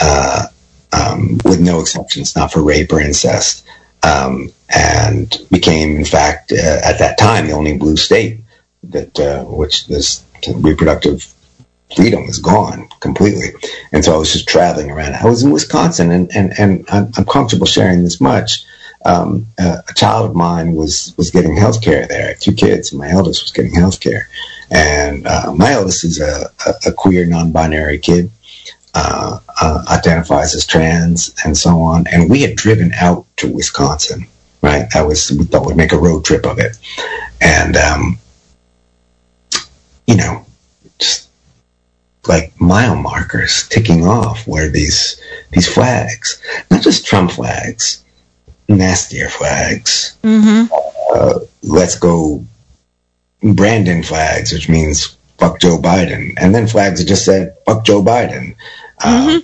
uh, 0.00 0.46
um, 0.92 1.38
with 1.44 1.60
no 1.60 1.80
exceptions, 1.80 2.34
not 2.34 2.52
for 2.52 2.62
rape 2.62 2.92
or 2.92 3.00
incest, 3.00 3.64
um, 4.02 4.50
and 4.74 5.38
became, 5.50 5.96
in 5.96 6.04
fact, 6.04 6.52
uh, 6.52 6.80
at 6.84 6.98
that 6.98 7.16
time, 7.18 7.46
the 7.46 7.52
only 7.52 7.76
blue 7.76 7.96
state 7.96 8.40
that 8.82 9.18
uh, 9.18 9.44
which 9.44 9.86
this 9.86 10.24
reproductive 10.56 11.32
freedom 11.96 12.24
is 12.24 12.38
gone 12.38 12.88
completely. 13.00 13.48
And 13.92 14.04
so 14.04 14.14
I 14.14 14.18
was 14.18 14.32
just 14.32 14.48
traveling 14.48 14.90
around. 14.90 15.14
I 15.14 15.24
was 15.26 15.42
in 15.42 15.50
Wisconsin, 15.50 16.10
and 16.10 16.30
and 16.34 16.58
and 16.58 16.84
I'm, 16.88 17.12
I'm 17.16 17.24
comfortable 17.24 17.66
sharing 17.66 18.02
this 18.02 18.20
much. 18.20 18.64
Um, 19.04 19.46
uh, 19.58 19.82
a 19.88 19.94
child 19.94 20.30
of 20.30 20.36
mine 20.36 20.74
was 20.74 21.14
was 21.16 21.30
getting 21.30 21.56
health 21.56 21.82
care 21.82 22.06
there. 22.06 22.34
Two 22.34 22.54
kids, 22.54 22.92
my 22.92 23.10
eldest 23.10 23.42
was 23.42 23.52
getting 23.52 23.74
health 23.74 24.00
care. 24.00 24.28
And 24.70 25.26
uh, 25.26 25.52
my 25.54 25.72
eldest 25.72 26.04
is 26.04 26.20
a, 26.20 26.50
a, 26.66 26.90
a 26.90 26.92
queer, 26.92 27.26
non-binary 27.26 27.98
kid, 27.98 28.30
uh, 28.94 29.38
uh, 29.60 29.84
identifies 29.90 30.54
as 30.54 30.66
trans, 30.66 31.34
and 31.44 31.56
so 31.56 31.80
on. 31.80 32.06
And 32.10 32.30
we 32.30 32.40
had 32.40 32.56
driven 32.56 32.92
out 32.94 33.26
to 33.36 33.52
Wisconsin, 33.52 34.26
right? 34.62 34.86
That 34.94 35.06
was 35.06 35.30
we 35.32 35.44
thought 35.44 35.66
we'd 35.66 35.76
make 35.76 35.92
a 35.92 35.98
road 35.98 36.24
trip 36.24 36.46
of 36.46 36.58
it, 36.58 36.78
and 37.40 37.76
um, 37.76 38.18
you 40.06 40.16
know, 40.16 40.44
just 40.98 41.28
like 42.26 42.58
mile 42.60 42.96
markers 42.96 43.68
ticking 43.68 44.06
off 44.06 44.46
where 44.46 44.68
these 44.68 45.20
these 45.52 45.72
flags, 45.72 46.40
not 46.70 46.82
just 46.82 47.06
Trump 47.06 47.32
flags, 47.32 48.03
nastier 48.68 49.28
flags. 49.28 50.16
Mm-hmm. 50.22 50.72
Uh, 51.14 51.40
let's 51.62 51.96
go 51.98 52.44
Brandon 53.42 54.02
flags, 54.02 54.52
which 54.52 54.68
means 54.68 55.16
fuck 55.38 55.60
Joe 55.60 55.78
Biden, 55.78 56.34
and 56.38 56.54
then 56.54 56.66
flags 56.66 57.00
that 57.00 57.06
just 57.06 57.24
said 57.24 57.56
fuck 57.66 57.84
Joe 57.84 58.02
Biden. 58.02 58.56
Uh, 59.02 59.40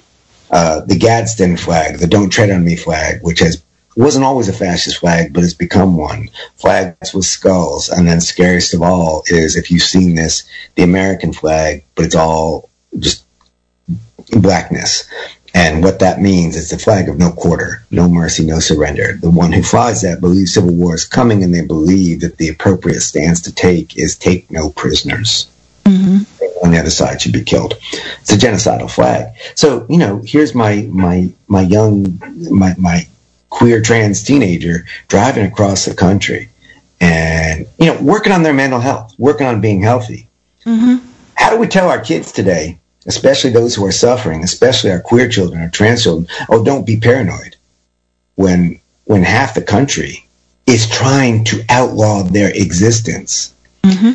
uh, 0.51 0.81
the 0.81 0.97
Gadsden 0.97 1.57
flag, 1.57 1.99
the 1.99 2.07
"Don't 2.07 2.31
Tread 2.31 2.51
on 2.51 2.65
Me" 2.65 2.77
flag, 2.77 3.23
which 3.23 3.41
has 3.41 3.63
wasn't 3.97 4.25
always 4.25 4.49
a 4.49 4.53
fascist 4.53 4.99
flag, 4.99 5.33
but 5.33 5.45
it's 5.45 5.55
become 5.55 5.97
one. 5.97 6.29
Flags 6.57 7.13
with 7.13 7.25
skulls, 7.25 7.89
and 7.89 8.07
then 8.07 8.21
scariest 8.21 8.73
of 8.75 8.83
all 8.83 9.23
is 9.27 9.57
if 9.57 9.71
you've 9.71 9.83
seen 9.83 10.15
this, 10.15 10.49
the 10.77 10.83
American 10.83 11.33
flag, 11.33 11.85
but 11.95 12.05
it's 12.05 12.15
all 12.15 12.71
just 12.99 13.25
blackness. 14.31 15.09
And 15.53 15.83
what 15.83 15.99
that 15.99 16.21
means 16.21 16.57
is 16.57 16.71
the 16.71 16.79
flag 16.79 17.09
of 17.09 17.19
no 17.19 17.33
quarter, 17.33 17.83
no 17.91 18.09
mercy, 18.09 18.45
no 18.45 18.61
surrender. 18.61 19.19
The 19.21 19.31
one 19.31 19.53
who 19.53 19.63
flies 19.63 20.03
that 20.03 20.21
believes 20.21 20.55
civil 20.55 20.73
war 20.73 20.95
is 20.95 21.05
coming, 21.05 21.43
and 21.43 21.53
they 21.53 21.67
believe 21.67 22.21
that 22.21 22.37
the 22.37 22.49
appropriate 22.49 23.01
stance 23.01 23.41
to 23.43 23.53
take 23.53 23.97
is 23.97 24.17
take 24.17 24.51
no 24.51 24.71
prisoners. 24.71 25.49
Mm-hmm. 25.85 26.65
On 26.65 26.71
the 26.71 26.79
other 26.79 26.91
side 26.91 27.21
should 27.21 27.33
be 27.33 27.43
killed. 27.43 27.75
It's 28.21 28.33
a 28.33 28.37
genocidal 28.37 28.91
flag. 28.91 29.35
So 29.57 29.87
you 29.89 29.99
know, 29.99 30.23
here's 30.25 30.55
my 30.55 30.83
my 30.91 31.33
my 31.49 31.63
young 31.63 32.21
my 32.51 32.75
my 32.79 33.09
queer 33.49 33.83
trans 33.83 34.23
teenager 34.23 34.87
driving 35.09 35.47
across 35.47 35.85
the 35.85 35.95
country, 35.95 36.49
and 37.01 37.67
you 37.79 37.87
know, 37.87 38.01
working 38.01 38.33
on 38.33 38.45
their 38.45 38.53
mental 38.53 38.79
health, 38.79 39.15
working 39.19 39.47
on 39.47 39.61
being 39.61 39.83
healthy. 39.83 40.29
Mm-hmm. 40.65 41.07
How 41.35 41.51
do 41.51 41.57
we 41.57 41.67
tell 41.67 41.89
our 41.89 42.01
kids 42.01 42.31
today, 42.31 42.79
especially 43.11 43.51
those 43.51 43.75
who 43.75 43.85
are 43.85 43.93
suffering, 43.93 44.45
especially 44.45 44.93
our 44.93 45.01
queer 45.01 45.29
children, 45.29 45.61
our 45.61 45.69
trans 45.69 46.05
children, 46.05 46.29
oh, 46.49 46.65
don't 46.65 46.87
be 46.87 46.97
paranoid, 46.99 47.57
when 48.37 48.81
when 49.05 49.25
half 49.25 49.55
the 49.55 49.63
country 49.63 50.29
is 50.67 50.89
trying 50.89 51.43
to 51.45 51.65
outlaw 51.69 52.23
their 52.23 52.51
existence? 52.55 53.53
Mm-hmm. 53.83 54.13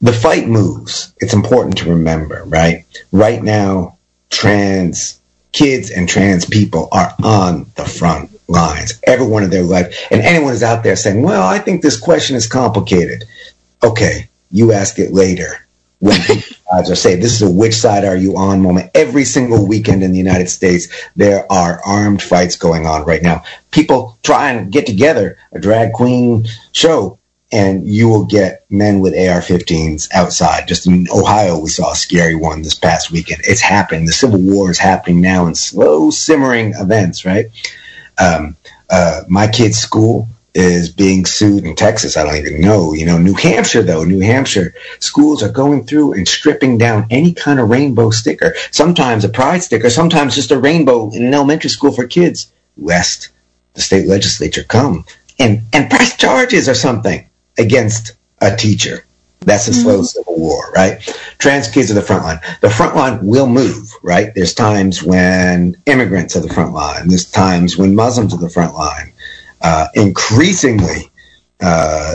The 0.00 0.12
fight 0.12 0.48
moves. 0.48 1.14
It's 1.18 1.34
important 1.34 1.78
to 1.78 1.90
remember, 1.90 2.42
right? 2.46 2.84
Right 3.12 3.42
now, 3.42 3.96
trans 4.30 5.20
kids 5.52 5.90
and 5.90 6.08
trans 6.08 6.44
people 6.44 6.88
are 6.90 7.14
on 7.22 7.70
the 7.76 7.84
front 7.84 8.28
lines 8.48 9.00
every 9.04 9.26
one 9.26 9.44
of 9.44 9.50
their 9.52 9.62
life. 9.62 10.06
And 10.10 10.20
anyone 10.20 10.52
is 10.52 10.64
out 10.64 10.82
there 10.82 10.96
saying, 10.96 11.22
well, 11.22 11.46
I 11.46 11.58
think 11.60 11.80
this 11.80 11.98
question 11.98 12.34
is 12.34 12.48
complicated. 12.48 13.24
Okay, 13.82 14.28
you 14.50 14.72
ask 14.72 14.98
it 14.98 15.12
later 15.12 15.65
when 16.00 16.20
lives 16.72 16.90
are 16.90 16.94
saved. 16.96 17.22
This 17.22 17.32
is 17.32 17.42
a 17.42 17.50
which 17.50 17.74
side 17.74 18.04
are 18.04 18.16
you 18.16 18.36
on 18.36 18.60
moment. 18.60 18.90
Every 18.94 19.24
single 19.24 19.66
weekend 19.66 20.02
in 20.02 20.12
the 20.12 20.18
United 20.18 20.48
States, 20.48 20.88
there 21.16 21.50
are 21.50 21.80
armed 21.84 22.22
fights 22.22 22.56
going 22.56 22.86
on 22.86 23.04
right 23.04 23.22
now. 23.22 23.42
People 23.70 24.18
try 24.22 24.50
and 24.50 24.70
get 24.72 24.86
together 24.86 25.38
a 25.52 25.58
drag 25.58 25.92
queen 25.92 26.46
show 26.72 27.18
and 27.52 27.86
you 27.86 28.08
will 28.08 28.24
get 28.24 28.64
men 28.70 29.00
with 29.00 29.14
AR-15s 29.14 30.08
outside. 30.12 30.66
Just 30.66 30.86
in 30.86 31.06
Ohio, 31.14 31.58
we 31.58 31.68
saw 31.68 31.92
a 31.92 31.96
scary 31.96 32.34
one 32.34 32.62
this 32.62 32.74
past 32.74 33.12
weekend. 33.12 33.40
It's 33.44 33.60
happening. 33.60 34.04
The 34.04 34.12
Civil 34.12 34.40
War 34.40 34.70
is 34.70 34.78
happening 34.78 35.20
now 35.20 35.46
in 35.46 35.54
slow 35.54 36.10
simmering 36.10 36.74
events, 36.74 37.24
right? 37.24 37.46
Um, 38.18 38.56
uh, 38.90 39.22
my 39.28 39.46
kid's 39.46 39.78
school 39.78 40.28
is 40.56 40.88
being 40.88 41.26
sued 41.26 41.64
in 41.64 41.76
Texas. 41.76 42.16
I 42.16 42.24
don't 42.24 42.36
even 42.36 42.62
know. 42.62 42.94
You 42.94 43.04
know, 43.04 43.18
New 43.18 43.34
Hampshire, 43.34 43.82
though, 43.82 44.04
New 44.04 44.20
Hampshire 44.20 44.74
schools 45.00 45.42
are 45.42 45.50
going 45.50 45.84
through 45.84 46.14
and 46.14 46.26
stripping 46.26 46.78
down 46.78 47.06
any 47.10 47.34
kind 47.34 47.60
of 47.60 47.68
rainbow 47.68 48.10
sticker. 48.10 48.54
Sometimes 48.70 49.22
a 49.22 49.28
pride 49.28 49.62
sticker, 49.62 49.90
sometimes 49.90 50.34
just 50.34 50.50
a 50.50 50.58
rainbow 50.58 51.10
in 51.10 51.26
an 51.26 51.34
elementary 51.34 51.68
school 51.68 51.92
for 51.92 52.06
kids, 52.06 52.50
lest 52.78 53.28
the 53.74 53.82
state 53.82 54.06
legislature 54.06 54.64
come 54.64 55.04
and, 55.38 55.60
and 55.74 55.90
press 55.90 56.16
charges 56.16 56.70
or 56.70 56.74
something 56.74 57.28
against 57.58 58.12
a 58.40 58.56
teacher. 58.56 59.04
That's 59.40 59.68
a 59.68 59.72
mm-hmm. 59.72 59.82
slow 59.82 60.02
civil 60.02 60.38
war, 60.38 60.72
right? 60.74 61.00
Trans 61.38 61.68
kids 61.68 61.90
are 61.90 61.94
the 61.94 62.02
front 62.02 62.24
line. 62.24 62.40
The 62.62 62.70
front 62.70 62.96
line 62.96 63.24
will 63.24 63.46
move, 63.46 63.92
right? 64.02 64.34
There's 64.34 64.54
times 64.54 65.02
when 65.02 65.76
immigrants 65.84 66.34
are 66.34 66.40
the 66.40 66.52
front 66.52 66.72
line. 66.72 67.08
There's 67.08 67.30
times 67.30 67.76
when 67.76 67.94
Muslims 67.94 68.32
are 68.32 68.38
the 68.38 68.48
front 68.48 68.74
line. 68.74 69.12
Uh, 69.66 69.88
increasingly, 69.94 71.10
uh, 71.60 72.14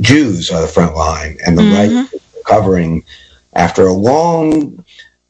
Jews 0.00 0.50
are 0.50 0.60
the 0.60 0.66
front 0.66 0.96
line, 0.96 1.38
and 1.46 1.56
the 1.56 1.62
right 1.62 1.90
is 2.12 2.20
recovering 2.36 3.04
after 3.54 3.86
a 3.86 3.92
long, 3.92 4.84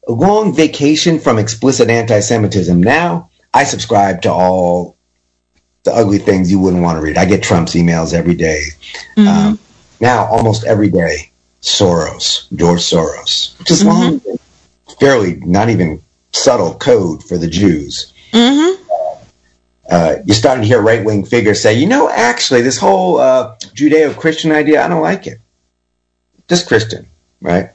a 0.09 0.13
long 0.13 0.55
vacation 0.55 1.19
from 1.19 1.39
explicit 1.39 1.91
anti-Semitism. 1.91 2.83
Now, 2.83 3.29
I 3.53 3.65
subscribe 3.65 4.23
to 4.23 4.33
all 4.33 4.97
the 5.83 5.93
ugly 5.93 6.17
things 6.19 6.51
you 6.51 6.59
wouldn't 6.59 6.83
want 6.83 6.97
to 6.97 7.03
read. 7.03 7.19
I 7.19 7.27
get 7.27 7.43
Trump's 7.43 7.75
emails 7.75 8.15
every 8.15 8.35
day. 8.37 8.63
Um, 9.29 9.59
now, 10.01 10.25
almost 10.27 10.65
every 10.65 10.89
day, 10.89 11.31
Soros, 11.61 12.47
George 12.57 12.81
Soros, 12.81 13.59
which 13.59 13.71
is 13.71 13.85
long, 13.85 14.23
fairly 14.99 15.35
not 15.45 15.69
even 15.69 16.01
subtle 16.33 16.75
code 16.77 17.23
for 17.25 17.37
the 17.37 17.49
Jews. 17.49 18.15
uh, 18.33 18.70
you're 19.91 20.35
starting 20.37 20.63
to 20.63 20.69
hear 20.69 20.81
right 20.81 21.05
wing 21.05 21.25
figures 21.25 21.61
say, 21.61 21.75
you 21.75 21.87
know, 21.87 22.09
actually, 22.11 22.63
this 22.63 22.79
whole 22.79 23.19
uh, 23.19 23.57
Judeo 23.75 24.17
Christian 24.17 24.53
idea, 24.53 24.85
I 24.85 24.89
don't 24.89 25.03
like 25.03 25.27
it. 25.27 25.39
Just 26.49 26.67
Christian, 26.69 27.07
right? 27.41 27.71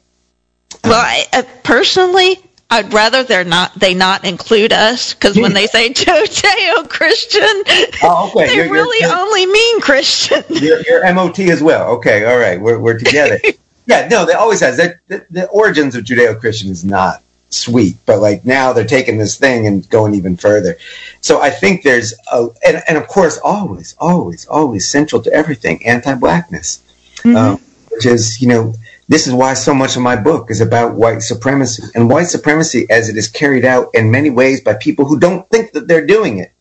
Well, 0.83 0.93
I, 0.93 1.25
uh, 1.33 1.43
personally, 1.63 2.37
I'd 2.69 2.91
rather 2.93 3.23
they're 3.23 3.43
not 3.43 3.73
they 3.79 3.93
not 3.93 4.25
include 4.25 4.73
us 4.73 5.13
because 5.13 5.37
when 5.37 5.53
they 5.53 5.67
say 5.67 5.89
Judeo 5.93 6.89
Christian, 6.89 7.63
Oh, 8.03 8.31
okay. 8.35 8.47
they 8.47 8.55
You're- 8.55 8.69
really 8.69 8.97
you're- 9.05 9.13
only 9.19 9.45
mean 9.45 9.81
Christian. 9.81 10.43
Your, 10.49 10.81
your 10.81 11.13
MOT 11.13 11.39
as 11.39 11.61
well. 11.63 11.89
Okay, 11.97 12.25
all 12.25 12.37
right, 12.37 12.59
we're, 12.59 12.79
we're 12.79 12.97
together. 12.97 13.39
yeah, 13.85 14.07
no, 14.09 14.25
they 14.25 14.33
always 14.33 14.59
has 14.61 14.77
that. 14.77 14.97
The, 15.07 15.25
the 15.29 15.47
origins 15.49 15.95
of 15.95 16.03
Judeo-Christian 16.03 16.69
is 16.69 16.83
not 16.83 17.21
sweet, 17.55 17.97
but 18.05 18.19
like 18.19 18.45
now 18.45 18.73
they're 18.73 18.85
taking 18.85 19.17
this 19.17 19.37
thing 19.37 19.67
and 19.67 19.87
going 19.89 20.13
even 20.13 20.37
further. 20.37 20.77
So 21.21 21.41
I 21.41 21.49
think 21.49 21.83
there's 21.83 22.13
a, 22.31 22.47
and, 22.65 22.83
and 22.87 22.97
of 22.97 23.07
course, 23.07 23.39
always, 23.43 23.95
always, 23.99 24.45
always 24.47 24.89
central 24.89 25.21
to 25.23 25.31
everything, 25.33 25.85
anti-blackness, 25.85 26.83
um, 27.25 27.59
which 27.91 28.05
is 28.05 28.41
you 28.41 28.47
know 28.47 28.73
this 29.07 29.27
is 29.27 29.33
why 29.33 29.53
so 29.53 29.73
much 29.73 29.95
of 29.95 30.01
my 30.01 30.15
book 30.15 30.49
is 30.49 30.61
about 30.61 30.95
white 30.95 31.21
supremacy 31.21 31.83
and 31.95 32.09
white 32.09 32.27
supremacy 32.27 32.87
as 32.89 33.09
it 33.09 33.17
is 33.17 33.27
carried 33.27 33.65
out 33.65 33.89
in 33.93 34.11
many 34.11 34.29
ways 34.29 34.61
by 34.61 34.73
people 34.73 35.05
who 35.05 35.19
don't 35.19 35.47
think 35.49 35.71
that 35.73 35.87
they're 35.87 36.05
doing 36.05 36.39
it 36.39 36.51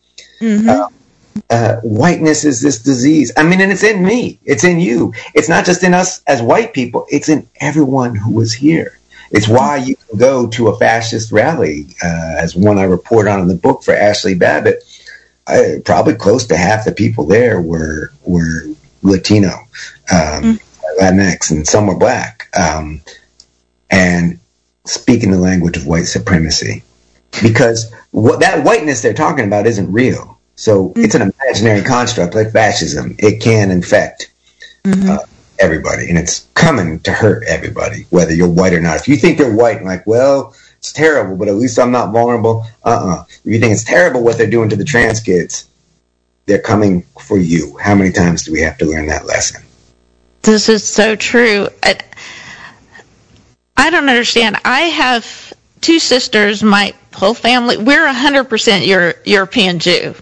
uh, 1.49 1.77
whiteness 1.81 2.45
is 2.45 2.61
this 2.61 2.79
disease. 2.79 3.31
I 3.37 3.43
mean, 3.43 3.61
and 3.61 3.71
it's 3.71 3.83
in 3.83 4.03
me. 4.03 4.39
It's 4.45 4.63
in 4.63 4.79
you. 4.79 5.13
It's 5.33 5.49
not 5.49 5.65
just 5.65 5.83
in 5.83 5.93
us 5.93 6.21
as 6.27 6.41
white 6.41 6.73
people. 6.73 7.05
It's 7.09 7.29
in 7.29 7.47
everyone 7.59 8.15
who 8.15 8.33
was 8.33 8.53
here. 8.53 8.97
It's 9.31 9.47
why 9.47 9.77
you 9.77 9.95
can 9.95 10.17
go 10.17 10.47
to 10.47 10.67
a 10.67 10.77
fascist 10.77 11.31
rally, 11.31 11.87
uh, 12.03 12.35
as 12.37 12.55
one 12.55 12.77
I 12.77 12.83
report 12.83 13.27
on 13.27 13.39
in 13.39 13.47
the 13.47 13.55
book 13.55 13.83
for 13.83 13.93
Ashli 13.93 14.37
Babbitt. 14.37 14.83
I, 15.47 15.81
probably 15.83 16.15
close 16.15 16.45
to 16.47 16.57
half 16.57 16.85
the 16.85 16.91
people 16.91 17.25
there 17.25 17.61
were 17.61 18.11
were 18.23 18.63
Latino, 19.03 19.53
um, 20.11 20.59
Latinx, 20.99 21.51
and 21.51 21.67
some 21.67 21.87
were 21.87 21.97
black, 21.97 22.49
um, 22.59 23.01
and 23.91 24.39
speaking 24.85 25.31
the 25.31 25.37
language 25.37 25.77
of 25.77 25.85
white 25.85 26.05
supremacy. 26.05 26.83
Because 27.43 27.91
what 28.11 28.39
that 28.39 28.63
whiteness 28.63 29.01
they're 29.01 29.13
talking 29.13 29.45
about 29.45 29.67
isn't 29.67 29.91
real. 29.91 30.39
So 30.55 30.93
it's 30.95 31.15
an 31.15 31.21
imaginary 31.21 31.83
construct 31.83 32.33
like 32.33 32.51
fascism. 32.51 33.15
It 33.19 33.41
can 33.41 33.71
infect 33.71 34.31
uh, 34.85 35.17
everybody, 35.59 36.09
and 36.09 36.17
it's 36.17 36.47
coming 36.53 36.99
to 37.01 37.11
hurt 37.11 37.43
everybody, 37.47 38.05
whether 38.09 38.33
you're 38.33 38.49
white 38.49 38.73
or 38.73 38.79
not. 38.79 38.97
If 38.97 39.07
you 39.07 39.15
think 39.17 39.39
you're 39.39 39.53
white, 39.53 39.83
like, 39.83 40.05
well, 40.07 40.55
it's 40.77 40.93
terrible, 40.93 41.35
but 41.35 41.47
at 41.47 41.55
least 41.55 41.79
I'm 41.79 41.91
not 41.91 42.11
vulnerable. 42.11 42.65
Uh-uh. 42.83 43.25
If 43.27 43.45
you 43.45 43.59
think 43.59 43.73
it's 43.73 43.83
terrible 43.83 44.23
what 44.23 44.37
they're 44.37 44.49
doing 44.49 44.69
to 44.69 44.75
the 44.75 44.85
trans 44.85 45.19
kids, 45.19 45.67
they're 46.45 46.61
coming 46.61 47.03
for 47.19 47.37
you. 47.37 47.77
How 47.77 47.95
many 47.95 48.11
times 48.11 48.43
do 48.43 48.51
we 48.51 48.61
have 48.61 48.77
to 48.77 48.85
learn 48.85 49.07
that 49.07 49.25
lesson? 49.25 49.63
This 50.43 50.69
is 50.69 50.83
so 50.83 51.15
true. 51.15 51.69
I, 51.81 51.97
I 53.75 53.89
don't 53.89 54.09
understand. 54.09 54.57
I 54.63 54.81
have 54.81 55.53
two 55.81 55.99
sisters. 55.99 56.61
My 56.61 56.93
whole 57.13 57.33
family, 57.33 57.77
we're 57.77 58.07
100% 58.07 58.85
Euro, 58.87 59.13
European 59.25 59.79
Jew. 59.79 60.13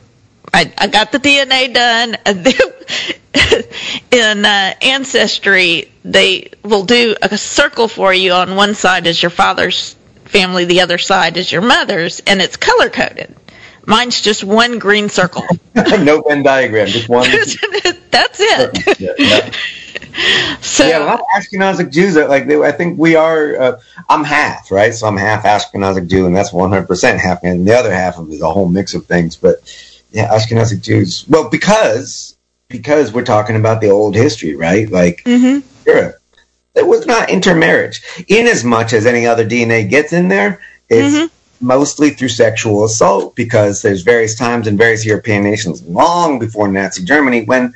I, 0.54 0.72
I 0.78 0.88
got 0.88 1.12
the 1.12 1.20
DNA 1.20 1.74
done. 1.74 2.16
In 4.12 4.46
uh, 4.46 4.74
Ancestry, 4.82 5.92
they 6.06 6.52
will 6.64 6.86
do 6.86 7.16
a 7.22 7.38
circle 7.38 7.88
for 7.88 8.14
you. 8.14 8.34
On 8.34 8.56
one 8.56 8.76
side 8.76 9.08
is 9.08 9.22
your 9.22 9.32
father's 9.32 9.96
family, 10.26 10.66
the 10.66 10.82
other 10.82 11.00
side 11.00 11.38
is 11.38 11.52
your 11.52 11.62
mother's, 11.62 12.20
and 12.22 12.42
it's 12.42 12.56
color 12.56 12.90
coded. 12.90 13.36
Mine's 13.86 14.22
just 14.22 14.44
one 14.44 14.80
green 14.80 15.10
circle. 15.10 15.44
no 15.76 16.22
Venn 16.22 16.44
diagram, 16.44 16.88
just 16.88 17.10
one. 17.10 17.30
That's 18.12 18.40
it. 18.40 19.00
yeah, 19.00 19.14
yeah. 19.18 19.52
So, 20.62 20.88
yeah, 20.88 21.00
a 21.00 21.06
lot 21.06 21.20
of 21.20 21.26
Ashkenazic 21.36 21.92
Jews 21.92 22.16
are 22.18 22.28
like 22.28 22.48
they, 22.48 22.62
I 22.62 22.72
think 22.72 23.00
we 23.00 23.16
are. 23.16 23.56
Uh, 23.60 23.80
I'm 24.08 24.24
half, 24.24 24.72
right? 24.72 24.94
So 24.94 25.08
I'm 25.08 25.18
half 25.18 25.44
Ashkenazic 25.44 26.08
Jew, 26.08 26.28
and 26.28 26.36
that's 26.36 26.54
100 26.54 26.88
percent 26.88 27.20
half, 27.20 27.44
and 27.44 27.68
the 27.68 27.74
other 27.76 27.92
half 27.92 28.20
of 28.20 28.32
is 28.32 28.42
a 28.42 28.52
whole 28.52 28.70
mix 28.70 28.94
of 28.94 29.08
things. 29.08 29.36
But 29.36 29.62
yeah, 30.14 30.30
Ashkenazic 30.30 30.82
Jews. 30.82 31.26
Well, 31.28 31.50
because 31.50 32.38
because 32.70 33.12
we're 33.12 33.24
talking 33.24 33.56
about 33.56 33.82
the 33.82 33.90
old 33.90 34.16
history, 34.16 34.56
right? 34.56 34.90
Like 34.90 35.24
Mhm. 35.26 35.64
Europe, 35.86 36.16
there 36.74 36.86
was 36.86 37.06
not 37.06 37.30
intermarriage, 37.30 38.02
in 38.28 38.48
as 38.48 38.64
much 38.64 38.94
as 38.94 39.06
any 39.06 39.28
other 39.28 39.46
DNA 39.46 39.84
gets 39.84 40.14
in 40.14 40.30
there. 40.30 40.60
It's 40.90 41.32
mostly 41.62 42.12
through 42.12 42.30
sexual 42.30 42.84
assault 42.86 43.36
because 43.36 43.82
there's 43.82 44.02
various 44.02 44.36
times 44.36 44.68
in 44.68 44.78
various 44.78 45.06
European 45.06 45.44
nations, 45.44 45.82
long 45.84 46.40
before 46.40 46.68
Nazi 46.68 47.04
Germany, 47.04 47.44
when 47.44 47.74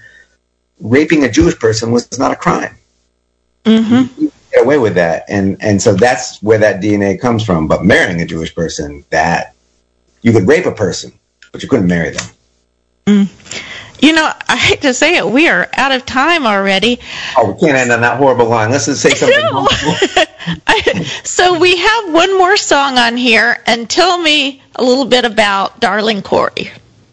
raping 0.79 1.23
a 1.23 1.29
Jewish 1.29 1.57
person 1.59 1.91
was 1.91 2.07
not 2.19 2.31
a 2.31 2.35
crime 2.35 2.75
mhm. 3.65 4.31
get 4.51 4.63
away 4.63 4.77
with 4.77 4.95
that, 4.95 5.25
and 5.27 5.57
and 5.59 5.81
so 5.81 5.93
that's 5.93 6.41
where 6.41 6.57
that 6.57 6.81
DNA 6.81 7.19
comes 7.19 7.43
from. 7.43 7.67
But 7.67 7.83
marrying 7.85 8.21
a 8.21 8.25
Jewish 8.25 8.53
person, 8.53 9.03
that 9.09 9.55
you 10.21 10.31
could 10.31 10.47
rape 10.47 10.65
a 10.65 10.71
person, 10.71 11.13
but 11.57 11.63
you 11.63 11.69
couldn't 11.69 11.87
marry 11.87 12.11
them. 12.11 13.29
You 13.99 14.13
know, 14.13 14.31
I 14.47 14.55
hate 14.55 14.81
to 14.81 14.93
say 14.93 15.17
it, 15.17 15.27
we 15.27 15.47
are 15.47 15.67
out 15.73 15.91
of 15.91 16.05
time 16.05 16.45
already. 16.45 16.99
Oh, 17.35 17.51
we 17.51 17.59
can't 17.59 17.75
end 17.75 17.91
on 17.91 18.01
that 18.01 18.17
horrible 18.17 18.45
line. 18.45 18.69
Let's 18.69 18.85
just 18.85 19.01
say 19.01 19.09
something. 19.15 19.39
No. 19.41 19.67
I, 20.67 21.03
so 21.23 21.57
we 21.57 21.77
have 21.77 22.13
one 22.13 22.37
more 22.37 22.57
song 22.57 22.99
on 22.99 23.17
here, 23.17 23.63
and 23.65 23.89
tell 23.89 24.19
me 24.19 24.61
a 24.75 24.83
little 24.83 25.05
bit 25.05 25.25
about 25.25 25.79
Darling 25.79 26.21
Corey. 26.21 26.69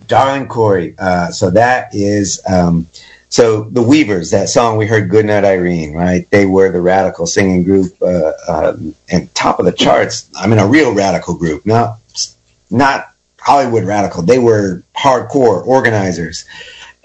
Darling 0.08 0.46
Corey. 0.46 0.94
Uh, 0.98 1.30
so 1.30 1.48
that 1.48 1.94
is 1.94 2.42
um, 2.46 2.86
so 3.30 3.64
the 3.70 3.82
Weavers. 3.82 4.30
That 4.30 4.50
song 4.50 4.76
we 4.76 4.86
heard, 4.86 5.08
"Goodnight 5.08 5.46
Irene." 5.46 5.94
Right? 5.94 6.30
They 6.30 6.44
were 6.44 6.70
the 6.70 6.82
radical 6.82 7.26
singing 7.26 7.64
group 7.64 7.94
uh, 8.02 8.32
uh, 8.46 8.76
and 9.10 9.34
top 9.34 9.58
of 9.58 9.64
the 9.64 9.72
charts. 9.72 10.28
I 10.36 10.46
mean, 10.46 10.58
a 10.58 10.66
real 10.66 10.92
radical 10.92 11.34
group, 11.34 11.64
not 11.64 11.98
not 12.70 13.13
Hollywood 13.44 13.84
radical. 13.84 14.22
They 14.22 14.38
were 14.38 14.82
hardcore 14.96 15.66
organizers, 15.66 16.44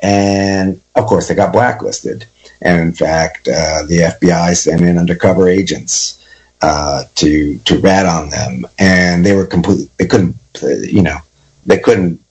and 0.01 0.81
of 0.95 1.05
course, 1.05 1.27
they 1.27 1.35
got 1.35 1.53
blacklisted. 1.53 2.25
And 2.61 2.81
in 2.81 2.93
fact, 2.93 3.47
uh, 3.47 3.83
the 3.87 4.15
FBI 4.19 4.55
sent 4.55 4.81
in 4.81 4.97
undercover 4.97 5.47
agents 5.47 6.25
uh, 6.61 7.03
to 7.15 7.57
to 7.59 7.79
rat 7.79 8.05
on 8.05 8.29
them, 8.29 8.65
and 8.77 9.25
they 9.25 9.35
were 9.35 9.45
completely. 9.45 9.89
They 9.97 10.07
couldn't, 10.07 10.35
uh, 10.63 10.67
you 10.67 11.01
know, 11.01 11.17
they 11.65 11.79
couldn't 11.79 12.21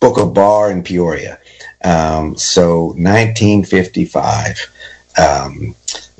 book 0.00 0.18
a 0.18 0.26
bar 0.26 0.70
in 0.70 0.82
Peoria. 0.82 1.38
Um, 1.82 2.36
so 2.36 2.86
1955, 2.96 4.70
um, 5.18 5.74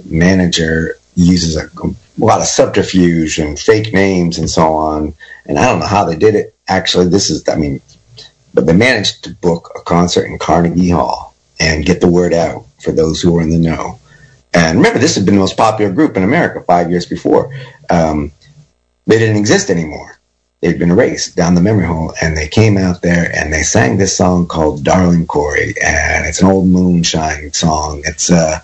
manager 0.05 0.97
uses 1.17 1.57
a, 1.57 1.67
a 1.67 1.95
lot 2.19 2.41
of 2.41 2.47
subterfuge 2.47 3.39
and 3.39 3.59
fake 3.59 3.93
names 3.93 4.39
and 4.39 4.49
so 4.51 4.75
on. 4.75 5.15
And 5.47 5.59
I 5.59 5.67
don't 5.67 5.81
know 5.81 5.87
how 5.87 6.05
they 6.05 6.17
did 6.17 6.35
it. 6.35 6.54
Actually, 6.69 7.09
this 7.09 7.31
is, 7.31 7.47
I 7.49 7.57
mean, 7.57 7.81
but 8.53 8.67
they 8.67 8.73
managed 8.73 9.25
to 9.25 9.35
book 9.35 9.71
a 9.77 9.81
concert 9.81 10.25
in 10.25 10.39
Carnegie 10.39 10.91
Hall 10.91 11.35
and 11.61 11.85
get 11.85 12.01
the 12.01 12.09
word 12.09 12.33
out 12.33 12.65
for 12.83 12.93
those 12.93 13.21
who 13.21 13.33
were 13.33 13.43
in 13.43 13.51
the 13.51 13.59
know. 13.59 13.99
And 14.55 14.79
remember, 14.79 14.99
this 14.99 15.17
had 15.17 15.25
been 15.25 15.35
the 15.35 15.41
most 15.41 15.57
popular 15.57 15.93
group 15.93 16.17
in 16.17 16.23
America 16.23 16.63
five 16.63 16.91
years 16.91 17.07
before. 17.07 17.53
Um, 17.91 18.33
they 19.07 19.19
didn't 19.19 19.37
exist 19.37 19.71
anymore 19.71 20.19
they'd 20.65 20.79
been 20.79 20.91
erased 20.91 21.37
down 21.37 21.55
the 21.55 21.61
memory 21.61 21.85
hole 21.85 22.15
and 22.23 22.35
they 22.35 22.49
came 22.49 22.79
out 22.79 23.03
there 23.03 23.31
and 23.37 23.53
they 23.53 23.63
sang 23.63 23.99
this 23.99 24.17
song 24.17 24.47
called 24.47 24.83
darling 24.83 25.27
corey 25.27 25.75
and 25.85 26.25
it's 26.25 26.41
an 26.41 26.49
old 26.49 26.67
moonshine 26.67 27.53
song 27.53 28.01
it's 28.07 28.31
a 28.31 28.63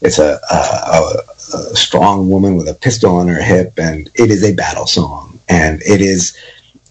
it's 0.00 0.18
a, 0.18 0.40
a, 0.50 0.56
a, 0.56 1.22
a 1.58 1.76
strong 1.76 2.30
woman 2.30 2.56
with 2.56 2.66
a 2.68 2.74
pistol 2.74 3.16
on 3.16 3.28
her 3.28 3.42
hip 3.42 3.74
and 3.76 4.08
it 4.14 4.30
is 4.30 4.42
a 4.42 4.54
battle 4.54 4.86
song 4.86 5.38
and 5.50 5.82
it 5.82 6.00
is 6.00 6.34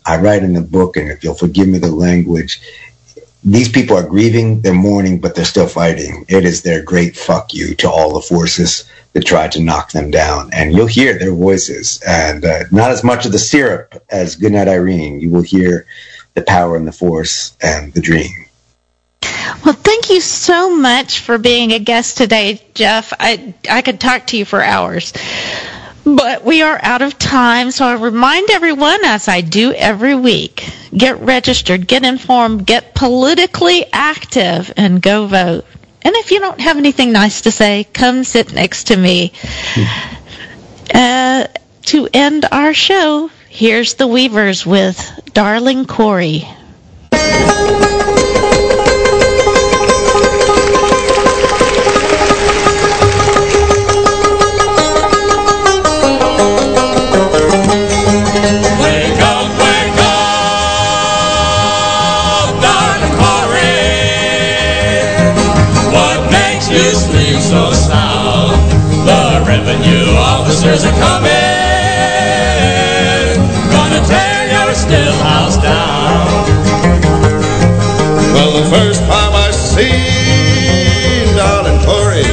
i 0.05 0.17
write 0.17 0.43
in 0.43 0.53
the 0.53 0.61
book 0.61 0.97
and 0.97 1.09
if 1.09 1.23
you'll 1.23 1.33
forgive 1.33 1.67
me 1.67 1.77
the 1.77 1.91
language 1.91 2.61
these 3.43 3.69
people 3.69 3.97
are 3.97 4.07
grieving, 4.07 4.61
they're 4.61 4.73
mourning, 4.73 5.19
but 5.19 5.33
they're 5.33 5.45
still 5.45 5.67
fighting. 5.67 6.25
It 6.27 6.45
is 6.45 6.61
their 6.61 6.83
great 6.83 7.17
fuck 7.17 7.53
you 7.53 7.73
to 7.75 7.89
all 7.89 8.13
the 8.13 8.21
forces 8.21 8.85
that 9.13 9.25
tried 9.25 9.51
to 9.53 9.63
knock 9.63 9.91
them 9.91 10.11
down. 10.11 10.51
And 10.53 10.73
you'll 10.73 10.85
hear 10.87 11.17
their 11.17 11.33
voices, 11.33 11.99
and 12.07 12.45
uh, 12.45 12.63
not 12.71 12.91
as 12.91 13.03
much 13.03 13.25
of 13.25 13.31
the 13.31 13.39
syrup 13.39 14.03
as 14.09 14.35
Goodnight 14.35 14.67
Irene. 14.67 15.19
You 15.19 15.31
will 15.31 15.41
hear 15.41 15.87
the 16.35 16.43
power 16.43 16.77
and 16.77 16.87
the 16.87 16.91
force 16.91 17.57
and 17.61 17.91
the 17.93 18.01
dream. 18.01 18.45
Well, 19.65 19.75
thank 19.75 20.09
you 20.09 20.21
so 20.21 20.75
much 20.75 21.19
for 21.19 21.37
being 21.37 21.71
a 21.71 21.79
guest 21.79 22.17
today, 22.17 22.61
Jeff. 22.73 23.11
I 23.19 23.53
I 23.69 23.81
could 23.81 23.99
talk 23.99 24.27
to 24.27 24.37
you 24.37 24.45
for 24.45 24.61
hours. 24.61 25.13
But 26.03 26.43
we 26.43 26.63
are 26.63 26.79
out 26.81 27.01
of 27.03 27.19
time, 27.19 27.69
so 27.69 27.85
I 27.85 27.93
remind 27.93 28.49
everyone, 28.49 29.05
as 29.05 29.27
I 29.27 29.41
do 29.41 29.71
every 29.71 30.15
week, 30.15 30.67
get 30.95 31.19
registered, 31.19 31.87
get 31.87 32.03
informed, 32.03 32.65
get 32.65 32.95
politically 32.95 33.85
active, 33.93 34.73
and 34.77 35.01
go 35.01 35.27
vote. 35.27 35.65
And 36.01 36.15
if 36.15 36.31
you 36.31 36.39
don't 36.39 36.59
have 36.59 36.77
anything 36.77 37.11
nice 37.11 37.41
to 37.41 37.51
say, 37.51 37.85
come 37.93 38.23
sit 38.23 38.51
next 38.53 38.85
to 38.85 38.97
me. 38.97 39.33
Uh, 40.93 41.47
to 41.85 42.07
end 42.13 42.45
our 42.51 42.73
show, 42.73 43.29
here's 43.49 43.93
the 43.93 44.07
Weavers 44.07 44.65
with 44.65 45.19
Darling 45.33 45.85
Corey. 45.85 46.47
Officers 70.71 70.89
are 70.89 70.99
coming, 70.99 71.31
gonna 73.73 73.99
tear 74.07 74.47
your 74.47 74.73
still 74.73 75.17
house 75.21 75.57
down. 75.57 76.47
Well, 78.31 78.51
the 78.63 78.69
first 78.69 79.01
time 79.01 79.33
I 79.35 79.51
seen 79.51 81.35
darling 81.35 81.83
Corey, 81.83 82.23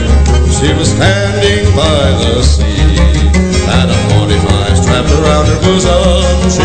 she 0.55 0.73
was 0.79 0.91
standing 0.91 1.67
by 1.75 2.13
the 2.23 2.43
sea. 2.45 2.95
Had 3.67 3.91
a 3.91 3.99
45 4.15 4.79
strapped 4.79 5.11
around 5.19 5.47
her 5.47 5.59
bosom. 5.63 6.49
She 6.49 6.63